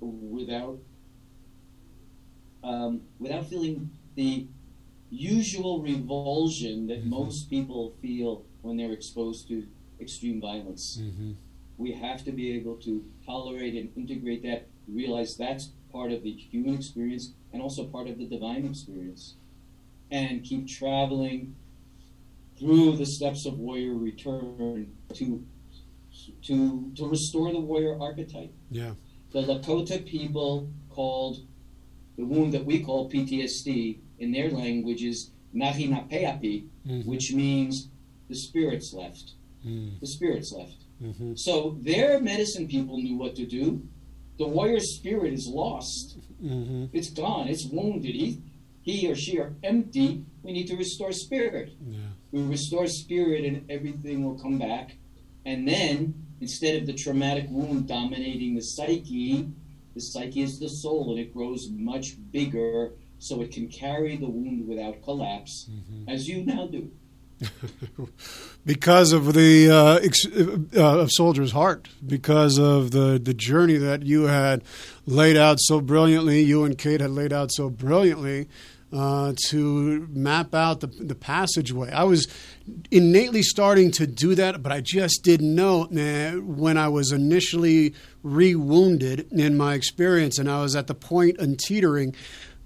without 0.00 0.78
um, 2.64 3.02
without 3.18 3.46
feeling 3.46 3.90
the 4.16 4.46
usual 5.10 5.82
revulsion 5.82 6.86
that 6.88 7.00
mm-hmm. 7.00 7.10
most 7.10 7.48
people 7.48 7.94
feel 8.02 8.44
when 8.62 8.76
they're 8.76 8.92
exposed 8.92 9.48
to 9.48 9.66
extreme 10.00 10.40
violence. 10.40 10.98
Mm-hmm. 11.00 11.32
We 11.78 11.92
have 11.92 12.24
to 12.24 12.32
be 12.32 12.56
able 12.56 12.76
to 12.76 13.04
tolerate 13.24 13.74
and 13.74 13.90
integrate 13.96 14.42
that, 14.42 14.66
realize 14.88 15.36
that's 15.36 15.70
part 15.92 16.12
of 16.12 16.22
the 16.22 16.32
human 16.32 16.74
experience 16.74 17.32
and 17.52 17.62
also 17.62 17.84
part 17.84 18.08
of 18.08 18.18
the 18.18 18.26
divine 18.26 18.66
experience, 18.66 19.34
and 20.10 20.42
keep 20.42 20.68
traveling 20.68 21.54
through 22.58 22.96
the 22.96 23.06
steps 23.06 23.46
of 23.46 23.58
warrior 23.58 23.94
return 23.94 24.92
to 25.14 25.44
to 26.42 26.90
to 26.96 27.08
restore 27.08 27.52
the 27.52 27.60
warrior 27.60 27.98
archetype. 28.00 28.52
Yeah. 28.70 28.92
The 29.32 29.42
Lakota 29.42 30.04
people 30.06 30.70
called 30.90 31.46
the 32.16 32.24
wound 32.24 32.54
that 32.54 32.64
we 32.64 32.82
call 32.82 33.10
PTSD 33.10 33.98
in 34.18 34.32
their 34.32 34.50
language 34.50 35.02
is 35.02 35.30
Nahinapeapi, 35.54 36.66
mm-hmm. 36.86 37.10
which 37.10 37.32
means 37.32 37.88
the 38.28 38.34
spirits 38.34 38.92
left. 38.92 39.32
Mm. 39.64 40.00
The 40.00 40.06
spirits 40.06 40.52
left. 40.52 40.76
Mm-hmm. 41.02 41.34
So 41.36 41.76
their 41.80 42.20
medicine 42.20 42.68
people 42.68 42.98
knew 42.98 43.16
what 43.16 43.36
to 43.36 43.46
do. 43.46 43.82
The 44.38 44.46
warrior 44.46 44.80
spirit 44.80 45.32
is 45.32 45.46
lost. 45.46 46.18
Mm-hmm. 46.42 46.86
It's 46.92 47.10
gone. 47.10 47.48
It's 47.48 47.64
wounded. 47.64 48.14
He, 48.14 48.42
he 48.82 49.10
or 49.10 49.16
she 49.16 49.38
are 49.38 49.54
empty. 49.62 50.24
We 50.42 50.52
need 50.52 50.66
to 50.68 50.76
restore 50.76 51.12
spirit. 51.12 51.72
Yeah. 51.80 51.98
We 52.32 52.42
restore 52.42 52.86
spirit, 52.86 53.44
and 53.44 53.70
everything 53.70 54.24
will 54.24 54.38
come 54.38 54.58
back. 54.58 54.96
And 55.44 55.66
then, 55.66 56.26
instead 56.40 56.80
of 56.80 56.86
the 56.86 56.92
traumatic 56.92 57.46
wound 57.48 57.88
dominating 57.88 58.54
the 58.54 58.62
psyche, 58.62 59.48
the 59.94 60.00
psyche 60.00 60.42
is 60.42 60.58
the 60.58 60.68
soul, 60.68 61.10
and 61.10 61.18
it 61.18 61.32
grows 61.32 61.68
much 61.70 62.16
bigger 62.30 62.92
so 63.18 63.40
it 63.42 63.52
can 63.52 63.68
carry 63.68 64.16
the 64.16 64.28
wound 64.28 64.66
without 64.68 65.02
collapse, 65.02 65.68
mm-hmm. 65.70 66.08
as 66.08 66.28
you 66.28 66.44
now 66.44 66.66
do. 66.66 66.90
because 68.64 69.12
of 69.12 69.34
the 69.34 69.70
uh, 69.70 69.98
ex- 70.02 70.26
uh, 70.26 71.00
of 71.00 71.10
soldier's 71.12 71.52
heart, 71.52 71.88
because 72.06 72.58
of 72.58 72.92
the 72.92 73.20
the 73.22 73.34
journey 73.34 73.76
that 73.76 74.04
you 74.04 74.22
had 74.22 74.64
laid 75.04 75.36
out 75.36 75.58
so 75.60 75.80
brilliantly, 75.80 76.40
you 76.40 76.64
and 76.64 76.78
Kate 76.78 77.00
had 77.00 77.10
laid 77.10 77.32
out 77.32 77.52
so 77.52 77.68
brilliantly. 77.68 78.48
uh, 78.92 79.34
to 79.48 80.06
map 80.10 80.54
out 80.54 80.80
the, 80.80 80.86
the 80.86 81.14
passageway. 81.14 81.90
I 81.90 82.04
was 82.04 82.26
innately 82.90 83.42
starting 83.42 83.90
to 83.92 84.06
do 84.06 84.34
that, 84.36 84.62
but 84.62 84.72
I 84.72 84.80
just 84.80 85.22
didn't 85.22 85.54
know 85.54 85.84
when 85.84 86.78
I 86.78 86.88
was 86.88 87.12
initially 87.12 87.94
re 88.22 88.54
wounded 88.54 89.30
in 89.32 89.56
my 89.56 89.74
experience, 89.74 90.38
and 90.38 90.50
I 90.50 90.62
was 90.62 90.76
at 90.76 90.86
the 90.86 90.94
point 90.94 91.38
and 91.38 91.58
teetering 91.58 92.14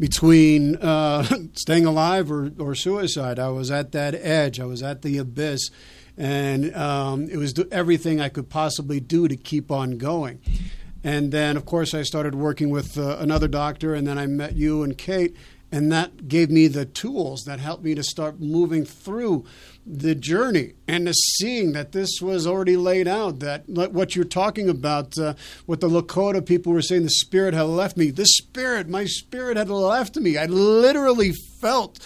between 0.01 0.77
uh, 0.77 1.23
staying 1.53 1.85
alive 1.85 2.33
or, 2.33 2.51
or 2.59 2.75
suicide. 2.75 3.39
I 3.39 3.51
was 3.51 3.71
at 3.71 3.93
that 3.93 4.15
edge, 4.15 4.59
I 4.59 4.65
was 4.65 4.83
at 4.83 5.03
the 5.03 5.19
abyss, 5.19 5.71
and 6.17 6.75
um, 6.75 7.29
it 7.29 7.37
was 7.37 7.55
everything 7.71 8.21
I 8.21 8.31
could 8.31 8.49
possibly 8.49 8.99
do 8.99 9.29
to 9.29 9.37
keep 9.37 9.71
on 9.71 9.99
going. 9.99 10.41
And 11.05 11.33
then, 11.33 11.57
of 11.57 11.65
course, 11.65 11.95
I 11.95 12.03
started 12.03 12.35
working 12.35 12.71
with 12.71 12.99
uh, 12.99 13.19
another 13.21 13.49
doctor, 13.49 13.95
and 13.95 14.07
then 14.07 14.19
I 14.19 14.27
met 14.27 14.57
you 14.57 14.83
and 14.83 14.99
Kate, 14.99 15.37
and 15.71 15.93
that 15.93 16.29
gave 16.29 16.51
me 16.51 16.67
the 16.67 16.85
tools 16.85 17.45
that 17.45 17.61
helped 17.61 17.85
me 17.85 17.95
to 17.95 18.03
start 18.03 18.41
moving 18.41 18.85
through 18.85 19.45
the 19.87 20.15
journey 20.15 20.75
and 20.87 21.07
the 21.07 21.13
seeing 21.13 21.73
that 21.73 21.93
this 21.93 22.21
was 22.21 22.47
already 22.47 22.77
laid 22.77 23.09
out. 23.09 23.41
That 23.41 23.69
what 23.69 24.15
you're 24.15 24.25
talking 24.25 24.69
about, 24.69 25.19
uh, 25.19 25.35
what 25.67 25.81
the 25.81 25.89
Lakota 25.89 26.45
people 26.45 26.73
were 26.73 26.83
saying, 26.83 27.03
the 27.03 27.11
spirit 27.11 27.55
had 27.55 27.63
left 27.63 27.97
me. 27.97 28.11
The 28.11 28.27
spirit, 28.27 28.89
my 28.89 29.05
spirit 29.05 29.57
had 29.57 29.71
left 29.71 30.17
me. 30.17 30.37
I 30.37 30.47
literally 30.47 31.33
felt 31.61 31.99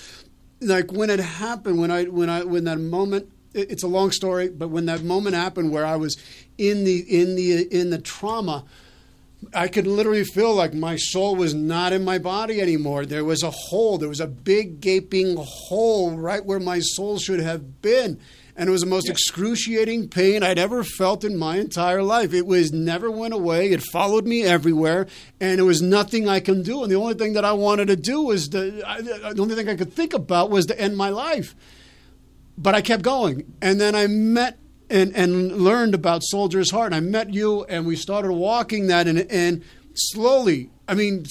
like 0.60 0.92
when 0.92 1.10
it 1.10 1.20
happened, 1.20 1.78
when 1.78 1.90
I 1.90 2.04
when 2.04 2.30
I 2.30 2.44
when 2.44 2.64
that 2.64 2.78
moment. 2.78 3.30
It's 3.56 3.84
a 3.84 3.88
long 3.88 4.10
story, 4.10 4.48
but 4.48 4.70
when 4.70 4.86
that 4.86 5.04
moment 5.04 5.36
happened, 5.36 5.70
where 5.70 5.86
I 5.86 5.94
was 5.94 6.16
in 6.58 6.82
the 6.82 6.98
in 6.98 7.36
the 7.36 7.62
in 7.70 7.90
the 7.90 7.98
trauma 7.98 8.64
I 9.52 9.68
could 9.68 9.86
literally 9.86 10.24
feel 10.24 10.54
like 10.54 10.72
my 10.74 10.96
soul 10.96 11.36
was 11.36 11.54
not 11.54 11.92
in 11.92 12.04
my 12.04 12.18
body 12.18 12.60
anymore. 12.60 13.04
There 13.04 13.24
was 13.24 13.42
a 13.42 13.50
hole. 13.50 13.98
There 13.98 14.08
was 14.08 14.20
a 14.20 14.26
big 14.26 14.80
gaping 14.80 15.36
hole 15.38 16.16
right 16.16 16.44
where 16.44 16.60
my 16.60 16.78
soul 16.80 17.18
should 17.18 17.40
have 17.40 17.82
been. 17.82 18.20
And 18.56 18.68
it 18.68 18.72
was 18.72 18.82
the 18.82 18.86
most 18.86 19.08
excruciating 19.08 20.08
pain 20.10 20.44
I'd 20.44 20.58
ever 20.58 20.84
felt 20.84 21.24
in 21.24 21.36
my 21.36 21.56
entire 21.56 22.02
life. 22.02 22.32
It 22.32 22.46
was 22.46 22.72
never 22.72 23.10
went 23.10 23.34
away. 23.34 23.72
It 23.72 23.82
followed 23.82 24.26
me 24.26 24.44
everywhere, 24.44 25.08
and 25.40 25.58
it 25.58 25.64
was 25.64 25.82
nothing 25.82 26.28
I 26.28 26.38
can 26.38 26.62
do. 26.62 26.82
And 26.82 26.90
the 26.92 26.96
only 26.96 27.14
thing 27.14 27.32
that 27.32 27.44
I 27.44 27.52
wanted 27.52 27.88
to 27.88 27.96
do 27.96 28.22
was 28.22 28.48
to, 28.50 28.70
the 28.70 29.36
only 29.40 29.56
thing 29.56 29.68
I 29.68 29.74
could 29.74 29.92
think 29.92 30.14
about 30.14 30.50
was 30.50 30.66
to 30.66 30.80
end 30.80 30.96
my 30.96 31.08
life. 31.08 31.56
But 32.56 32.76
I 32.76 32.80
kept 32.80 33.02
going. 33.02 33.52
And 33.60 33.80
then 33.80 33.96
I 33.96 34.06
met 34.06 34.58
and, 34.94 35.14
and 35.16 35.52
learned 35.58 35.92
about 35.92 36.22
Soldier's 36.22 36.70
Heart. 36.70 36.92
And 36.92 36.94
I 36.94 37.00
met 37.00 37.34
you, 37.34 37.64
and 37.64 37.84
we 37.84 37.96
started 37.96 38.32
walking 38.32 38.86
that, 38.86 39.08
and, 39.08 39.30
and 39.30 39.64
slowly, 39.94 40.70
I 40.86 40.94
mean, 40.94 41.26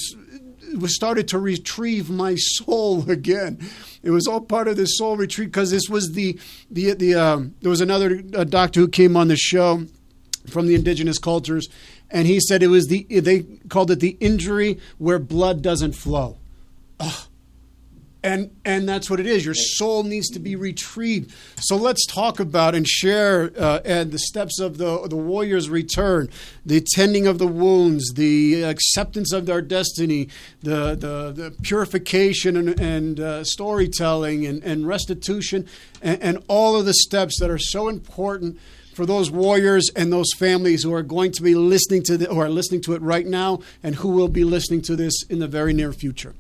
it 0.62 0.90
started 0.90 1.30
to 1.30 1.40
retrieve 1.40 2.10
my 2.10 2.36
soul 2.38 3.10
again. 3.10 3.60
It 4.04 4.12
was 4.12 4.28
all 4.28 4.42
part 4.42 4.68
of 4.68 4.76
this 4.76 4.98
soul 4.98 5.16
retreat 5.16 5.48
because 5.48 5.72
this 5.72 5.88
was 5.90 6.12
the 6.12 6.38
the 6.70 6.94
the 6.94 7.16
um, 7.16 7.56
there 7.62 7.70
was 7.70 7.80
another 7.80 8.22
uh, 8.36 8.44
doctor 8.44 8.82
who 8.82 8.90
came 8.90 9.16
on 9.16 9.30
the 9.30 9.38
show 9.38 9.86
from 10.50 10.68
the 10.68 10.76
indigenous 10.76 11.18
cultures, 11.18 11.70
and 12.12 12.28
he 12.28 12.42
said 12.42 12.62
it 12.62 12.68
was 12.68 12.88
the 12.88 13.04
they 13.22 13.44
called 13.70 13.92
it 13.92 14.02
the 14.02 14.18
injury 14.20 14.78
where 14.98 15.20
blood 15.20 15.62
doesn't 15.62 15.94
flow. 15.94 16.38
Ugh 17.00 17.28
and 18.24 18.56
and 18.64 18.88
that's 18.88 19.10
what 19.10 19.20
it 19.20 19.28
is. 19.28 19.46
Your 19.46 19.54
soul 19.54 20.04
needs 20.04 20.30
to 20.30 20.40
be 20.40 20.56
retrieved. 20.56 21.34
So 21.58 21.76
let's 21.76 22.06
talk 22.06 22.40
about 22.40 22.74
and 22.74 22.88
share 22.88 23.52
uh, 23.58 23.82
and 23.84 24.12
the 24.12 24.20
steps 24.20 24.60
of 24.60 24.78
the 24.78 25.08
the 25.08 25.18
warrior's 25.18 25.70
return 25.70 26.30
the 26.66 26.82
tending 26.94 27.28
of 27.28 27.38
the 27.38 27.48
wounds 27.48 28.14
the 28.14 28.64
acceptance 28.64 29.34
of 29.34 29.46
their 29.46 29.62
destiny 29.62 30.30
the 30.62 30.96
the, 30.96 31.32
the 31.32 31.56
purification 31.62 32.56
and, 32.56 32.80
and 32.80 33.20
uh, 33.20 33.44
storytelling 33.44 34.46
and, 34.46 34.64
and 34.64 34.88
restitution 34.88 35.68
and, 36.02 36.22
and 36.22 36.44
all 36.48 36.76
of 36.78 36.86
the 36.86 36.94
steps 36.94 37.40
that 37.40 37.50
are 37.50 37.58
so 37.58 37.90
important 37.90 38.58
for 38.94 39.06
those 39.06 39.32
warriors 39.32 39.90
and 39.96 40.14
those 40.14 40.32
families 40.38 40.84
who 40.84 40.94
are 40.94 41.02
going 41.04 41.32
to 41.32 41.42
be 41.42 41.56
listening 41.56 42.04
to 42.04 42.16
the, 42.16 42.26
who 42.26 42.40
are 42.40 42.50
listening 42.50 42.80
to 42.80 42.94
it 42.94 43.02
right 43.02 43.26
now 43.26 43.60
and 43.82 43.96
who 43.96 44.10
will 44.10 44.28
be 44.28 44.44
listening 44.44 44.82
to 44.82 44.96
this 44.96 45.24
in 45.30 45.40
the 45.40 45.48
very 45.48 45.74
near 45.74 45.92
future 45.92 46.36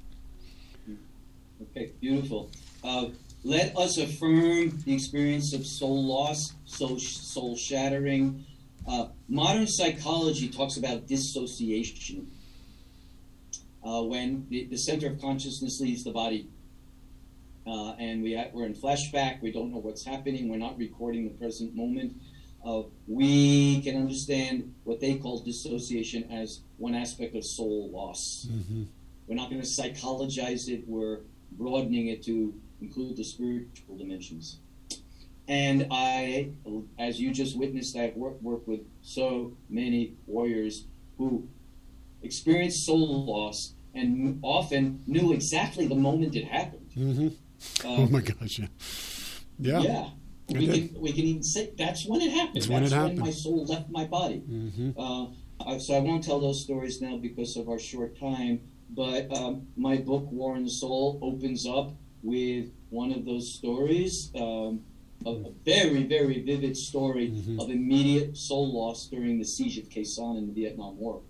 Okay, 1.75 1.91
beautiful. 1.99 2.51
Uh, 2.83 3.07
let 3.43 3.75
us 3.75 3.97
affirm 3.97 4.77
the 4.85 4.93
experience 4.93 5.53
of 5.53 5.65
soul 5.65 6.05
loss, 6.05 6.53
soul, 6.65 6.99
soul 6.99 7.57
shattering. 7.57 8.45
Uh, 8.87 9.07
modern 9.27 9.65
psychology 9.65 10.49
talks 10.49 10.77
about 10.77 11.07
dissociation. 11.07 12.29
Uh, 13.83 14.03
when 14.03 14.45
the, 14.49 14.65
the, 14.65 14.77
center 14.77 15.07
of 15.07 15.19
consciousness 15.19 15.81
leaves 15.81 16.03
the 16.03 16.11
body, 16.11 16.47
uh, 17.65 17.93
and 17.93 18.21
we 18.21 18.39
we're 18.53 18.67
in 18.67 18.75
flashback, 18.75 19.41
we 19.41 19.51
don't 19.51 19.71
know 19.71 19.79
what's 19.79 20.05
happening, 20.05 20.49
we're 20.49 20.57
not 20.57 20.77
recording 20.77 21.23
the 21.23 21.31
present 21.31 21.75
moment. 21.75 22.13
Uh, 22.63 22.83
we 23.07 23.81
can 23.81 23.97
understand 23.97 24.75
what 24.83 24.99
they 24.99 25.15
call 25.15 25.39
dissociation 25.39 26.31
as 26.31 26.61
one 26.77 26.93
aspect 26.93 27.35
of 27.35 27.43
soul 27.43 27.89
loss. 27.89 28.47
Mm-hmm. 28.49 28.83
We're 29.27 29.35
not 29.35 29.49
going 29.49 29.61
to 29.61 29.67
psychologize 29.67 30.69
it. 30.69 30.83
We're 30.87 31.21
broadening 31.57 32.07
it 32.07 32.23
to 32.23 32.53
include 32.81 33.17
the 33.17 33.23
spiritual 33.23 33.97
dimensions. 33.97 34.59
And 35.47 35.87
I, 35.91 36.51
as 36.97 37.19
you 37.19 37.31
just 37.31 37.57
witnessed, 37.57 37.97
I've 37.97 38.15
worked, 38.15 38.41
worked 38.41 38.67
with 38.67 38.81
so 39.01 39.57
many 39.69 40.15
warriors 40.25 40.85
who 41.17 41.47
experienced 42.21 42.85
soul 42.85 43.25
loss 43.25 43.73
and 43.93 44.39
often 44.41 45.03
knew 45.05 45.33
exactly 45.33 45.87
the 45.87 45.95
moment 45.95 46.35
it 46.35 46.45
happened. 46.45 46.89
Mm-hmm. 46.95 47.87
Um, 47.87 47.99
oh 47.99 48.07
my 48.07 48.21
gosh, 48.21 48.59
yeah. 48.59 48.67
Yeah. 49.59 49.81
Yeah. 49.81 50.09
We 50.49 50.67
can, 50.67 51.01
we 51.01 51.13
can 51.13 51.23
even 51.23 51.43
say 51.43 51.71
that's 51.77 52.05
when 52.05 52.21
it 52.21 52.31
happened. 52.31 52.55
That's, 52.55 52.67
when, 52.67 52.83
it 52.83 52.91
happened. 52.91 53.17
when 53.17 53.25
my 53.25 53.31
soul 53.31 53.65
left 53.65 53.89
my 53.89 54.05
body. 54.05 54.43
Mm-hmm. 54.49 54.91
Uh, 54.99 55.79
so 55.79 55.95
I 55.95 55.99
won't 55.99 56.23
tell 56.23 56.39
those 56.39 56.61
stories 56.61 57.01
now 57.01 57.17
because 57.17 57.55
of 57.55 57.69
our 57.69 57.79
short 57.79 58.19
time. 58.19 58.61
But 58.95 59.35
um, 59.35 59.67
my 59.75 59.97
book, 59.97 60.31
War 60.31 60.55
and 60.55 60.69
Soul, 60.69 61.19
opens 61.21 61.65
up 61.67 61.93
with 62.21 62.71
one 62.89 63.11
of 63.11 63.25
those 63.25 63.53
stories, 63.53 64.31
um, 64.35 64.81
a, 65.25 65.29
a, 65.29 65.51
very, 65.65 66.03
very 66.03 66.41
vivid 66.41 66.77
story 66.77 67.29
mm-hmm. 67.29 67.59
of 67.59 67.69
immediate 67.69 68.37
soul 68.37 68.71
loss 68.71 69.07
during 69.07 69.39
the 69.39 69.45
siege 69.45 69.77
of 69.77 69.89
Khe 69.89 70.01
Sanh 70.01 70.37
in 70.37 70.47
the 70.47 70.53
Vietnam 70.53 70.97
War. 70.97 71.21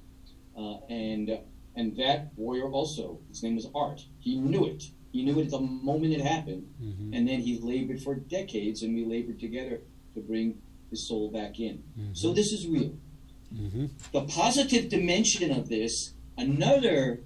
Uh, 0.58 0.78
and, 0.90 1.30
uh, 1.30 1.38
and 1.76 1.96
that 1.98 2.32
warrior 2.36 2.70
also, 2.70 3.20
his 3.30 3.42
name 3.44 3.56
was 3.56 3.68
Art, 3.74 4.02
he 4.20 4.38
knew 4.38 4.66
it. 4.66 4.84
He 5.12 5.24
knew 5.24 5.40
it 5.40 5.52
the 5.52 5.60
moment 5.60 6.14
it 6.14 6.22
happened. 6.22 6.68
Mm-hmm. 6.82 7.14
And 7.14 7.28
then 7.28 7.40
he 7.40 7.60
labored 7.60 8.02
for 8.02 8.16
decades, 8.16 8.82
and 8.82 8.94
we 8.96 9.06
labored 9.06 9.40
together 9.40 9.82
to 10.16 10.20
bring 10.20 10.62
his 10.90 11.08
soul 11.08 11.32
back 11.32 11.60
in. 11.60 11.84
Mm-hmm. 11.98 12.14
So 12.14 12.34
this 12.34 12.52
is 12.52 12.68
real. 12.68 12.98
Mm-hmm. 13.54 13.86
The 14.12 14.22
positive 14.24 14.90
dimension 14.90 15.52
of 15.52 15.70
this, 15.70 16.14
another 16.38 17.22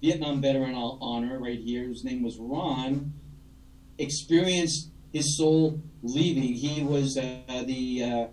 Vietnam 0.00 0.40
veteran 0.40 0.74
I'll 0.74 0.98
honor 1.00 1.38
right 1.38 1.58
here, 1.58 1.84
whose 1.84 2.04
name 2.04 2.22
was 2.22 2.38
Ron, 2.38 3.12
experienced 3.98 4.90
his 5.12 5.36
soul 5.36 5.80
leaving. 6.02 6.54
He 6.54 6.82
was 6.82 7.16
uh, 7.16 7.64
the 7.66 8.02
uh, 8.02 8.26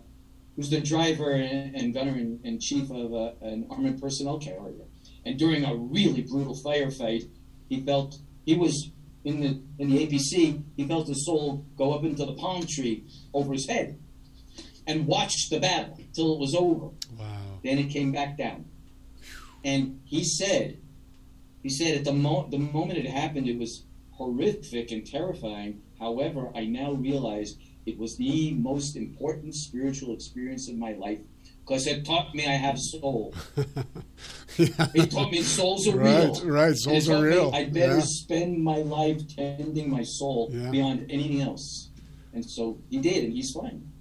was 0.56 0.70
the 0.70 0.82
driver 0.82 1.32
and, 1.32 1.76
and 1.76 1.94
gunner 1.94 2.12
in, 2.12 2.40
in 2.44 2.60
chief 2.60 2.92
of 2.92 3.14
uh, 3.14 3.32
an 3.42 3.68
armored 3.70 4.00
personnel 4.00 4.40
carrier. 4.40 4.86
And 5.26 5.40
during 5.40 5.64
a 5.64 5.76
really 5.76 6.22
brutal 6.22 6.56
firefight, 6.56 7.30
he 7.70 7.82
felt 7.82 8.20
he 8.46 8.56
was 8.56 8.92
in 9.24 9.40
the 9.40 9.62
in 9.80 9.90
the 9.90 10.06
APC. 10.06 10.64
He 10.76 10.88
felt 10.88 11.08
his 11.08 11.26
soul 11.26 11.66
go 11.78 11.94
up 11.94 12.04
into 12.04 12.26
the 12.26 12.34
palm 12.34 12.66
tree 12.68 13.06
over 13.34 13.54
his 13.54 13.68
head, 13.68 13.98
and 14.86 15.08
watched 15.08 15.50
the 15.50 15.60
battle 15.60 15.98
till 16.14 16.34
it 16.34 16.40
was 16.40 16.54
over. 16.54 16.88
Wow! 17.18 17.60
Then 17.64 17.78
it 17.78 17.90
came 17.90 18.12
back 18.12 18.38
down, 18.38 18.66
and 19.64 20.02
he 20.04 20.26
said 20.26 20.80
he 21.64 21.70
said 21.70 21.96
at 21.96 22.04
the, 22.04 22.14
mo- 22.14 22.48
the 22.52 22.60
moment 22.60 23.00
it 23.00 23.08
happened, 23.08 23.48
it 23.48 23.58
was 23.58 23.86
horrific 24.12 24.92
and 24.92 25.06
terrifying. 25.06 25.82
However, 26.00 26.52
I 26.54 26.66
now 26.66 26.92
realize 26.92 27.56
it 27.86 27.98
was 27.98 28.18
the 28.18 28.54
most 28.54 28.96
important 28.96 29.56
spiritual 29.56 30.14
experience 30.14 30.70
of 30.70 30.76
my 30.76 30.94
life 30.94 31.20
because 31.66 31.88
it 31.88 32.06
taught 32.06 32.36
me 32.36 32.46
I 32.46 32.54
have 32.54 32.78
soul. 32.78 33.34
yeah. 34.58 34.88
It 34.94 35.12
taught 35.12 35.32
me 35.32 35.42
souls 35.42 35.88
are 35.88 35.98
right, 35.98 36.24
real. 36.24 36.46
Right, 36.46 36.76
souls 36.76 37.10
are 37.10 37.24
real. 37.24 37.52
I 37.54 37.66
better 37.66 37.98
yeah. 37.98 38.04
spend 38.04 38.62
my 38.62 38.78
life 38.78 39.22
tending 39.34 39.90
my 39.90 40.04
soul 40.04 40.50
yeah. 40.52 40.70
beyond 40.70 41.10
anything 41.10 41.42
else. 41.42 41.90
And 42.34 42.44
so 42.44 42.80
he 42.90 42.98
did, 42.98 43.24
and 43.24 43.34
he's 43.34 43.52
fine. 43.52 43.93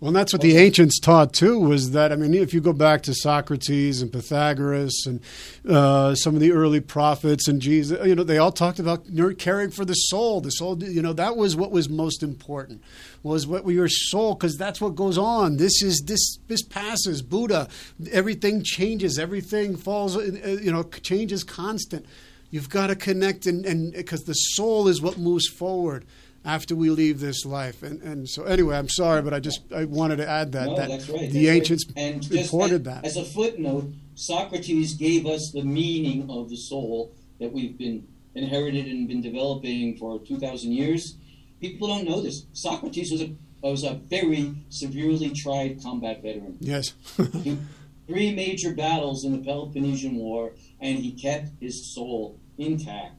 Well, 0.00 0.08
and 0.08 0.16
that's 0.16 0.32
what 0.32 0.40
the 0.40 0.56
ancients 0.56 0.98
taught 0.98 1.34
too. 1.34 1.58
Was 1.58 1.90
that 1.90 2.10
I 2.10 2.16
mean, 2.16 2.32
if 2.34 2.54
you 2.54 2.62
go 2.62 2.72
back 2.72 3.02
to 3.02 3.14
Socrates 3.14 4.00
and 4.00 4.10
Pythagoras 4.10 5.04
and 5.06 5.20
uh, 5.68 6.14
some 6.14 6.34
of 6.34 6.40
the 6.40 6.52
early 6.52 6.80
prophets 6.80 7.46
and 7.48 7.60
Jesus, 7.60 8.04
you 8.06 8.14
know, 8.14 8.24
they 8.24 8.38
all 8.38 8.50
talked 8.50 8.78
about 8.78 9.04
caring 9.36 9.70
for 9.70 9.84
the 9.84 9.92
soul. 9.92 10.40
The 10.40 10.52
soul, 10.52 10.82
you 10.82 11.02
know, 11.02 11.12
that 11.12 11.36
was 11.36 11.54
what 11.54 11.70
was 11.70 11.90
most 11.90 12.22
important. 12.22 12.82
Was 13.22 13.46
what 13.46 13.66
your 13.66 13.88
soul, 13.88 14.34
because 14.34 14.56
that's 14.56 14.80
what 14.80 14.94
goes 14.94 15.18
on. 15.18 15.58
This 15.58 15.82
is 15.82 16.02
this 16.06 16.38
this 16.48 16.62
passes. 16.62 17.20
Buddha, 17.20 17.68
everything 18.10 18.62
changes. 18.64 19.18
Everything 19.18 19.76
falls. 19.76 20.16
Uh, 20.16 20.58
you 20.62 20.72
know, 20.72 20.82
change 20.82 21.30
is 21.30 21.44
constant 21.44 22.06
You've 22.50 22.68
got 22.68 22.88
to 22.88 22.96
connect, 22.96 23.46
and 23.46 23.92
because 23.92 24.24
the 24.24 24.32
soul 24.32 24.88
is 24.88 25.00
what 25.00 25.16
moves 25.18 25.48
forward 25.48 26.04
after 26.44 26.74
we 26.74 26.90
leave 26.90 27.20
this 27.20 27.44
life. 27.44 27.82
And 27.82 28.00
and 28.02 28.28
so 28.28 28.44
anyway, 28.44 28.76
I'm 28.76 28.88
sorry, 28.88 29.22
but 29.22 29.34
I 29.34 29.40
just 29.40 29.60
I 29.72 29.84
wanted 29.84 30.16
to 30.16 30.28
add 30.28 30.52
that 30.52 30.66
No, 30.66 30.76
that 30.76 30.88
that's 30.88 31.08
right. 31.08 31.30
the 31.30 31.46
that's 31.46 31.56
ancients 31.56 31.84
right. 31.88 31.96
and 32.04 32.22
just 32.22 32.52
reported 32.52 32.86
as, 32.86 32.94
that. 32.94 33.04
As 33.04 33.16
a 33.16 33.24
footnote, 33.24 33.92
Socrates 34.14 34.94
gave 34.94 35.26
us 35.26 35.50
the 35.52 35.62
meaning 35.62 36.30
of 36.30 36.48
the 36.50 36.56
soul 36.56 37.14
that 37.38 37.52
we've 37.52 37.76
been 37.76 38.06
inherited 38.34 38.86
and 38.86 39.08
been 39.08 39.20
developing 39.22 39.96
for 39.96 40.18
2,000 40.20 40.72
years. 40.72 41.16
People 41.60 41.88
don't 41.88 42.06
know 42.08 42.20
this. 42.20 42.46
Socrates 42.52 43.10
was 43.10 43.22
a 43.22 43.34
was 43.62 43.84
a 43.84 43.94
very 43.94 44.54
severely 44.70 45.30
tried 45.30 45.82
combat 45.82 46.22
veteran. 46.22 46.56
yes. 46.60 46.94
Three 48.06 48.34
major 48.34 48.74
battles 48.74 49.24
in 49.24 49.32
the 49.32 49.38
Peloponnesian 49.38 50.16
War, 50.16 50.52
and 50.80 50.98
he 50.98 51.12
kept 51.12 51.50
his 51.60 51.94
soul 51.94 52.40
intact, 52.58 53.14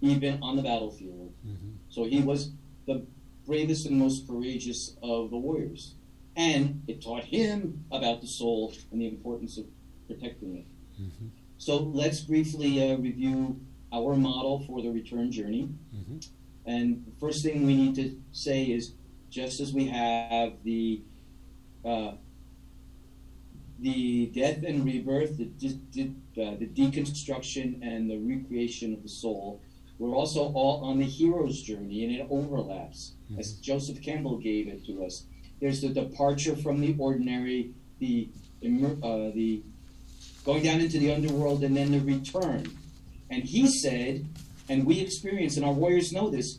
even 0.00 0.42
on 0.42 0.56
the 0.56 0.62
battlefield. 0.62 1.32
Mm-hmm. 1.46 1.65
So 1.96 2.04
he 2.04 2.20
was 2.20 2.50
the 2.86 3.06
bravest 3.46 3.86
and 3.86 3.96
most 3.98 4.28
courageous 4.28 4.96
of 5.02 5.30
the 5.30 5.38
warriors. 5.38 5.94
And 6.36 6.82
it 6.86 7.00
taught 7.00 7.24
him 7.24 7.86
about 7.90 8.20
the 8.20 8.26
soul 8.26 8.74
and 8.92 9.00
the 9.00 9.08
importance 9.08 9.56
of 9.56 9.64
protecting 10.06 10.58
it. 10.58 10.66
So 11.56 11.78
let's 11.78 12.20
briefly 12.20 12.72
uh, 12.92 12.98
review 12.98 13.58
our 13.94 14.14
model 14.14 14.60
for 14.66 14.82
the 14.82 14.90
return 14.90 15.32
journey. 15.32 15.70
Mhm. 15.98 16.28
And 16.66 16.86
the 17.06 17.12
first 17.18 17.42
thing 17.42 17.64
we 17.64 17.74
need 17.74 17.94
to 17.94 18.06
say 18.30 18.64
is 18.66 18.92
just 19.30 19.60
as 19.60 19.72
we 19.72 19.86
have 19.86 20.52
the 20.64 21.00
uh, 21.82 22.12
the 23.78 24.26
death 24.34 24.62
and 24.64 24.84
rebirth, 24.84 25.38
the, 25.38 25.44
de- 25.44 25.80
de- 25.96 26.42
uh, 26.42 26.56
the 26.56 26.66
deconstruction 26.66 27.78
and 27.82 28.10
the 28.10 28.18
recreation 28.18 28.92
of 28.92 29.02
the 29.02 29.08
soul, 29.08 29.60
we're 29.98 30.14
also 30.14 30.52
all 30.52 30.84
on 30.84 30.98
the 30.98 31.04
hero's 31.04 31.62
journey, 31.62 32.04
and 32.04 32.14
it 32.14 32.26
overlaps, 32.30 33.12
as 33.38 33.54
Joseph 33.54 34.02
Campbell 34.02 34.36
gave 34.38 34.68
it 34.68 34.84
to 34.86 35.04
us. 35.04 35.24
There's 35.60 35.80
the 35.80 35.88
departure 35.88 36.54
from 36.54 36.80
the 36.80 36.94
ordinary, 36.98 37.72
the 37.98 38.28
uh, 38.62 39.30
the 39.34 39.62
going 40.44 40.62
down 40.62 40.80
into 40.80 40.98
the 40.98 41.12
underworld, 41.12 41.64
and 41.64 41.76
then 41.76 41.92
the 41.92 42.00
return. 42.00 42.70
And 43.30 43.42
he 43.42 43.66
said, 43.66 44.26
and 44.68 44.84
we 44.84 45.00
experience, 45.00 45.56
and 45.56 45.64
our 45.64 45.72
warriors 45.72 46.12
know 46.12 46.30
this. 46.30 46.58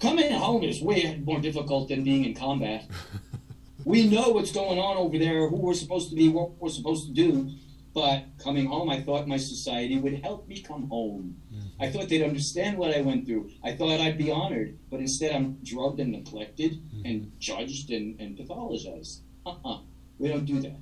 Coming 0.00 0.32
home 0.32 0.62
is 0.62 0.80
way 0.80 1.20
more 1.24 1.40
difficult 1.40 1.88
than 1.88 2.04
being 2.04 2.24
in 2.24 2.34
combat. 2.34 2.86
we 3.84 4.08
know 4.08 4.30
what's 4.30 4.52
going 4.52 4.78
on 4.78 4.96
over 4.96 5.18
there, 5.18 5.48
who 5.48 5.56
we're 5.56 5.74
supposed 5.74 6.08
to 6.10 6.16
be, 6.16 6.28
what 6.28 6.52
we're 6.58 6.70
supposed 6.70 7.06
to 7.08 7.12
do. 7.12 7.50
But 7.92 8.24
coming 8.38 8.66
home, 8.66 8.88
I 8.88 9.00
thought 9.00 9.26
my 9.26 9.36
society 9.36 9.98
would 9.98 10.22
help 10.22 10.46
me 10.46 10.62
come 10.62 10.88
home. 10.88 11.36
I 11.80 11.90
thought 11.90 12.08
they'd 12.08 12.22
understand 12.22 12.78
what 12.78 12.94
I 12.96 13.00
went 13.00 13.26
through. 13.26 13.50
I 13.64 13.72
thought 13.72 14.00
I'd 14.00 14.18
be 14.18 14.30
honored. 14.30 14.78
But 14.90 15.00
instead, 15.00 15.34
I'm 15.34 15.58
drugged 15.64 15.98
and 15.98 16.12
neglected 16.12 16.80
and 17.04 17.32
judged 17.38 17.90
and, 17.90 18.20
and 18.20 18.36
pathologized. 18.38 19.20
Uh-uh. 19.44 19.80
We 20.18 20.28
don't 20.28 20.44
do 20.44 20.60
that. 20.60 20.78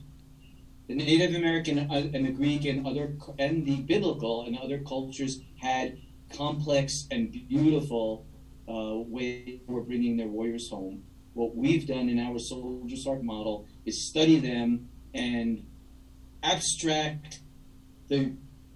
The 0.88 0.94
Native 0.94 1.34
American 1.34 1.78
uh, 1.78 2.10
and 2.14 2.26
the 2.26 2.32
Greek 2.32 2.64
and 2.64 2.86
other 2.86 3.16
and 3.38 3.64
the 3.64 3.76
biblical 3.76 4.46
and 4.46 4.58
other 4.58 4.78
cultures 4.78 5.40
had 5.56 5.98
complex 6.34 7.06
and 7.10 7.30
beautiful 7.30 8.26
uh, 8.68 8.96
way 8.96 9.60
for 9.66 9.82
bringing 9.82 10.16
their 10.16 10.28
warriors 10.28 10.68
home. 10.70 11.04
What 11.34 11.54
we've 11.54 11.86
done 11.86 12.08
in 12.08 12.18
our 12.18 12.38
Soldier's 12.38 13.04
Heart 13.04 13.22
model 13.22 13.66
is 13.84 14.02
study 14.02 14.40
them 14.40 14.88
and 15.14 15.64
abstract 16.42 17.40
the 18.08 18.32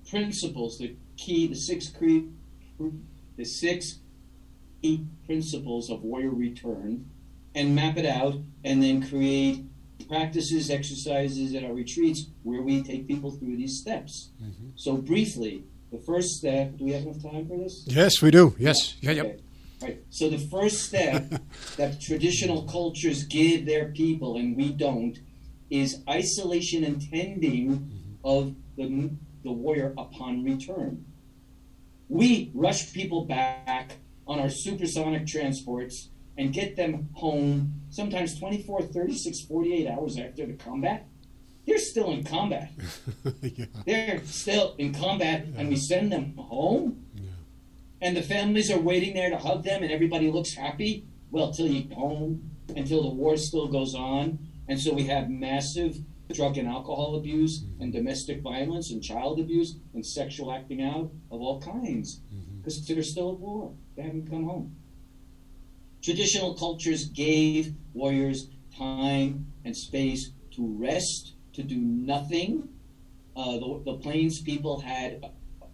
principles, 0.08 0.78
the 0.78 0.96
key, 1.16 1.46
the 1.46 1.54
six 1.54 1.88
cre- 1.88 2.28
the 3.36 3.44
six 3.44 4.00
key 4.82 5.06
principles 5.26 5.90
of 5.90 6.02
warrior 6.02 6.30
return, 6.30 7.08
and 7.54 7.74
map 7.74 7.96
it 7.96 8.06
out, 8.06 8.34
and 8.64 8.82
then 8.82 9.06
create 9.06 9.64
practices, 10.08 10.70
exercises 10.70 11.54
at 11.54 11.64
our 11.64 11.72
retreats 11.72 12.26
where 12.42 12.62
we 12.62 12.82
take 12.82 13.06
people 13.06 13.30
through 13.30 13.56
these 13.56 13.78
steps. 13.78 14.30
Mm-hmm. 14.42 14.70
So 14.74 14.96
briefly, 14.96 15.64
the 15.92 15.98
first 15.98 16.30
step. 16.30 16.76
Do 16.76 16.84
we 16.84 16.92
have 16.92 17.02
enough 17.02 17.22
time 17.22 17.46
for 17.46 17.58
this? 17.58 17.84
yes, 17.86 18.20
we 18.22 18.30
do. 18.30 18.56
Yes. 18.58 18.94
Yeah. 19.00 19.12
Yep. 19.12 19.26
Okay. 19.26 19.38
Right. 19.82 20.02
So 20.10 20.30
the 20.30 20.38
first 20.38 20.82
step 20.82 21.24
that 21.76 22.00
traditional 22.00 22.62
cultures 22.62 23.24
give 23.24 23.66
their 23.66 23.88
people 23.88 24.36
and 24.36 24.56
we 24.56 24.72
don't 24.72 25.18
is 25.72 26.02
isolation 26.06 26.84
and 26.84 27.00
tending 27.10 27.70
mm-hmm. 27.70 28.12
of 28.24 28.54
the, 28.76 29.10
the 29.42 29.50
warrior 29.50 29.94
upon 29.96 30.44
return. 30.44 31.06
We 32.10 32.50
rush 32.52 32.92
people 32.92 33.24
back 33.24 33.92
on 34.26 34.38
our 34.38 34.50
supersonic 34.50 35.26
transports 35.26 36.10
and 36.36 36.52
get 36.52 36.76
them 36.76 37.08
home 37.14 37.80
sometimes 37.88 38.38
24, 38.38 38.82
36, 38.82 39.40
48 39.40 39.88
hours 39.88 40.18
after 40.18 40.44
the 40.44 40.52
combat. 40.52 41.06
They're 41.66 41.78
still 41.78 42.12
in 42.12 42.24
combat. 42.24 42.70
yeah. 43.40 43.64
They're 43.86 44.20
still 44.24 44.74
in 44.76 44.92
combat, 44.92 45.46
and 45.56 45.70
we 45.70 45.76
send 45.76 46.12
them 46.12 46.34
home. 46.36 47.06
Yeah. 47.14 47.30
And 48.02 48.16
the 48.16 48.22
families 48.22 48.70
are 48.70 48.80
waiting 48.80 49.14
there 49.14 49.30
to 49.30 49.38
hug 49.38 49.62
them, 49.62 49.82
and 49.82 49.90
everybody 49.90 50.30
looks 50.30 50.52
happy. 50.52 51.06
Well, 51.30 51.52
till 51.52 51.68
you 51.68 51.84
get 51.84 51.96
home, 51.96 52.50
until 52.76 53.02
the 53.02 53.14
war 53.14 53.36
still 53.38 53.68
goes 53.68 53.94
on. 53.94 54.38
And 54.72 54.80
so 54.80 54.94
we 54.94 55.04
have 55.04 55.28
massive 55.28 55.98
drug 56.32 56.56
and 56.56 56.66
alcohol 56.66 57.16
abuse, 57.16 57.62
and 57.78 57.92
domestic 57.92 58.40
violence, 58.40 58.90
and 58.90 59.02
child 59.02 59.38
abuse, 59.38 59.76
and 59.92 60.04
sexual 60.04 60.50
acting 60.50 60.80
out 60.80 61.12
of 61.30 61.42
all 61.42 61.60
kinds. 61.60 62.22
Because 62.56 62.86
they're 62.86 63.02
still 63.02 63.32
at 63.32 63.38
war. 63.38 63.74
They 63.96 64.02
haven't 64.04 64.30
come 64.30 64.44
home. 64.44 64.74
Traditional 66.00 66.54
cultures 66.54 67.04
gave 67.04 67.74
warriors 67.92 68.48
time 68.74 69.52
and 69.66 69.76
space 69.76 70.30
to 70.52 70.66
rest, 70.78 71.34
to 71.52 71.62
do 71.62 71.76
nothing. 71.76 72.66
Uh, 73.36 73.58
the, 73.58 73.82
the 73.84 73.98
Plains 73.98 74.40
people 74.40 74.80
had 74.80 75.22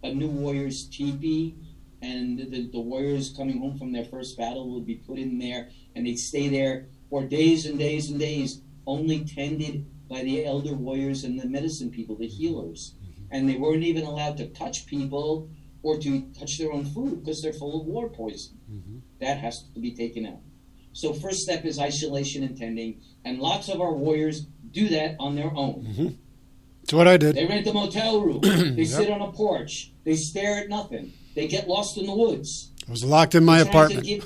a, 0.03 0.07
a 0.07 0.13
new 0.13 0.27
warrior's 0.27 0.89
teepee, 0.91 1.55
and 2.01 2.37
the, 2.37 2.69
the 2.69 2.81
warriors 2.81 3.33
coming 3.37 3.59
home 3.59 3.77
from 3.77 3.93
their 3.93 4.03
first 4.03 4.37
battle 4.37 4.73
would 4.73 4.85
be 4.85 4.95
put 4.95 5.17
in 5.17 5.39
there, 5.39 5.69
and 5.95 6.05
they'd 6.05 6.19
stay 6.19 6.49
there 6.49 6.87
for 7.09 7.23
days 7.23 7.65
and 7.65 7.79
days 7.79 8.09
and 8.09 8.19
days, 8.19 8.61
only 8.85 9.25
tended 9.25 9.85
by 10.09 10.23
the 10.23 10.45
elder 10.45 10.73
warriors 10.73 11.23
and 11.23 11.39
the 11.39 11.47
medicine 11.47 11.91
people, 11.91 12.15
the 12.15 12.27
healers. 12.27 12.95
Mm-hmm. 13.01 13.23
And 13.31 13.49
they 13.49 13.55
weren't 13.55 13.83
even 13.83 14.03
allowed 14.05 14.37
to 14.37 14.47
touch 14.47 14.87
people 14.87 15.49
or 15.83 15.97
to 15.99 16.21
touch 16.37 16.57
their 16.57 16.71
own 16.71 16.85
food 16.85 17.23
because 17.23 17.41
they're 17.41 17.53
full 17.53 17.79
of 17.79 17.87
war 17.87 18.09
poison. 18.09 18.57
Mm-hmm. 18.71 18.97
That 19.21 19.37
has 19.37 19.63
to 19.73 19.79
be 19.79 19.95
taken 19.95 20.25
out. 20.25 20.41
So, 20.93 21.13
first 21.13 21.39
step 21.41 21.65
is 21.65 21.79
isolation 21.79 22.43
and 22.43 22.57
tending, 22.57 23.01
and 23.23 23.39
lots 23.39 23.69
of 23.69 23.79
our 23.79 23.93
warriors 23.93 24.47
do 24.71 24.89
that 24.89 25.15
on 25.19 25.35
their 25.35 25.51
own. 25.55 25.85
Mm-hmm. 25.87 26.07
It's 26.83 26.93
what 26.93 27.07
I 27.07 27.17
did. 27.17 27.35
They 27.35 27.45
rent 27.45 27.67
a 27.67 27.73
motel 27.73 28.21
room. 28.21 28.41
They 28.75 28.85
sit 28.85 29.11
on 29.11 29.21
a 29.21 29.31
porch. 29.31 29.91
They 30.03 30.15
stare 30.15 30.57
at 30.57 30.69
nothing. 30.69 31.13
They 31.35 31.47
get 31.47 31.67
lost 31.67 31.97
in 31.97 32.07
the 32.07 32.15
woods. 32.15 32.71
I 32.87 32.91
was 32.91 33.03
locked 33.03 33.35
in 33.35 33.45
my 33.45 33.59
apartment. 33.59 34.07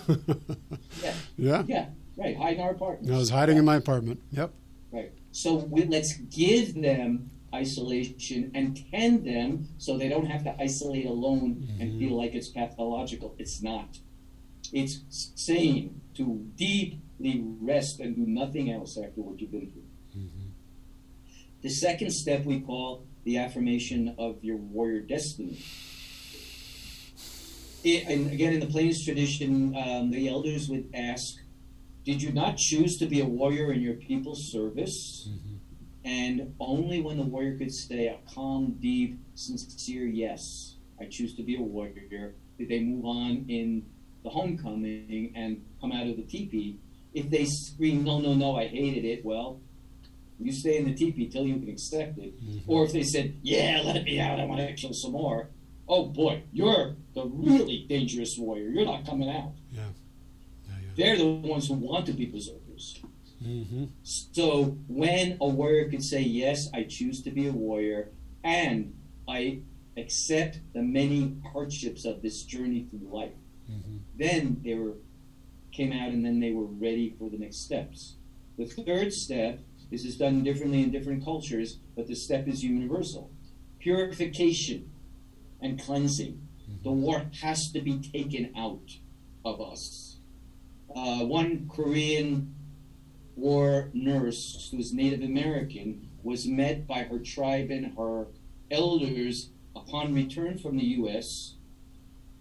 Yeah, 1.03 1.13
yeah. 1.35 1.63
yeah, 1.67 1.85
right. 2.18 2.38
Hide 2.38 2.55
in 2.55 2.61
our 2.61 2.72
apartments. 2.72 3.11
I 3.11 3.18
was 3.18 3.30
hiding 3.30 3.57
in 3.57 3.66
my 3.66 3.76
apartment. 3.76 4.22
Yep. 4.32 4.51
Right. 4.91 5.11
So 5.32 5.55
we, 5.55 5.86
let's 5.86 6.14
give 6.16 6.82
them 6.82 7.32
isolation 7.53 8.51
and 8.53 8.84
tend 8.91 9.26
them 9.26 9.70
so 9.78 9.97
they 9.97 10.09
don't 10.09 10.26
have 10.26 10.43
to 10.43 10.55
isolate 10.59 11.05
alone 11.05 11.68
and 11.80 11.99
feel 11.99 12.18
like 12.18 12.34
it's 12.34 12.49
pathological. 12.49 13.36
It's 13.38 13.61
not. 13.61 13.99
It's 14.72 15.01
sane 15.36 16.01
to 16.16 16.45
deeply 16.55 17.43
rest 17.61 17.99
and 17.99 18.16
do 18.16 18.26
nothing 18.26 18.72
else 18.72 18.97
after 18.97 19.22
what 19.22 19.39
you've 19.39 19.51
been 19.51 19.70
through. 19.72 19.84
The 21.61 21.70
second 21.70 22.11
step 22.11 22.43
we 22.43 22.59
call 22.59 23.05
the 23.24 23.38
affirmation 23.38 24.16
of 24.18 24.43
your 24.43 24.57
warrior 24.57 24.99
destiny. 24.99 25.64
It, 27.84 28.05
and 28.07 28.32
again, 28.32 28.53
in 28.53 28.59
the 28.59 28.66
Plains 28.66 29.03
tradition, 29.03 29.76
um, 29.76 30.11
the 30.11 30.28
elders 30.28 30.70
would 30.70 30.89
ask, 30.93 31.38
Did 32.05 32.21
you 32.21 32.31
not 32.31 32.57
choose 32.57 32.97
to 32.97 33.05
be 33.05 33.21
a 33.21 33.25
warrior 33.25 33.71
in 33.71 33.81
your 33.81 33.95
people's 33.95 34.51
service? 34.51 35.29
Mm-hmm. 35.29 35.55
And 36.05 36.55
only 36.59 37.01
when 37.01 37.17
the 37.17 37.23
warrior 37.23 37.57
could 37.57 37.73
say 37.73 38.07
a 38.07 38.17
calm, 38.33 38.75
deep, 38.79 39.19
sincere 39.35 40.05
yes, 40.05 40.75
I 40.99 41.05
choose 41.05 41.35
to 41.35 41.43
be 41.43 41.55
a 41.55 41.61
warrior, 41.61 42.35
did 42.57 42.67
they 42.69 42.79
move 42.81 43.05
on 43.05 43.45
in 43.47 43.85
the 44.23 44.29
homecoming 44.29 45.31
and 45.35 45.63
come 45.81 45.91
out 45.91 46.07
of 46.07 46.17
the 46.17 46.23
teepee. 46.23 46.79
If 47.13 47.29
they 47.29 47.45
scream, 47.45 48.03
no, 48.03 48.19
no, 48.19 48.33
no, 48.33 48.55
I 48.55 48.67
hated 48.67 49.05
it, 49.05 49.23
well, 49.23 49.59
you 50.39 50.51
stay 50.51 50.77
in 50.77 50.85
the 50.85 50.93
teepee 50.93 51.27
till 51.29 51.45
you 51.45 51.59
can 51.59 51.69
accept 51.69 52.17
it. 52.17 52.41
Mm-hmm. 52.43 52.71
Or 52.71 52.85
if 52.85 52.93
they 52.93 53.03
said, 53.03 53.37
yeah, 53.43 53.81
let 53.83 54.03
me 54.03 54.19
out, 54.19 54.39
I 54.39 54.45
want 54.45 54.61
to 54.61 54.73
kill 54.73 54.93
some 54.93 55.11
more, 55.11 55.49
oh 55.87 56.05
boy, 56.05 56.43
you're 56.51 56.95
the 57.13 57.25
really 57.25 57.85
dangerous 57.87 58.37
warrior. 58.37 58.69
You're 58.69 58.85
not 58.85 59.05
coming 59.05 59.29
out. 59.29 59.53
They're 60.95 61.17
the 61.17 61.27
ones 61.27 61.67
who 61.67 61.75
want 61.75 62.05
to 62.07 62.13
be 62.13 62.25
berserkers. 62.25 62.99
Mm-hmm. 63.43 63.85
So 64.03 64.77
when 64.87 65.37
a 65.41 65.47
warrior 65.47 65.89
could 65.89 66.03
say, 66.03 66.21
Yes, 66.21 66.69
I 66.73 66.83
choose 66.83 67.21
to 67.23 67.31
be 67.31 67.47
a 67.47 67.51
warrior, 67.51 68.11
and 68.43 68.95
I 69.27 69.61
accept 69.97 70.59
the 70.73 70.81
many 70.81 71.37
hardships 71.51 72.05
of 72.05 72.21
this 72.21 72.43
journey 72.43 72.87
through 72.89 73.07
life. 73.11 73.33
Mm-hmm. 73.69 73.97
Then 74.17 74.61
they 74.63 74.75
were 74.75 74.93
came 75.71 75.91
out 75.91 76.09
and 76.09 76.23
then 76.23 76.39
they 76.39 76.51
were 76.51 76.65
ready 76.65 77.15
for 77.17 77.29
the 77.29 77.37
next 77.37 77.57
steps. 77.57 78.15
The 78.57 78.65
third 78.65 79.11
step, 79.11 79.59
this 79.89 80.05
is 80.05 80.17
done 80.17 80.43
differently 80.43 80.83
in 80.83 80.91
different 80.91 81.23
cultures, 81.23 81.79
but 81.95 82.07
the 82.07 82.15
step 82.15 82.47
is 82.47 82.63
universal. 82.63 83.31
Purification 83.79 84.91
and 85.61 85.81
cleansing. 85.81 86.47
Mm-hmm. 86.61 86.83
The 86.83 86.91
war 86.91 87.25
has 87.41 87.71
to 87.71 87.81
be 87.81 87.99
taken 87.99 88.53
out 88.55 88.97
of 89.43 89.59
us. 89.59 90.12
Uh, 90.95 91.25
one 91.25 91.69
Korean 91.73 92.53
war 93.35 93.89
nurse 93.93 94.69
who 94.69 94.77
was 94.77 94.93
Native 94.93 95.21
American 95.21 96.09
was 96.21 96.47
met 96.47 96.87
by 96.87 97.03
her 97.03 97.19
tribe 97.19 97.71
and 97.71 97.97
her 97.97 98.27
elders 98.71 99.49
upon 99.75 100.13
return 100.13 100.57
from 100.57 100.77
the 100.77 100.85
U.S. 100.85 101.55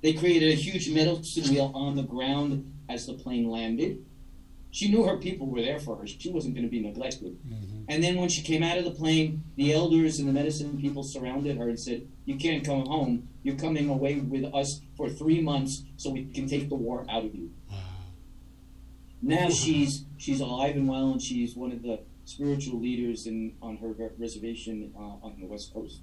They 0.02 0.12
created 0.12 0.52
a 0.52 0.56
huge 0.56 0.90
medicine 0.90 1.52
wheel 1.52 1.72
on 1.74 1.96
the 1.96 2.02
ground 2.02 2.72
as 2.88 3.06
the 3.06 3.14
plane 3.14 3.48
landed. 3.48 4.04
She 4.70 4.90
knew 4.90 5.04
her 5.04 5.18
people 5.18 5.46
were 5.48 5.60
there 5.60 5.78
for 5.78 5.96
her. 5.96 6.06
She 6.06 6.30
wasn't 6.30 6.54
going 6.54 6.64
to 6.64 6.70
be 6.70 6.80
neglected. 6.80 7.38
Mm-hmm. 7.46 7.84
And 7.88 8.02
then 8.02 8.16
when 8.16 8.30
she 8.30 8.40
came 8.40 8.62
out 8.62 8.78
of 8.78 8.84
the 8.84 8.90
plane, 8.90 9.44
the 9.56 9.74
elders 9.74 10.18
and 10.18 10.26
the 10.26 10.32
medicine 10.32 10.80
people 10.80 11.02
surrounded 11.02 11.58
her 11.58 11.68
and 11.68 11.78
said, 11.78 12.08
You 12.24 12.36
can't 12.36 12.64
come 12.64 12.86
home. 12.86 13.28
You're 13.42 13.56
coming 13.56 13.90
away 13.90 14.16
with 14.16 14.44
us 14.54 14.80
for 14.96 15.10
three 15.10 15.42
months 15.42 15.82
so 15.98 16.10
we 16.10 16.24
can 16.24 16.48
take 16.48 16.70
the 16.70 16.74
war 16.74 17.04
out 17.10 17.24
of 17.24 17.34
you. 17.34 17.50
Wow. 17.70 17.76
Now 19.22 19.48
she's 19.50 20.04
she's 20.18 20.40
alive 20.40 20.74
and 20.74 20.88
well, 20.88 21.12
and 21.12 21.22
she's 21.22 21.54
one 21.54 21.70
of 21.70 21.82
the 21.82 22.00
spiritual 22.24 22.80
leaders 22.80 23.26
in 23.26 23.54
on 23.62 23.76
her 23.76 23.94
reservation 24.18 24.92
uh, 24.96 25.24
on 25.24 25.36
the 25.40 25.46
west 25.46 25.72
coast. 25.72 26.00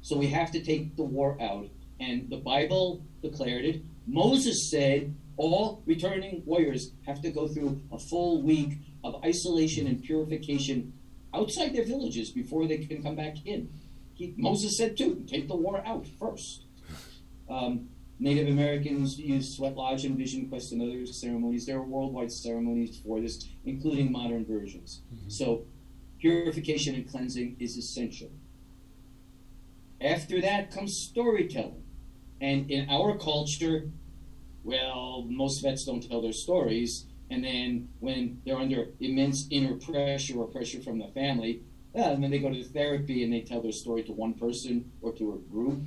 So 0.00 0.16
we 0.16 0.28
have 0.28 0.50
to 0.52 0.62
take 0.62 0.96
the 0.96 1.04
war 1.04 1.36
out, 1.40 1.68
and 2.00 2.30
the 2.30 2.38
Bible 2.38 3.02
declared 3.22 3.64
it. 3.64 3.82
Moses 4.06 4.70
said 4.70 5.14
all 5.36 5.82
returning 5.86 6.42
warriors 6.46 6.92
have 7.06 7.20
to 7.22 7.30
go 7.30 7.46
through 7.46 7.82
a 7.92 7.98
full 7.98 8.42
week 8.42 8.78
of 9.04 9.22
isolation 9.24 9.86
and 9.86 10.02
purification 10.02 10.92
outside 11.34 11.74
their 11.74 11.84
villages 11.84 12.30
before 12.30 12.66
they 12.66 12.78
can 12.78 13.02
come 13.02 13.16
back 13.16 13.36
in. 13.44 13.68
He, 14.14 14.34
Moses 14.36 14.76
said 14.76 14.96
too, 14.96 15.24
take 15.26 15.48
the 15.48 15.56
war 15.56 15.82
out 15.86 16.06
first. 16.18 16.64
Um, 17.48 17.88
Native 18.22 18.46
Americans 18.46 19.18
use 19.18 19.56
sweat 19.56 19.74
lodge 19.74 20.04
and 20.04 20.16
vision 20.16 20.48
quest 20.48 20.70
and 20.70 20.80
other 20.80 21.04
ceremonies. 21.06 21.66
There 21.66 21.78
are 21.78 21.82
worldwide 21.82 22.30
ceremonies 22.30 23.00
for 23.04 23.20
this, 23.20 23.48
including 23.64 24.12
modern 24.12 24.46
versions. 24.46 25.02
Mm-hmm. 25.12 25.28
So 25.28 25.64
purification 26.20 26.94
and 26.94 27.10
cleansing 27.10 27.56
is 27.58 27.76
essential. 27.76 28.30
After 30.00 30.40
that 30.40 30.70
comes 30.70 30.96
storytelling. 30.96 31.82
And 32.40 32.70
in 32.70 32.88
our 32.88 33.18
culture, 33.18 33.90
well, 34.62 35.26
most 35.28 35.60
vets 35.60 35.84
don't 35.84 36.08
tell 36.08 36.22
their 36.22 36.32
stories. 36.32 37.06
And 37.28 37.42
then 37.42 37.88
when 37.98 38.40
they're 38.46 38.56
under 38.56 38.90
immense 39.00 39.48
inner 39.50 39.74
pressure 39.74 40.38
or 40.38 40.46
pressure 40.46 40.80
from 40.80 41.00
the 41.00 41.08
family, 41.08 41.62
well, 41.92 42.12
and 42.12 42.22
then 42.22 42.30
they 42.30 42.38
go 42.38 42.50
to 42.50 42.62
therapy 42.62 43.24
and 43.24 43.32
they 43.32 43.40
tell 43.40 43.60
their 43.60 43.72
story 43.72 44.04
to 44.04 44.12
one 44.12 44.34
person 44.34 44.92
or 45.00 45.12
to 45.14 45.32
a 45.32 45.50
group. 45.52 45.80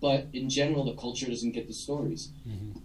But 0.00 0.28
in 0.32 0.48
general, 0.48 0.84
the 0.84 0.94
culture 0.94 1.26
doesn't 1.26 1.52
get 1.52 1.66
the 1.66 1.74
stories. 1.74 2.32
Mm-hmm. 2.46 2.78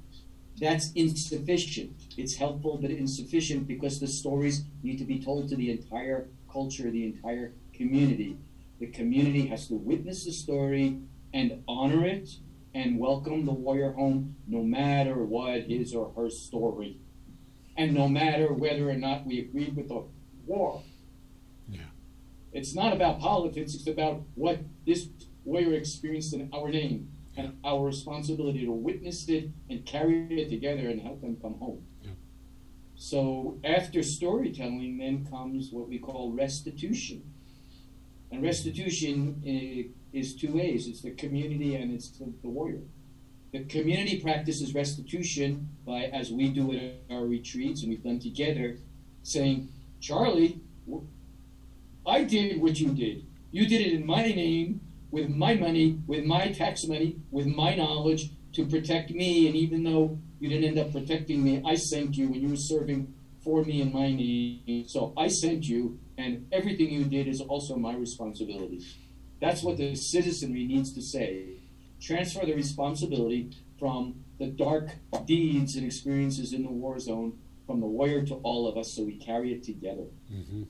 That's 0.59 0.91
insufficient. 0.93 1.95
It's 2.17 2.35
helpful, 2.35 2.77
but 2.77 2.91
insufficient 2.91 3.67
because 3.67 3.99
the 3.99 4.07
stories 4.07 4.63
need 4.81 4.97
to 4.99 5.05
be 5.05 5.19
told 5.19 5.49
to 5.49 5.55
the 5.55 5.71
entire 5.71 6.27
culture, 6.51 6.89
the 6.89 7.05
entire 7.05 7.53
community. 7.73 8.37
The 8.79 8.87
community 8.87 9.47
has 9.47 9.67
to 9.67 9.75
witness 9.75 10.25
the 10.25 10.31
story 10.31 10.99
and 11.33 11.63
honor 11.67 12.05
it 12.05 12.29
and 12.73 12.99
welcome 12.99 13.45
the 13.45 13.51
warrior 13.51 13.91
home 13.91 14.35
no 14.47 14.63
matter 14.63 15.23
what 15.23 15.63
his 15.63 15.93
or 15.93 16.11
her 16.15 16.29
story. 16.29 16.97
And 17.75 17.93
no 17.93 18.07
matter 18.07 18.53
whether 18.53 18.89
or 18.89 18.95
not 18.95 19.25
we 19.25 19.39
agree 19.39 19.69
with 19.69 19.87
the 19.87 20.03
war. 20.45 20.83
Yeah. 21.67 21.81
It's 22.51 22.75
not 22.75 22.93
about 22.93 23.19
politics, 23.19 23.73
it's 23.73 23.87
about 23.87 24.21
what 24.35 24.59
this 24.85 25.09
warrior 25.45 25.73
experienced 25.73 26.33
in 26.33 26.49
our 26.53 26.69
name 26.69 27.09
and 27.35 27.57
our 27.63 27.85
responsibility 27.85 28.65
to 28.65 28.71
witness 28.71 29.27
it 29.27 29.49
and 29.69 29.85
carry 29.85 30.27
it 30.41 30.49
together 30.49 30.89
and 30.89 31.01
help 31.01 31.21
them 31.21 31.37
come 31.41 31.55
home. 31.55 31.83
Yeah. 32.03 32.11
So 32.95 33.59
after 33.63 34.03
storytelling, 34.03 34.97
then 34.97 35.25
comes 35.29 35.71
what 35.71 35.89
we 35.89 35.97
call 35.99 36.31
restitution. 36.31 37.23
And 38.31 38.43
restitution 38.43 39.41
uh, 39.45 40.17
is 40.17 40.35
two 40.35 40.53
ways 40.53 40.87
it's 40.87 41.01
the 41.01 41.11
community 41.11 41.75
and 41.75 41.93
it's 41.93 42.09
the, 42.09 42.31
the 42.41 42.49
warrior. 42.49 42.81
The 43.51 43.65
community 43.65 44.19
practices 44.19 44.73
restitution 44.73 45.69
by, 45.85 46.05
as 46.05 46.31
we 46.31 46.49
do 46.49 46.71
at 46.73 47.15
our 47.15 47.25
retreats 47.25 47.81
and 47.81 47.89
we've 47.89 48.03
done 48.03 48.19
together, 48.19 48.79
saying, 49.21 49.69
Charlie, 49.99 50.59
I 52.05 52.23
did 52.23 52.59
what 52.59 52.79
you 52.79 52.89
did. 52.89 53.25
You 53.51 53.67
did 53.67 53.81
it 53.81 53.93
in 53.93 54.05
my 54.05 54.23
name, 54.23 54.81
with 55.13 55.29
my 55.29 55.53
money, 55.53 55.99
with 56.07 56.25
my 56.25 56.51
tax 56.51 56.87
money, 56.87 57.17
with 57.29 57.45
my 57.45 57.75
knowledge 57.75 58.31
to 58.53 58.65
protect 58.65 59.11
me. 59.11 59.45
And 59.45 59.55
even 59.55 59.83
though 59.83 60.17
you 60.39 60.49
didn't 60.49 60.65
end 60.65 60.79
up 60.79 60.91
protecting 60.91 61.43
me, 61.43 61.61
I 61.63 61.75
sent 61.75 62.17
you 62.17 62.29
when 62.29 62.41
you 62.41 62.49
were 62.49 62.55
serving 62.55 63.13
for 63.43 63.63
me 63.63 63.81
and 63.83 63.93
my 63.93 64.11
need. 64.11 64.89
So 64.89 65.13
I 65.15 65.27
sent 65.27 65.65
you, 65.65 65.99
and 66.17 66.47
everything 66.51 66.89
you 66.89 67.03
did 67.05 67.27
is 67.27 67.41
also 67.41 67.75
my 67.75 67.93
responsibility. 67.93 68.81
That's 69.39 69.61
what 69.61 69.77
the 69.77 69.93
citizenry 69.95 70.65
needs 70.65 70.91
to 70.95 71.01
say. 71.03 71.59
Transfer 72.01 72.43
the 72.43 72.55
responsibility 72.55 73.51
from 73.77 74.15
the 74.39 74.47
dark 74.47 74.95
deeds 75.27 75.75
and 75.75 75.85
experiences 75.85 76.53
in 76.53 76.63
the 76.63 76.71
war 76.71 76.97
zone 76.97 77.37
from 77.67 77.81
the 77.81 77.85
warrior 77.85 78.25
to 78.25 78.35
all 78.35 78.67
of 78.67 78.77
us 78.77 78.95
so 78.95 79.03
we 79.03 79.17
carry 79.17 79.53
it 79.53 79.61
together. 79.61 80.07
Mm-hmm. 80.31 80.63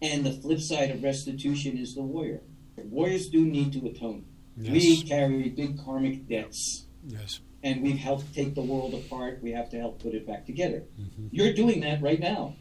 And 0.00 0.24
the 0.24 0.32
flip 0.32 0.60
side 0.60 0.90
of 0.90 1.02
restitution 1.02 1.76
is 1.76 1.94
the 1.94 2.02
warrior. 2.02 2.40
Warriors 2.86 3.28
do 3.28 3.44
need 3.44 3.72
to 3.74 3.86
atone. 3.86 4.24
Yes. 4.56 4.72
We 4.72 5.02
carry 5.02 5.48
big 5.50 5.78
karmic 5.84 6.28
debts. 6.28 6.86
Yes. 7.04 7.40
And 7.62 7.82
we've 7.82 7.98
helped 7.98 8.34
take 8.34 8.54
the 8.54 8.62
world 8.62 8.94
apart. 8.94 9.40
We 9.42 9.52
have 9.52 9.70
to 9.70 9.78
help 9.78 10.02
put 10.02 10.14
it 10.14 10.26
back 10.26 10.46
together. 10.46 10.84
Mm-hmm. 11.00 11.28
You're 11.30 11.52
doing 11.52 11.80
that 11.80 12.02
right 12.02 12.20
now. 12.20 12.56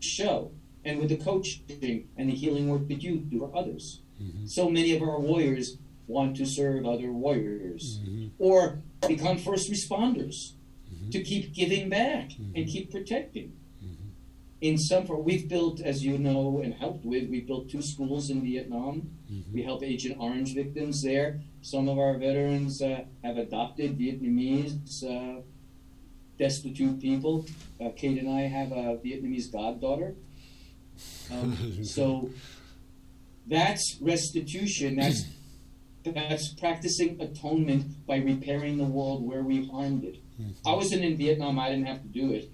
Show. 0.00 0.52
And 0.84 0.98
with 0.98 1.10
the 1.10 1.16
coaching 1.16 2.08
and 2.16 2.28
the 2.28 2.34
healing 2.34 2.68
work 2.68 2.88
that 2.88 3.02
you 3.02 3.18
do 3.18 3.38
for 3.38 3.56
others. 3.56 4.02
Mm-hmm. 4.20 4.46
So 4.46 4.68
many 4.68 4.94
of 4.96 5.02
our 5.02 5.20
warriors 5.20 5.78
want 6.06 6.36
to 6.36 6.46
serve 6.46 6.86
other 6.86 7.12
warriors 7.12 8.00
mm-hmm. 8.02 8.28
or 8.38 8.82
become 9.06 9.38
first 9.38 9.70
responders 9.70 10.54
mm-hmm. 10.92 11.10
to 11.10 11.22
keep 11.22 11.54
giving 11.54 11.88
back 11.88 12.30
and 12.36 12.54
mm-hmm. 12.54 12.64
keep 12.64 12.90
protecting. 12.90 13.52
Mm-hmm. 13.82 14.08
In 14.60 14.78
some, 14.78 15.06
form 15.06 15.24
we've 15.24 15.48
built, 15.48 15.80
as 15.80 16.04
you 16.04 16.18
know, 16.18 16.60
and 16.62 16.74
helped 16.74 17.04
with, 17.04 17.28
we 17.30 17.40
built 17.40 17.70
two 17.70 17.82
schools 17.82 18.30
in 18.30 18.42
Vietnam. 18.42 19.10
Mm-hmm. 19.32 19.54
We 19.54 19.62
help 19.62 19.82
Agent 19.82 20.16
Orange 20.18 20.54
victims 20.54 21.02
there. 21.02 21.40
Some 21.62 21.88
of 21.88 21.98
our 21.98 22.18
veterans 22.18 22.82
uh, 22.82 23.04
have 23.24 23.38
adopted 23.38 23.98
Vietnamese 23.98 25.04
uh, 25.04 25.40
destitute 26.38 27.00
people. 27.00 27.46
Uh, 27.80 27.90
Kate 27.96 28.18
and 28.18 28.28
I 28.28 28.42
have 28.42 28.72
a 28.72 28.98
Vietnamese 28.98 29.50
goddaughter. 29.50 30.14
Um, 31.30 31.84
so 31.84 32.30
that's 33.46 33.98
restitution. 34.00 34.96
That's 34.96 35.24
that's 36.04 36.52
practicing 36.54 37.20
atonement 37.20 38.06
by 38.06 38.16
repairing 38.16 38.76
the 38.76 38.84
world 38.84 39.24
where 39.24 39.42
we 39.42 39.66
harmed 39.66 40.04
it. 40.04 40.16
Mm-hmm. 40.40 40.68
I 40.68 40.74
wasn't 40.74 41.04
in 41.04 41.16
Vietnam. 41.16 41.58
I 41.58 41.70
didn't 41.70 41.86
have 41.86 42.02
to 42.02 42.08
do 42.08 42.32
it, 42.32 42.50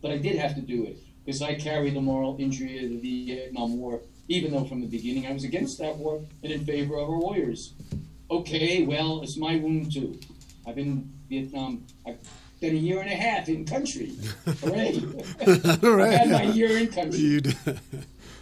but 0.00 0.12
I 0.12 0.18
did 0.18 0.36
have 0.36 0.54
to 0.54 0.60
do 0.60 0.84
it 0.86 0.98
because 1.24 1.42
I 1.42 1.54
carry 1.54 1.90
the 1.90 2.00
moral 2.00 2.36
injury 2.38 2.84
of 2.84 2.90
the 2.90 3.26
Vietnam 3.26 3.76
War. 3.78 4.00
Even 4.28 4.52
though 4.52 4.64
from 4.64 4.80
the 4.80 4.86
beginning 4.86 5.26
I 5.26 5.32
was 5.32 5.44
against 5.44 5.78
that 5.78 5.96
war 5.96 6.22
and 6.42 6.52
in 6.52 6.64
favor 6.64 6.96
of 6.96 7.08
our 7.08 7.18
warriors. 7.18 7.74
Okay, 8.30 8.84
well, 8.84 9.22
it's 9.22 9.36
my 9.36 9.56
wound 9.56 9.92
too. 9.92 10.18
I've 10.66 10.76
been 10.76 10.86
in 10.86 11.12
Vietnam. 11.28 11.86
I've 12.06 12.18
been 12.60 12.74
a 12.74 12.78
year 12.78 13.00
and 13.00 13.10
a 13.10 13.14
half 13.14 13.48
in 13.48 13.64
country. 13.64 14.12
Hooray! 14.46 15.00
I've 15.40 16.18
had 16.18 16.30
my 16.30 16.42
year 16.44 16.78
in 16.78 16.88
country 16.88 17.42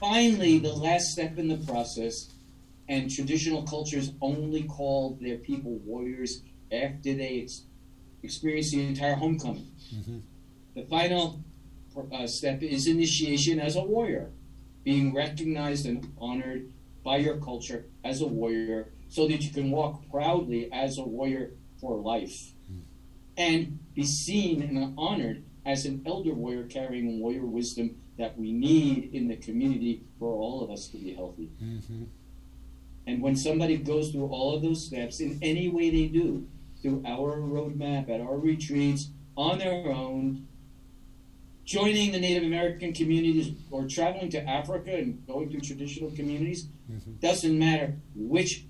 finally, 0.00 0.58
the 0.58 0.72
last 0.72 1.12
step 1.12 1.38
in 1.38 1.46
the 1.46 1.58
process, 1.58 2.32
and 2.88 3.10
traditional 3.10 3.62
cultures 3.62 4.12
only 4.20 4.64
call 4.64 5.18
their 5.20 5.36
people 5.36 5.76
warriors 5.84 6.42
after 6.72 7.14
they 7.14 7.42
ex- 7.42 7.64
experience 8.22 8.72
the 8.72 8.84
entire 8.84 9.14
homecoming. 9.14 9.70
Mm-hmm. 9.94 10.18
The 10.74 10.82
final 10.86 11.44
uh, 12.12 12.26
step 12.26 12.62
is 12.62 12.86
initiation 12.86 13.60
as 13.60 13.76
a 13.76 13.82
warrior, 13.82 14.30
being 14.84 15.14
recognized 15.14 15.86
and 15.86 16.12
honored 16.18 16.70
by 17.04 17.16
your 17.16 17.36
culture 17.36 17.86
as 18.04 18.20
a 18.20 18.26
warrior 18.26 18.92
so 19.08 19.26
that 19.26 19.42
you 19.42 19.50
can 19.50 19.70
walk 19.70 20.02
proudly 20.10 20.70
as 20.72 20.98
a 20.98 21.02
warrior 21.02 21.52
for 21.80 21.96
life 21.96 22.52
and 23.40 23.78
be 23.94 24.04
seen 24.04 24.62
and 24.62 24.94
honored 24.98 25.42
as 25.64 25.86
an 25.86 26.02
elder 26.06 26.34
warrior 26.34 26.64
carrying 26.64 27.20
warrior 27.20 27.46
wisdom 27.46 27.96
that 28.18 28.36
we 28.36 28.52
need 28.52 29.10
in 29.14 29.28
the 29.28 29.36
community 29.36 30.02
for 30.18 30.34
all 30.34 30.62
of 30.62 30.70
us 30.70 30.88
to 30.88 30.98
be 30.98 31.14
healthy. 31.14 31.50
Mm-hmm. 31.62 32.04
And 33.06 33.22
when 33.22 33.34
somebody 33.34 33.78
goes 33.78 34.10
through 34.10 34.26
all 34.26 34.54
of 34.54 34.62
those 34.62 34.84
steps 34.86 35.20
in 35.20 35.38
any 35.40 35.68
way 35.68 35.90
they 35.90 36.06
do, 36.06 36.46
through 36.82 37.02
our 37.06 37.38
roadmap, 37.38 38.10
at 38.10 38.20
our 38.20 38.36
retreats, 38.36 39.08
on 39.36 39.58
their 39.58 39.90
own, 39.90 40.46
joining 41.64 42.12
the 42.12 42.20
Native 42.20 42.44
American 42.44 42.92
communities 42.92 43.54
or 43.70 43.86
traveling 43.86 44.30
to 44.30 44.48
Africa 44.48 44.94
and 44.94 45.24
going 45.26 45.50
to 45.50 45.60
traditional 45.60 46.10
communities, 46.10 46.66
mm-hmm. 46.90 47.12
doesn't 47.20 47.58
matter 47.58 47.94
which 48.14 48.64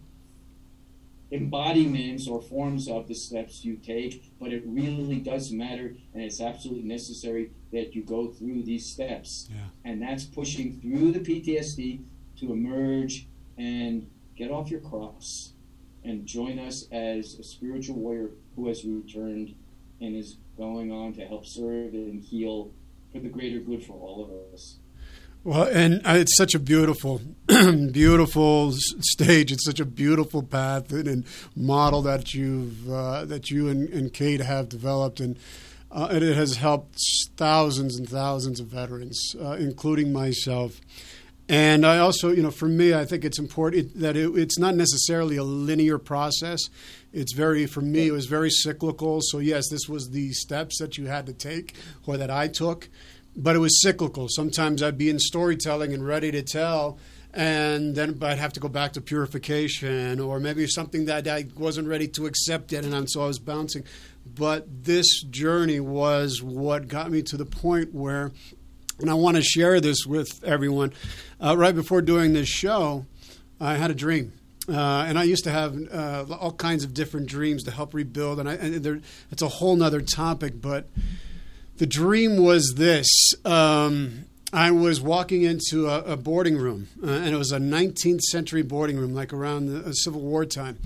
embodiments 1.31 2.27
or 2.27 2.41
forms 2.41 2.89
of 2.89 3.07
the 3.07 3.15
steps 3.15 3.65
you 3.65 3.77
take, 3.77 4.33
but 4.41 4.53
it 4.53 4.63
really 4.67 5.19
does 5.21 5.53
matter 5.53 5.95
and 6.13 6.23
it's 6.23 6.41
absolutely 6.41 6.83
necessary 6.83 7.51
that 7.73 7.95
you 7.95 8.03
go 8.03 8.29
through 8.29 8.63
these 8.63 8.85
steps. 8.85 9.49
Yeah. 9.51 9.61
And 9.85 10.03
that's 10.03 10.25
pushing 10.25 10.81
through 10.81 11.13
the 11.13 11.21
PTSD 11.21 12.03
to 12.41 12.53
emerge 12.53 13.29
and 13.57 14.11
get 14.37 14.51
off 14.51 14.71
your 14.71 14.81
cross 14.81 15.53
and 16.05 16.27
join 16.27 16.59
us 16.59 16.87
as 16.91 17.35
a 17.35 17.45
spiritual 17.45 17.97
warrior 17.97 18.31
who 18.57 18.67
has 18.69 18.85
returned 18.85 19.55
and 20.01 20.17
is 20.17 20.39
going 20.57 20.91
on 20.91 21.13
to 21.13 21.27
help 21.27 21.47
serve 21.47 21.93
and 21.95 22.23
heal 22.23 22.73
for 23.13 23.21
the 23.21 23.29
greater 23.29 23.61
good 23.61 23.85
for 23.85 23.95
all 23.95 24.25
of 24.25 24.55
us. 24.55 24.79
Well, 25.43 25.63
and 25.63 26.07
uh, 26.07 26.17
it's 26.17 26.37
such 26.37 26.55
a 26.55 26.59
beautiful, 26.59 27.23
beautiful 27.47 28.73
stage. 28.73 29.51
It's 29.51 29.65
such 29.65 29.81
a 29.81 29.87
beautiful 29.87 30.43
path 30.43 30.93
and, 30.93 31.09
and 31.09 31.25
model 31.57 32.03
that 32.03 32.35
you've 32.35 32.91
uh, 32.91 33.25
that 33.25 33.51
you 33.51 33.69
and, 33.69 33.89
and, 33.89 34.13
Kate 34.13 34.41
have 34.41 34.69
developed, 34.69 35.19
and, 35.19 35.39
uh, 35.91 36.09
and 36.11 36.23
it 36.23 36.37
has 36.37 36.57
helped 36.57 36.99
thousands 37.39 37.99
and 37.99 38.07
thousands 38.07 38.61
of 38.61 38.67
veterans, 38.67 39.35
uh, 39.41 39.53
including 39.53 40.13
myself. 40.13 40.79
And 41.49 41.87
I 41.87 41.99
also, 41.99 42.31
you 42.31 42.43
know, 42.43 42.51
for 42.51 42.69
me, 42.69 42.95
I 42.95 43.07
think 43.07 43.25
it's 43.25 43.39
important 43.39 43.99
that 43.99 44.17
it, 44.17 44.31
it's 44.37 44.59
not 44.59 44.77
necessarily 44.77 45.37
a 45.37 45.43
linear 45.43 45.99
process. 45.99 46.61
It's 47.13 47.33
very, 47.33 47.67
for 47.67 47.81
me, 47.81 48.09
it 48.09 48.13
was 48.13 48.27
very 48.27 48.51
cyclical. 48.51 49.21
So 49.23 49.39
yes, 49.39 49.69
this 49.69 49.89
was 49.89 50.11
the 50.11 50.33
steps 50.33 50.79
that 50.79 50.97
you 50.97 51.07
had 51.07 51.27
to 51.27 51.33
take, 51.33 51.75
or 52.07 52.17
that 52.17 52.31
I 52.31 52.49
took 52.49 52.89
but 53.37 53.57
it 53.57 53.59
was 53.59 53.81
cyclical. 53.81 54.29
Sometimes 54.29 54.83
I'd 54.83 54.99
be 54.99 55.11
in 55.11 55.19
storytelling 55.19 55.93
and 55.93 56.07
ready 56.07 56.31
to 56.33 56.43
tell, 56.43 56.99
and 57.33 57.95
then 57.95 58.19
I'd 58.23 58.39
have 58.39 58.53
to 58.55 58.61
go 58.61 58.69
back 58.69 58.93
to 58.95 59.01
purification, 59.01 60.21
or 60.21 60.41
maybe 60.41 60.67
something 60.67 61.07
that 61.07 61.29
I 61.29 61.47
wasn't 61.57 61.89
ready 61.89 62.09
to 62.09 62.27
accept 62.27 62.73
yet, 62.73 62.85
and 62.85 62.95
I'm, 62.95 63.07
so 63.07 63.23
I 63.23 63.27
was 63.27 63.39
bouncing. 63.39 63.85
But 64.27 64.85
this 64.85 65.23
journey 65.23 65.81
was 65.81 66.43
what 66.43 66.89
got 66.89 67.11
me 67.11 67.23
to 67.23 67.37
the 67.37 67.47
point 67.47 67.95
where, 67.95 68.33
and 68.99 69.11
I 69.11 69.15
want 69.15 69.37
to 69.37 69.43
share 69.43 69.81
this 69.81 70.05
with 70.07 70.43
everyone. 70.45 70.93
Uh, 71.41 71.57
right 71.57 71.75
before 71.75 72.03
doing 72.03 72.33
this 72.33 72.49
show, 72.49 73.07
I 73.61 73.77
had 73.77 73.91
a 73.91 73.95
dream. 73.95 74.33
Uh, 74.69 75.05
and 75.09 75.19
I 75.19 75.25
used 75.25 75.45
to 75.45 75.51
have 75.51 75.77
uh, 75.91 76.27
all 76.39 76.53
kinds 76.53 76.85
of 76.85 76.95
different 76.95 77.27
dreams 77.27 77.65
to 77.65 77.71
help 77.71 77.95
rebuild, 77.95 78.39
and, 78.39 78.49
I, 78.49 78.55
and 78.55 79.03
it's 79.31 79.43
a 79.43 79.49
whole 79.49 79.75
nother 79.75 80.01
topic, 80.01 80.61
but 80.61 80.87
the 81.79 81.87
dream 81.87 82.37
was 82.37 82.75
this. 82.77 83.09
Um, 83.45 84.27
I 84.53 84.71
was 84.71 85.01
walking 85.01 85.43
into 85.43 85.89
a, 85.89 86.03
a 86.03 86.17
boarding 86.17 86.57
room, 86.57 86.89
uh, 87.03 87.09
and 87.09 87.35
it 87.35 87.39
was 87.39 87.53
a 87.53 87.59
19th 87.59 88.21
century 88.21 88.63
boarding 88.63 88.99
room, 88.99 89.15
like 89.15 89.33
around 89.33 89.67
the 89.67 89.89
uh, 89.89 89.93
Civil 89.93 90.21
War 90.21 90.45
time. 90.45 90.79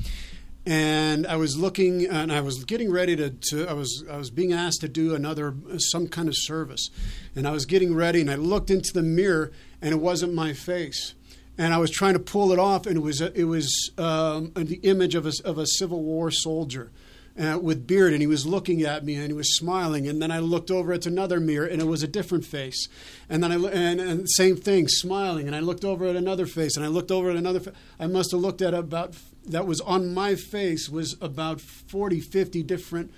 And 0.66 1.26
I 1.26 1.36
was 1.36 1.58
looking, 1.58 2.06
and 2.06 2.32
I 2.32 2.42
was 2.42 2.64
getting 2.64 2.90
ready 2.92 3.16
to, 3.16 3.30
to. 3.30 3.66
I 3.66 3.72
was 3.72 4.04
I 4.10 4.16
was 4.16 4.30
being 4.30 4.52
asked 4.52 4.80
to 4.80 4.88
do 4.88 5.14
another 5.14 5.54
some 5.78 6.08
kind 6.08 6.28
of 6.28 6.34
service, 6.36 6.88
and 7.34 7.46
I 7.46 7.50
was 7.50 7.66
getting 7.66 7.94
ready, 7.94 8.20
and 8.20 8.30
I 8.30 8.36
looked 8.36 8.70
into 8.70 8.92
the 8.92 9.02
mirror, 9.02 9.52
and 9.82 9.92
it 9.92 9.98
wasn't 9.98 10.32
my 10.32 10.52
face, 10.52 11.14
and 11.56 11.72
I 11.72 11.78
was 11.78 11.90
trying 11.90 12.14
to 12.14 12.20
pull 12.20 12.52
it 12.52 12.58
off, 12.58 12.86
and 12.86 12.96
it 12.96 13.00
was 13.00 13.20
it 13.20 13.44
was 13.44 13.90
um, 13.98 14.52
the 14.54 14.80
image 14.82 15.14
of 15.14 15.26
a 15.26 15.32
of 15.44 15.58
a 15.58 15.66
Civil 15.66 16.02
War 16.02 16.30
soldier 16.30 16.90
uh, 17.38 17.58
with 17.60 17.86
beard, 17.86 18.12
and 18.12 18.20
he 18.20 18.26
was 18.26 18.46
looking 18.46 18.82
at 18.82 19.04
me 19.04 19.14
and 19.14 19.26
he 19.26 19.32
was 19.32 19.56
smiling. 19.56 20.06
And 20.06 20.22
then 20.22 20.30
I 20.30 20.38
looked 20.38 20.70
over 20.70 20.92
at 20.92 21.06
another 21.06 21.40
mirror, 21.40 21.66
and 21.66 21.80
it 21.80 21.86
was 21.86 22.02
a 22.02 22.08
different 22.08 22.44
face. 22.44 22.88
And 23.28 23.42
then 23.42 23.52
I 23.52 23.56
and, 23.56 24.00
and 24.00 24.30
same 24.30 24.56
thing, 24.56 24.88
smiling. 24.88 25.46
And 25.46 25.56
I 25.56 25.60
looked 25.60 25.84
over 25.84 26.06
at 26.06 26.16
another 26.16 26.46
face, 26.46 26.76
and 26.76 26.84
I 26.84 26.88
looked 26.88 27.10
over 27.10 27.30
at 27.30 27.36
another. 27.36 27.60
Fa- 27.60 27.72
I 27.98 28.06
must 28.06 28.30
have 28.30 28.40
looked 28.40 28.62
at 28.62 28.74
about 28.74 29.16
that 29.46 29.66
was 29.66 29.80
on 29.80 30.14
my 30.14 30.34
face 30.34 30.88
was 30.88 31.16
about 31.20 31.60
40, 31.60 32.20
50 32.20 32.62
different 32.62 33.12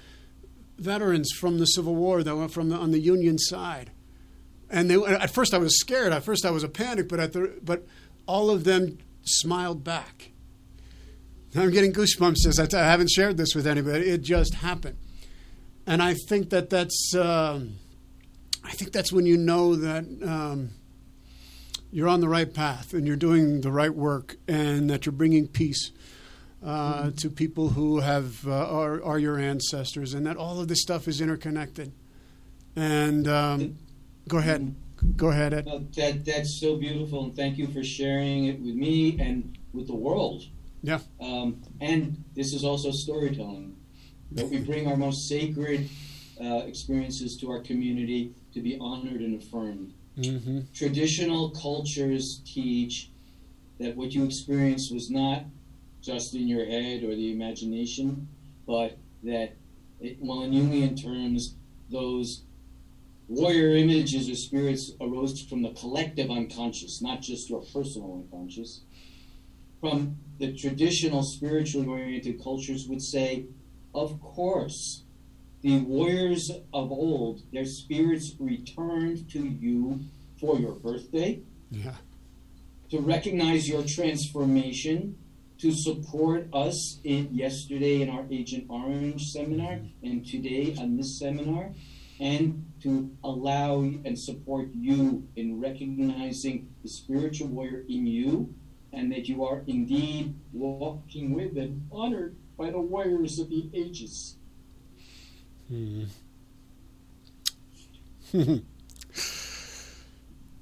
veterans 0.78 1.30
from 1.32 1.58
the 1.58 1.66
Civil 1.66 1.94
War 1.94 2.22
that 2.22 2.34
were 2.34 2.48
from 2.48 2.68
the, 2.68 2.76
on 2.76 2.90
the 2.90 2.98
Union 2.98 3.38
side. 3.38 3.90
And 4.68 4.90
they, 4.90 4.96
at 4.96 5.30
first 5.30 5.54
I 5.54 5.58
was 5.58 5.78
scared. 5.78 6.12
At 6.12 6.24
first 6.24 6.44
I 6.44 6.50
was 6.50 6.64
a 6.64 6.68
panic, 6.68 7.08
but 7.08 7.20
at 7.20 7.32
the, 7.32 7.56
but 7.62 7.86
all 8.26 8.50
of 8.50 8.64
them 8.64 8.98
smiled 9.22 9.82
back 9.82 10.30
I'm 11.58 11.70
getting 11.70 11.92
goosebumps 11.92 12.74
I 12.74 12.84
haven't 12.84 13.10
shared 13.10 13.36
this 13.36 13.54
with 13.54 13.66
anybody. 13.66 14.08
It 14.08 14.22
just 14.22 14.54
happened, 14.54 14.98
and 15.86 16.02
I 16.02 16.14
think 16.28 16.50
that 16.50 16.70
that's 16.70 17.14
um, 17.14 17.76
I 18.62 18.72
think 18.72 18.92
that's 18.92 19.12
when 19.12 19.26
you 19.26 19.36
know 19.36 19.74
that 19.76 20.04
um, 20.22 20.70
you're 21.90 22.08
on 22.08 22.20
the 22.20 22.28
right 22.28 22.52
path 22.52 22.92
and 22.92 23.06
you're 23.06 23.16
doing 23.16 23.62
the 23.62 23.70
right 23.70 23.94
work 23.94 24.36
and 24.46 24.90
that 24.90 25.06
you're 25.06 25.12
bringing 25.12 25.48
peace. 25.48 25.92
Uh, 26.64 27.04
mm-hmm. 27.04 27.10
To 27.10 27.30
people 27.30 27.68
who 27.68 28.00
have 28.00 28.46
uh, 28.48 28.50
are, 28.50 29.02
are 29.04 29.18
your 29.18 29.38
ancestors, 29.38 30.14
and 30.14 30.26
that 30.26 30.36
all 30.36 30.58
of 30.58 30.68
this 30.68 30.82
stuff 30.82 31.06
is 31.06 31.20
interconnected. 31.20 31.92
And 32.74 33.28
um, 33.28 33.78
go 34.26 34.38
ahead, 34.38 34.74
go 35.16 35.28
ahead, 35.28 35.54
Ed. 35.54 35.66
Well, 35.66 35.84
that 35.96 36.24
that's 36.24 36.52
so 36.52 36.76
beautiful, 36.76 37.24
and 37.24 37.36
thank 37.36 37.58
you 37.58 37.66
for 37.68 37.84
sharing 37.84 38.46
it 38.46 38.60
with 38.60 38.74
me 38.74 39.18
and 39.20 39.56
with 39.72 39.86
the 39.86 39.94
world. 39.94 40.44
Yeah. 40.82 41.00
Um, 41.20 41.62
and 41.80 42.24
this 42.34 42.52
is 42.52 42.64
also 42.64 42.90
storytelling. 42.90 43.76
That 44.32 44.48
we 44.48 44.58
bring 44.58 44.88
our 44.88 44.96
most 44.96 45.28
sacred 45.28 45.88
uh, 46.42 46.62
experiences 46.66 47.36
to 47.38 47.50
our 47.50 47.60
community 47.60 48.34
to 48.54 48.60
be 48.60 48.76
honored 48.80 49.20
and 49.20 49.40
affirmed. 49.40 49.94
Mm-hmm. 50.18 50.60
Traditional 50.74 51.50
cultures 51.50 52.40
teach 52.44 53.10
that 53.78 53.96
what 53.96 54.12
you 54.12 54.24
experienced 54.24 54.92
was 54.92 55.10
not 55.10 55.44
just 56.02 56.34
in 56.34 56.48
your 56.48 56.64
head 56.64 57.02
or 57.02 57.14
the 57.14 57.32
imagination, 57.32 58.28
but 58.66 58.96
that, 59.22 59.54
it, 60.00 60.16
well, 60.20 60.42
in 60.42 60.52
Jungian 60.52 61.00
terms, 61.00 61.54
those 61.90 62.42
warrior 63.28 63.76
images 63.76 64.28
or 64.28 64.34
spirits 64.34 64.92
arose 65.00 65.42
from 65.42 65.62
the 65.62 65.70
collective 65.70 66.30
unconscious, 66.30 67.02
not 67.02 67.20
just 67.20 67.50
your 67.50 67.62
personal 67.72 68.24
unconscious 68.24 68.82
from 69.80 70.16
the 70.38 70.52
traditional 70.56 71.22
spiritually 71.22 71.86
oriented 71.86 72.42
cultures 72.42 72.86
would 72.88 73.02
say, 73.02 73.46
of 73.94 74.20
course, 74.20 75.02
the 75.62 75.78
warriors 75.78 76.50
of 76.50 76.90
old, 76.90 77.42
their 77.52 77.64
spirits 77.64 78.34
returned 78.38 79.28
to 79.30 79.46
you 79.46 80.00
for 80.40 80.58
your 80.58 80.72
birthday. 80.72 81.40
Yeah. 81.70 81.94
To 82.90 83.00
recognize 83.00 83.68
your 83.68 83.82
transformation, 83.84 85.16
to 85.58 85.72
support 85.72 86.48
us 86.52 87.00
in 87.04 87.28
yesterday 87.32 88.02
in 88.02 88.10
our 88.10 88.24
Agent 88.30 88.66
Orange 88.68 89.30
seminar 89.30 89.78
and 90.02 90.26
today 90.26 90.76
on 90.78 90.96
this 90.96 91.18
seminar, 91.18 91.70
and 92.20 92.64
to 92.86 93.10
allow 93.24 93.80
and 93.80 94.16
support 94.16 94.68
you 94.72 95.26
in 95.34 95.60
recognizing 95.60 96.72
the 96.84 96.88
spiritual 96.88 97.48
warrior 97.48 97.84
in 97.88 98.06
you 98.06 98.54
and 98.92 99.10
that 99.10 99.26
you 99.28 99.44
are 99.44 99.64
indeed 99.66 100.36
walking 100.52 101.34
with 101.34 101.58
and 101.58 101.88
honored 101.90 102.36
by 102.56 102.70
the 102.70 102.78
warriors 102.78 103.40
of 103.40 103.50
the 103.50 103.68
ages. 103.74 104.36
Hmm. 105.68 106.04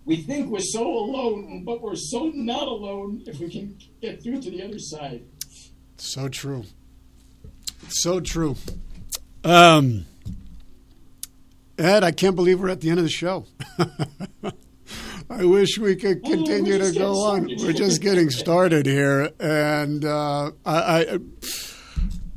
we 0.06 0.16
think 0.16 0.48
we're 0.48 0.60
so 0.60 0.82
alone, 0.82 1.62
but 1.62 1.82
we're 1.82 1.94
so 1.94 2.32
not 2.34 2.66
alone 2.66 3.22
if 3.26 3.38
we 3.38 3.50
can 3.50 3.76
get 4.00 4.22
through 4.22 4.40
to 4.40 4.50
the 4.50 4.62
other 4.62 4.78
side. 4.78 5.24
So 5.98 6.30
true. 6.30 6.64
So 7.88 8.20
true. 8.20 8.56
Um, 9.44 10.06
Ed, 11.78 12.04
I 12.04 12.12
can't 12.12 12.36
believe 12.36 12.60
we're 12.60 12.68
at 12.68 12.80
the 12.80 12.90
end 12.90 12.98
of 12.98 13.04
the 13.04 13.10
show. 13.10 13.46
I 15.30 15.44
wish 15.44 15.78
we 15.78 15.96
could 15.96 16.20
oh, 16.24 16.30
continue 16.30 16.78
to 16.78 16.92
go 16.92 17.14
on. 17.24 17.48
We're 17.58 17.72
just 17.72 18.00
getting 18.00 18.30
started 18.30 18.86
here, 18.86 19.30
and 19.40 20.04
uh, 20.04 20.52
I, 20.64 21.18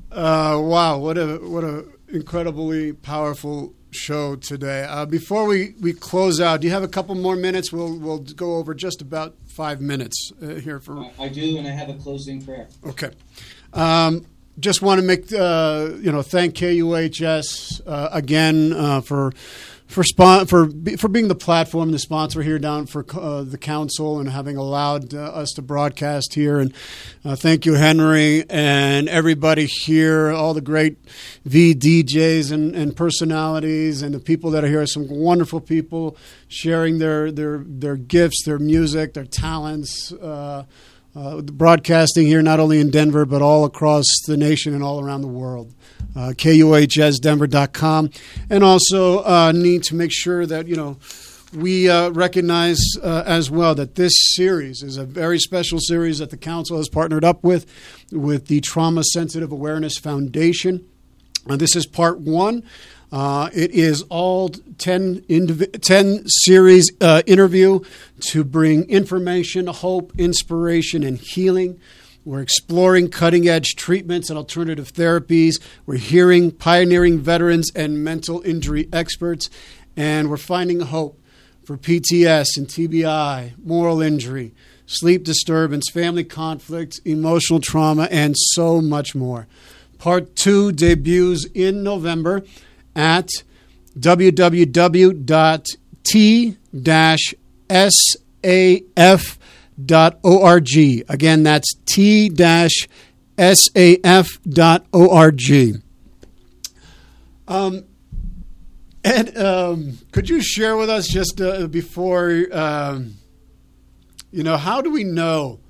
I 0.10 0.16
uh, 0.16 0.60
wow, 0.60 0.98
what 0.98 1.18
a 1.18 1.38
what 1.38 1.64
a 1.64 1.86
incredibly 2.08 2.94
powerful 2.94 3.76
show 3.92 4.36
today. 4.36 4.86
Uh, 4.90 5.06
before 5.06 5.46
we, 5.46 5.76
we 5.82 5.94
close 5.94 6.40
out, 6.40 6.62
do 6.62 6.68
you 6.68 6.74
have 6.74 6.84
a 6.84 6.88
couple 6.88 7.14
more 7.16 7.36
minutes? 7.36 7.72
We'll 7.72 8.00
we'll 8.00 8.20
go 8.20 8.56
over 8.56 8.74
just 8.74 9.02
about 9.02 9.36
five 9.46 9.82
minutes 9.82 10.32
uh, 10.42 10.56
here 10.56 10.80
for. 10.80 11.12
I 11.20 11.28
do, 11.28 11.58
and 11.58 11.68
I 11.68 11.72
have 11.72 11.90
a 11.90 11.96
closing 11.96 12.42
prayer. 12.42 12.68
Okay. 12.86 13.12
Um, 13.74 14.26
just 14.60 14.82
want 14.82 15.00
to 15.00 15.06
make 15.06 15.32
uh, 15.34 15.90
you 16.00 16.12
know 16.12 16.22
thank 16.22 16.56
KUHS 16.56 17.82
uh, 17.86 18.10
again 18.12 19.02
for 19.02 19.32
for 19.88 20.04
spon- 20.04 20.46
for 20.46 20.70
for 20.98 21.08
being 21.08 21.30
the 21.30 21.36
platform, 21.36 21.92
the 21.92 22.00
sponsor 22.00 22.42
here 22.42 22.60
down 22.60 22.86
for 22.86 23.06
uh, 23.18 23.44
the 23.44 23.58
council, 23.58 24.20
and 24.20 24.30
having 24.30 24.58
allowed 24.58 25.14
uh, 25.14 25.20
us 25.20 25.52
to 25.52 25.62
broadcast 25.62 26.34
here. 26.34 26.60
And 26.60 26.74
uh, 27.24 27.36
thank 27.36 27.66
you, 27.66 27.76
Henry, 27.76 28.44
and 28.50 29.08
everybody 29.08 29.66
here, 29.66 30.32
all 30.32 30.54
the 30.54 30.62
great 30.62 30.98
V 31.46 31.74
DJs 31.74 32.52
and, 32.52 32.76
and 32.76 32.96
personalities, 32.96 34.02
and 34.02 34.14
the 34.14 34.20
people 34.20 34.52
that 34.52 34.64
are 34.64 34.68
here. 34.68 34.86
Some 34.86 35.10
wonderful 35.10 35.62
people 35.62 36.18
sharing 36.50 37.00
their 37.00 37.32
their 37.32 37.64
their 37.66 37.96
gifts, 37.96 38.44
their 38.44 38.60
music, 38.60 39.14
their 39.14 39.26
talents. 39.26 40.12
Uh, 41.18 41.42
broadcasting 41.42 42.28
here 42.28 42.44
not 42.44 42.60
only 42.60 42.80
in 42.80 42.92
Denver 42.92 43.26
but 43.26 43.42
all 43.42 43.66
across 43.66 44.06
the 44.28 44.38
nation 44.38 44.76
and 44.76 44.84
all 44.84 45.04
around 45.04 45.22
the 45.22 45.28
world 45.28 45.74
uh, 46.18 46.30
kuhsdenver.com. 46.30 48.10
And 48.50 48.64
also 48.64 49.24
uh, 49.24 49.52
need 49.52 49.84
to 49.84 49.96
make 49.96 50.12
sure 50.12 50.46
that, 50.46 50.68
you 50.68 50.76
know, 50.76 50.98
we 51.54 51.90
uh, 51.90 52.10
recognize 52.10 52.80
uh, 53.02 53.24
as 53.26 53.50
well 53.50 53.76
that 53.76 53.96
this 53.96 54.14
series 54.36 54.84
is 54.84 54.98
a 54.98 55.06
very 55.06 55.40
special 55.40 55.80
series 55.80 56.18
that 56.18 56.30
the 56.30 56.38
council 56.38 56.78
has 56.78 56.90
partnered 56.90 57.24
up 57.24 57.44
with, 57.44 57.66
with 58.12 58.48
the 58.48 58.60
Trauma 58.62 59.04
Sensitive 59.04 59.52
Awareness 59.52 59.98
Foundation. 59.98 60.86
Uh, 61.50 61.56
this 61.56 61.76
is 61.76 61.86
part 61.86 62.20
one. 62.20 62.64
Uh, 63.12 63.50
it 63.54 63.72
is 63.72 64.02
all 64.10 64.50
10, 64.50 65.22
indiv- 65.22 65.82
10 65.82 66.24
series 66.28 66.92
uh, 67.00 67.22
interview 67.26 67.80
to 68.20 68.44
bring 68.44 68.90
information, 68.90 69.68
hope, 69.68 70.12
inspiration, 70.18 71.04
and 71.04 71.18
healing 71.18 71.80
we're 72.28 72.42
exploring 72.42 73.08
cutting 73.08 73.48
edge 73.48 73.76
treatments 73.78 74.30
and 74.30 74.38
alternative 74.38 74.92
therapies. 74.92 75.62
We're 75.86 75.96
hearing 75.96 76.52
pioneering 76.52 77.20
veterans 77.20 77.72
and 77.74 78.04
mental 78.04 78.42
injury 78.42 78.90
experts. 78.92 79.50
And 79.96 80.30
we're 80.30 80.36
finding 80.36 80.82
hope 80.82 81.22
for 81.64 81.78
PTS 81.78 82.58
and 82.58 82.68
TBI, 82.68 83.54
moral 83.64 84.02
injury, 84.02 84.54
sleep 84.86 85.24
disturbance, 85.24 85.90
family 85.90 86.26
conflict, 86.26 87.00
emotional 87.06 87.62
trauma, 87.62 88.10
and 88.12 88.36
so 88.38 88.82
much 88.82 89.16
more. 89.16 89.48
Part 89.98 90.36
two 90.36 90.74
debuts 90.74 91.46
in 91.54 91.82
November 91.82 92.44
at 92.98 93.30
www.t-saf.org. 93.98 94.66
Again, 101.10 101.44
that's 101.44 101.74
t 101.86 102.30
saf.org. 103.38 104.22
Um, 107.48 107.86
Ed, 109.06 109.38
um, 109.38 110.00
could 110.12 110.28
you 110.28 110.42
share 110.42 110.76
with 110.76 110.90
us 110.90 111.08
just 111.08 111.40
uh, 111.40 111.68
before, 111.68 112.46
um, 112.52 113.14
you 114.32 114.44
know, 114.44 114.58
how 114.58 114.82
do 114.82 114.92
we 114.92 115.06
know 115.06 115.62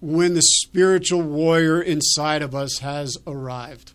when 0.00 0.34
the 0.34 0.42
spiritual 0.42 1.22
warrior 1.22 1.80
inside 1.80 2.42
of 2.42 2.54
us 2.54 2.80
has 2.80 3.16
arrived? 3.26 3.93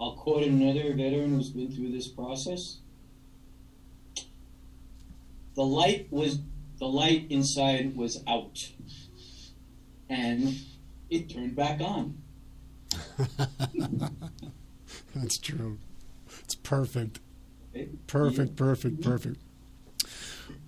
I'll 0.00 0.12
quote 0.12 0.42
another 0.42 0.92
veteran 0.94 1.34
who's 1.34 1.50
been 1.50 1.70
through 1.72 1.92
this 1.92 2.08
process. 2.08 2.78
The 5.54 5.64
light 5.64 6.08
was 6.10 6.40
the 6.78 6.86
light 6.86 7.26
inside 7.30 7.96
was 7.96 8.22
out. 8.26 8.70
And 10.08 10.56
it 11.08 11.30
turned 11.30 11.56
back 11.56 11.80
on. 11.80 12.22
That's 15.14 15.38
true. 15.38 15.78
It's 16.44 16.54
perfect. 16.54 17.20
Perfect 18.06 18.56
perfect 18.56 19.02
perfect 19.02 19.40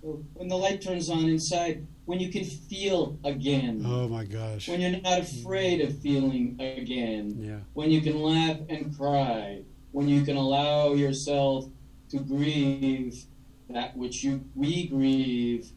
when 0.01 0.47
the 0.47 0.55
light 0.55 0.81
turns 0.81 1.09
on 1.09 1.25
inside 1.25 1.85
when 2.05 2.19
you 2.19 2.31
can 2.31 2.43
feel 2.43 3.19
again. 3.23 3.83
Oh 3.85 4.07
my 4.07 4.23
gosh. 4.23 4.67
When 4.67 4.81
you're 4.81 4.99
not 5.01 5.19
afraid 5.19 5.81
of 5.81 5.99
feeling 5.99 6.55
again. 6.59 7.35
Yeah. 7.37 7.59
When 7.73 7.91
you 7.91 8.01
can 8.01 8.19
laugh 8.19 8.57
and 8.67 8.95
cry. 8.97 9.61
When 9.91 10.07
you 10.07 10.23
can 10.23 10.35
allow 10.35 10.93
yourself 10.93 11.65
to 12.09 12.19
grieve 12.19 13.25
that 13.69 13.95
which 13.95 14.23
you 14.23 14.43
we 14.55 14.87
grieve. 14.87 15.69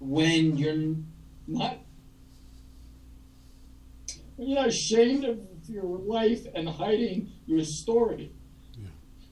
When 0.00 0.56
you're 0.56 0.96
not 1.46 1.78
when 4.36 4.48
you're 4.48 4.58
not 4.58 4.68
ashamed 4.68 5.24
of 5.24 5.38
your 5.68 5.84
life 5.84 6.46
and 6.54 6.68
hiding 6.68 7.30
your 7.46 7.62
story. 7.62 8.32
Yeah. 8.74 8.88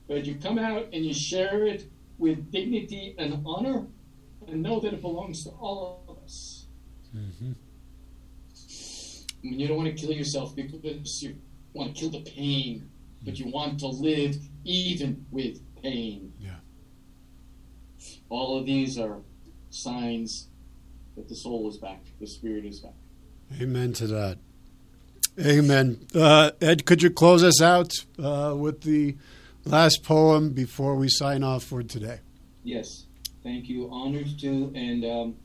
But 0.07 0.25
you 0.25 0.35
come 0.35 0.57
out 0.57 0.87
and 0.93 1.03
you 1.05 1.13
share 1.13 1.65
it 1.65 1.89
with 2.19 2.51
dignity 2.51 3.15
and 3.17 3.41
honor 3.45 3.87
and 4.47 4.61
know 4.61 4.79
that 4.79 4.93
it 4.93 5.01
belongs 5.01 5.43
to 5.45 5.49
all 5.51 6.03
of 6.07 6.17
us. 6.23 6.65
Mm-hmm. 7.15 7.53
you 9.41 9.67
don't 9.67 9.77
want 9.77 9.89
to 9.89 9.99
kill 9.99 10.15
yourself 10.15 10.55
because 10.55 11.23
you 11.23 11.35
want 11.73 11.95
to 11.95 11.99
kill 11.99 12.11
the 12.11 12.21
pain, 12.29 12.89
but 13.23 13.39
you 13.39 13.51
want 13.51 13.79
to 13.79 13.87
live 13.87 14.37
even 14.63 15.25
with 15.31 15.59
pain. 15.81 16.33
Yeah. 16.39 16.57
All 18.29 18.59
of 18.59 18.67
these 18.67 18.99
are 18.99 19.17
signs 19.71 20.49
that 21.15 21.27
the 21.27 21.35
soul 21.35 21.67
is 21.69 21.77
back, 21.77 22.01
the 22.19 22.27
spirit 22.27 22.65
is 22.65 22.81
back. 22.81 22.93
Amen 23.59 23.93
to 23.93 24.07
that. 24.07 24.37
Amen. 25.39 26.05
Uh, 26.13 26.51
Ed, 26.61 26.85
could 26.85 27.01
you 27.01 27.09
close 27.09 27.43
us 27.43 27.61
out 27.61 27.93
uh, 28.21 28.53
with 28.55 28.81
the 28.81 29.15
last 29.65 30.03
poem 30.03 30.51
before 30.53 30.95
we 30.95 31.09
sign 31.09 31.43
off 31.43 31.63
for 31.63 31.83
today? 31.83 32.19
Yes. 32.63 33.05
Thank 33.43 33.69
you. 33.69 33.89
Honored 33.91 34.39
to. 34.39 34.71
And, 34.75 35.05
um, 35.05 35.35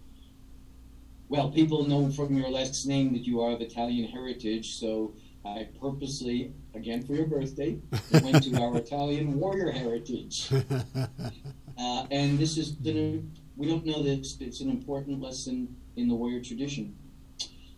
well, 1.29 1.51
people 1.51 1.87
know 1.87 2.11
from 2.11 2.37
your 2.37 2.49
last 2.49 2.87
name 2.87 3.13
that 3.13 3.25
you 3.25 3.41
are 3.41 3.53
of 3.53 3.61
Italian 3.61 4.11
heritage, 4.11 4.75
so 4.75 5.15
I 5.45 5.69
purposely, 5.81 6.53
again 6.75 7.03
for 7.03 7.15
your 7.15 7.27
birthday, 7.27 7.79
went 8.23 8.45
to 8.45 8.63
our 8.63 8.77
Italian 8.77 9.39
warrior 9.39 9.71
heritage. 9.71 10.51
Uh, 11.77 12.07
and 12.13 12.39
this 12.39 12.57
is, 12.57 12.77
we 13.57 13.67
don't 13.69 13.85
know 13.85 14.01
this, 14.01 14.37
it's 14.39 14.61
an 14.61 14.71
important 14.71 15.21
lesson 15.21 15.75
in 15.97 16.07
the 16.07 16.15
warrior 16.15 16.41
tradition. 16.41 16.97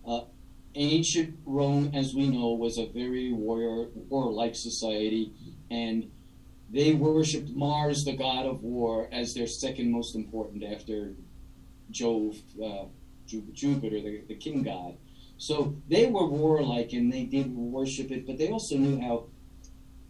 Uh, 0.07 0.21
ancient 0.75 1.39
Rome, 1.47 1.91
as 1.95 2.15
we 2.15 2.29
know, 2.29 2.51
was 2.51 2.77
a 2.77 2.87
very 2.89 3.33
warrior, 3.33 3.89
warlike 4.11 4.55
society, 4.55 5.33
and 5.71 6.11
they 6.71 6.93
worshipped 6.93 7.51
Mars, 7.51 8.05
the 8.05 8.17
god 8.17 8.47
of 8.47 8.63
war, 8.63 9.09
as 9.13 9.35
their 9.35 9.47
second 9.47 9.91
most 9.91 10.17
important 10.17 10.65
after 10.65 11.15
Jove, 11.91 12.37
uh, 12.63 12.87
Jupiter, 13.27 14.01
the, 14.01 14.23
the 14.27 14.35
king 14.35 14.63
god. 14.63 14.97
So 15.39 15.77
they 15.89 16.07
were 16.07 16.27
warlike 16.27 16.93
and 16.93 17.13
they 17.13 17.25
did 17.25 17.55
worship 17.55 18.11
it, 18.11 18.27
but 18.27 18.39
they 18.39 18.49
also 18.49 18.77
knew 18.77 19.01
how 19.01 19.27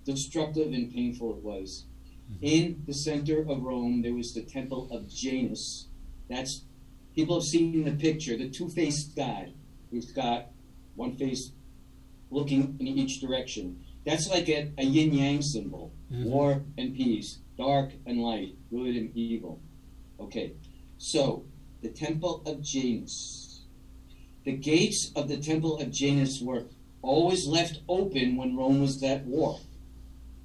destructive 0.05 0.73
and 0.73 0.93
painful 0.93 1.37
it 1.37 1.43
was. 1.43 1.85
Mm-hmm. 2.33 2.45
In 2.45 2.83
the 2.87 2.95
center 2.95 3.41
of 3.41 3.63
Rome, 3.63 4.03
there 4.03 4.15
was 4.15 4.33
the 4.33 4.43
temple 4.43 4.89
of 4.91 5.09
Janus. 5.09 5.89
That's 6.31 6.63
people 7.15 7.37
have 7.37 7.45
seen 7.45 7.85
the 7.85 7.93
picture, 7.93 8.37
the 8.37 8.49
two-faced 8.49 9.15
god. 9.17 9.53
He's 9.91 10.11
got 10.13 10.49
one 10.95 11.17
face 11.17 11.53
looking 12.31 12.77
in 12.81 12.87
each 12.87 13.21
direction. 13.21 13.85
That's 14.05 14.29
like 14.29 14.49
a, 14.49 14.73
a 14.79 14.85
yin 14.85 15.13
yang 15.13 15.43
symbol 15.43 15.93
mm-hmm. 16.13 16.25
war 16.25 16.63
and 16.79 16.95
peace, 16.95 17.39
dark 17.57 17.93
and 18.07 18.21
light, 18.21 18.57
good 18.71 18.97
and 18.97 19.17
evil. 19.17 19.61
Okay, 20.21 20.55
so 20.99 21.45
the 21.83 21.89
temple 21.89 22.43
of 22.47 22.63
Janus 22.63 23.47
the 24.47 24.53
gates 24.53 25.11
of 25.17 25.27
the 25.27 25.39
temple 25.39 25.79
of 25.79 25.91
Janus 25.91 26.41
were 26.41 26.67
always 27.03 27.49
left 27.49 27.81
open 27.89 28.37
when 28.37 28.57
Rome 28.57 28.81
was 28.81 29.03
at 29.03 29.27
war. 29.27 29.59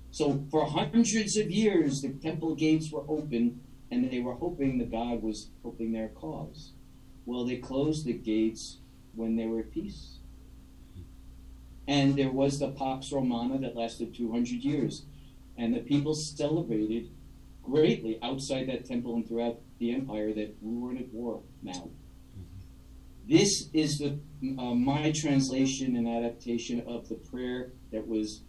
So 0.09 0.43
for 0.49 0.65
hundreds 0.65 1.37
of 1.37 1.51
years, 1.51 2.01
the 2.01 2.09
temple 2.09 2.55
gates 2.55 2.91
were 2.91 3.03
open, 3.07 3.61
and 3.91 4.09
they 4.11 4.19
were 4.19 4.33
hoping 4.33 4.79
the 4.79 4.85
god 4.85 5.21
was 5.21 5.49
helping 5.61 5.91
their 5.91 6.07
cause. 6.09 6.71
Well, 7.27 7.45
they 7.45 7.57
closed 7.57 8.05
the 8.05 8.13
gates 8.13 8.79
when 9.13 9.35
they 9.35 9.45
were 9.45 9.59
at 9.59 9.71
peace. 9.71 10.17
And 11.87 12.15
there 12.15 12.31
was 12.31 12.57
the 12.57 12.71
Pax 12.71 13.11
Romana 13.11 13.59
that 13.59 13.75
lasted 13.75 14.15
200 14.15 14.63
years. 14.63 15.03
And 15.61 15.75
the 15.75 15.81
people 15.81 16.15
celebrated 16.15 17.11
greatly 17.61 18.17
outside 18.23 18.67
that 18.67 18.83
temple 18.83 19.13
and 19.13 19.27
throughout 19.27 19.59
the 19.77 19.93
empire 19.93 20.33
that 20.33 20.55
we 20.59 20.75
weren't 20.75 20.99
at 20.99 21.13
war 21.13 21.43
now. 21.61 21.87
This 23.29 23.69
is 23.71 23.99
the 23.99 24.17
uh, 24.57 24.73
my 24.73 25.11
translation 25.11 25.95
and 25.97 26.07
adaptation 26.07 26.81
of 26.87 27.07
the 27.09 27.13
prayer 27.13 27.73
that 27.91 28.07
was 28.07 28.41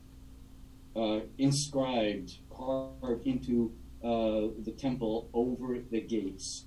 uh, 0.97 1.21
inscribed, 1.37 2.39
carved 2.51 3.27
into 3.27 3.75
uh, 4.03 4.49
the 4.65 4.75
temple 4.79 5.29
over 5.35 5.81
the 5.91 6.01
gates 6.01 6.65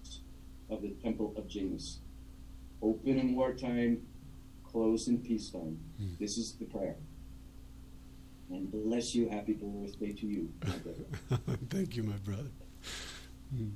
of 0.70 0.84
the 0.84 0.94
temple 1.04 1.34
of 1.38 1.48
Janus. 1.48 2.02
Open 2.84 3.18
in 3.18 3.36
wartime, 3.36 4.06
close 4.64 5.08
in 5.08 5.18
peacetime. 5.18 5.80
This 6.20 6.38
is 6.38 6.56
the 6.60 6.66
prayer. 6.66 6.98
And 8.50 8.72
bless 8.72 9.16
you. 9.16 9.30
Happy 9.30 9.54
birthday 9.54 10.14
to 10.14 10.28
you, 10.28 10.52
my 10.66 10.78
brother. 10.78 11.58
Thank 11.70 11.96
you, 11.96 12.04
my 12.04 12.18
brother. 12.18 12.50
Hmm. 13.54 13.70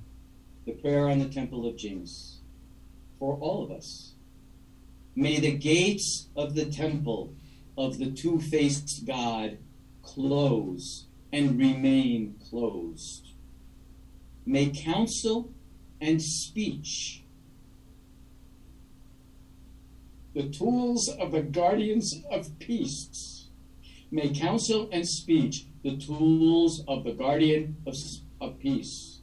the 0.65 0.74
prayer 0.74 1.09
on 1.09 1.20
the 1.20 1.30
Temple 1.30 1.67
of 1.67 1.78
Janus 1.78 2.39
for 3.20 3.36
all 3.36 3.63
of 3.63 3.72
us. 3.72 4.13
May 5.15 5.39
the 5.39 5.51
gates 5.51 6.30
of 6.36 6.55
the 6.55 6.65
temple 6.65 7.34
of 7.78 7.97
the 7.97 8.11
two 8.11 8.39
faced 8.39 9.05
God 9.05 9.57
close 10.01 11.07
and 11.34 11.59
remain 11.59 12.36
closed. 12.49 13.34
May 14.45 14.70
counsel 14.70 15.51
and 16.01 16.22
speech, 16.22 17.24
the 20.34 20.49
tools 20.49 21.09
of 21.09 21.32
the 21.34 21.41
guardians 21.41 22.15
of 22.32 22.57
peace, 22.59 23.38
may 24.12 24.30
counsel 24.30 24.89
and 24.91 25.07
speech, 25.07 25.66
the 25.84 25.97
tools 25.97 26.84
of 26.88 27.03
the 27.03 27.14
guardian 27.14 27.78
of, 27.86 27.95
of 28.41 28.60
peace, 28.60 29.20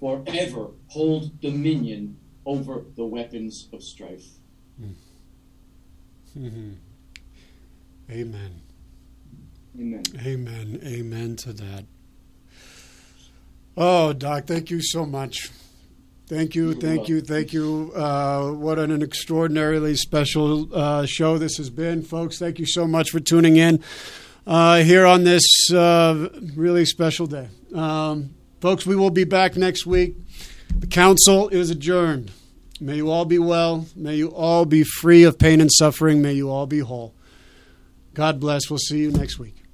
forever 0.00 0.70
hold 0.88 1.40
dominion 1.40 2.18
over 2.44 2.84
the 2.96 3.04
weapons 3.04 3.68
of 3.72 3.82
strife. 3.82 4.24
Mm-hmm. 6.38 6.72
Amen. 8.10 8.60
Amen. 9.78 10.02
Amen. 10.24 10.80
Amen 10.84 11.36
to 11.36 11.52
that. 11.52 11.84
Oh, 13.76 14.12
Doc, 14.12 14.46
thank 14.46 14.70
you 14.70 14.80
so 14.80 15.04
much. 15.04 15.50
Thank 16.28 16.56
you, 16.56 16.74
thank 16.74 17.08
you, 17.08 17.20
thank 17.20 17.52
you. 17.52 17.92
Uh, 17.94 18.50
what 18.50 18.80
an 18.80 19.00
extraordinarily 19.00 19.94
special 19.94 20.68
uh, 20.74 21.06
show 21.06 21.38
this 21.38 21.56
has 21.58 21.70
been, 21.70 22.02
folks. 22.02 22.36
Thank 22.36 22.58
you 22.58 22.66
so 22.66 22.88
much 22.88 23.10
for 23.10 23.20
tuning 23.20 23.56
in 23.56 23.80
uh, 24.44 24.78
here 24.78 25.06
on 25.06 25.22
this 25.22 25.44
uh, 25.72 26.28
really 26.56 26.84
special 26.84 27.28
day. 27.28 27.48
Um, 27.72 28.34
folks, 28.60 28.84
we 28.84 28.96
will 28.96 29.10
be 29.10 29.22
back 29.22 29.56
next 29.56 29.86
week. 29.86 30.16
The 30.76 30.88
council 30.88 31.48
is 31.48 31.70
adjourned. 31.70 32.32
May 32.80 32.96
you 32.96 33.08
all 33.08 33.24
be 33.24 33.38
well. 33.38 33.86
May 33.94 34.16
you 34.16 34.28
all 34.28 34.64
be 34.64 34.82
free 34.82 35.22
of 35.22 35.38
pain 35.38 35.60
and 35.60 35.70
suffering. 35.72 36.22
May 36.22 36.32
you 36.32 36.50
all 36.50 36.66
be 36.66 36.80
whole. 36.80 37.14
God 38.14 38.40
bless. 38.40 38.68
We'll 38.68 38.78
see 38.78 38.98
you 38.98 39.12
next 39.12 39.38
week. 39.38 39.65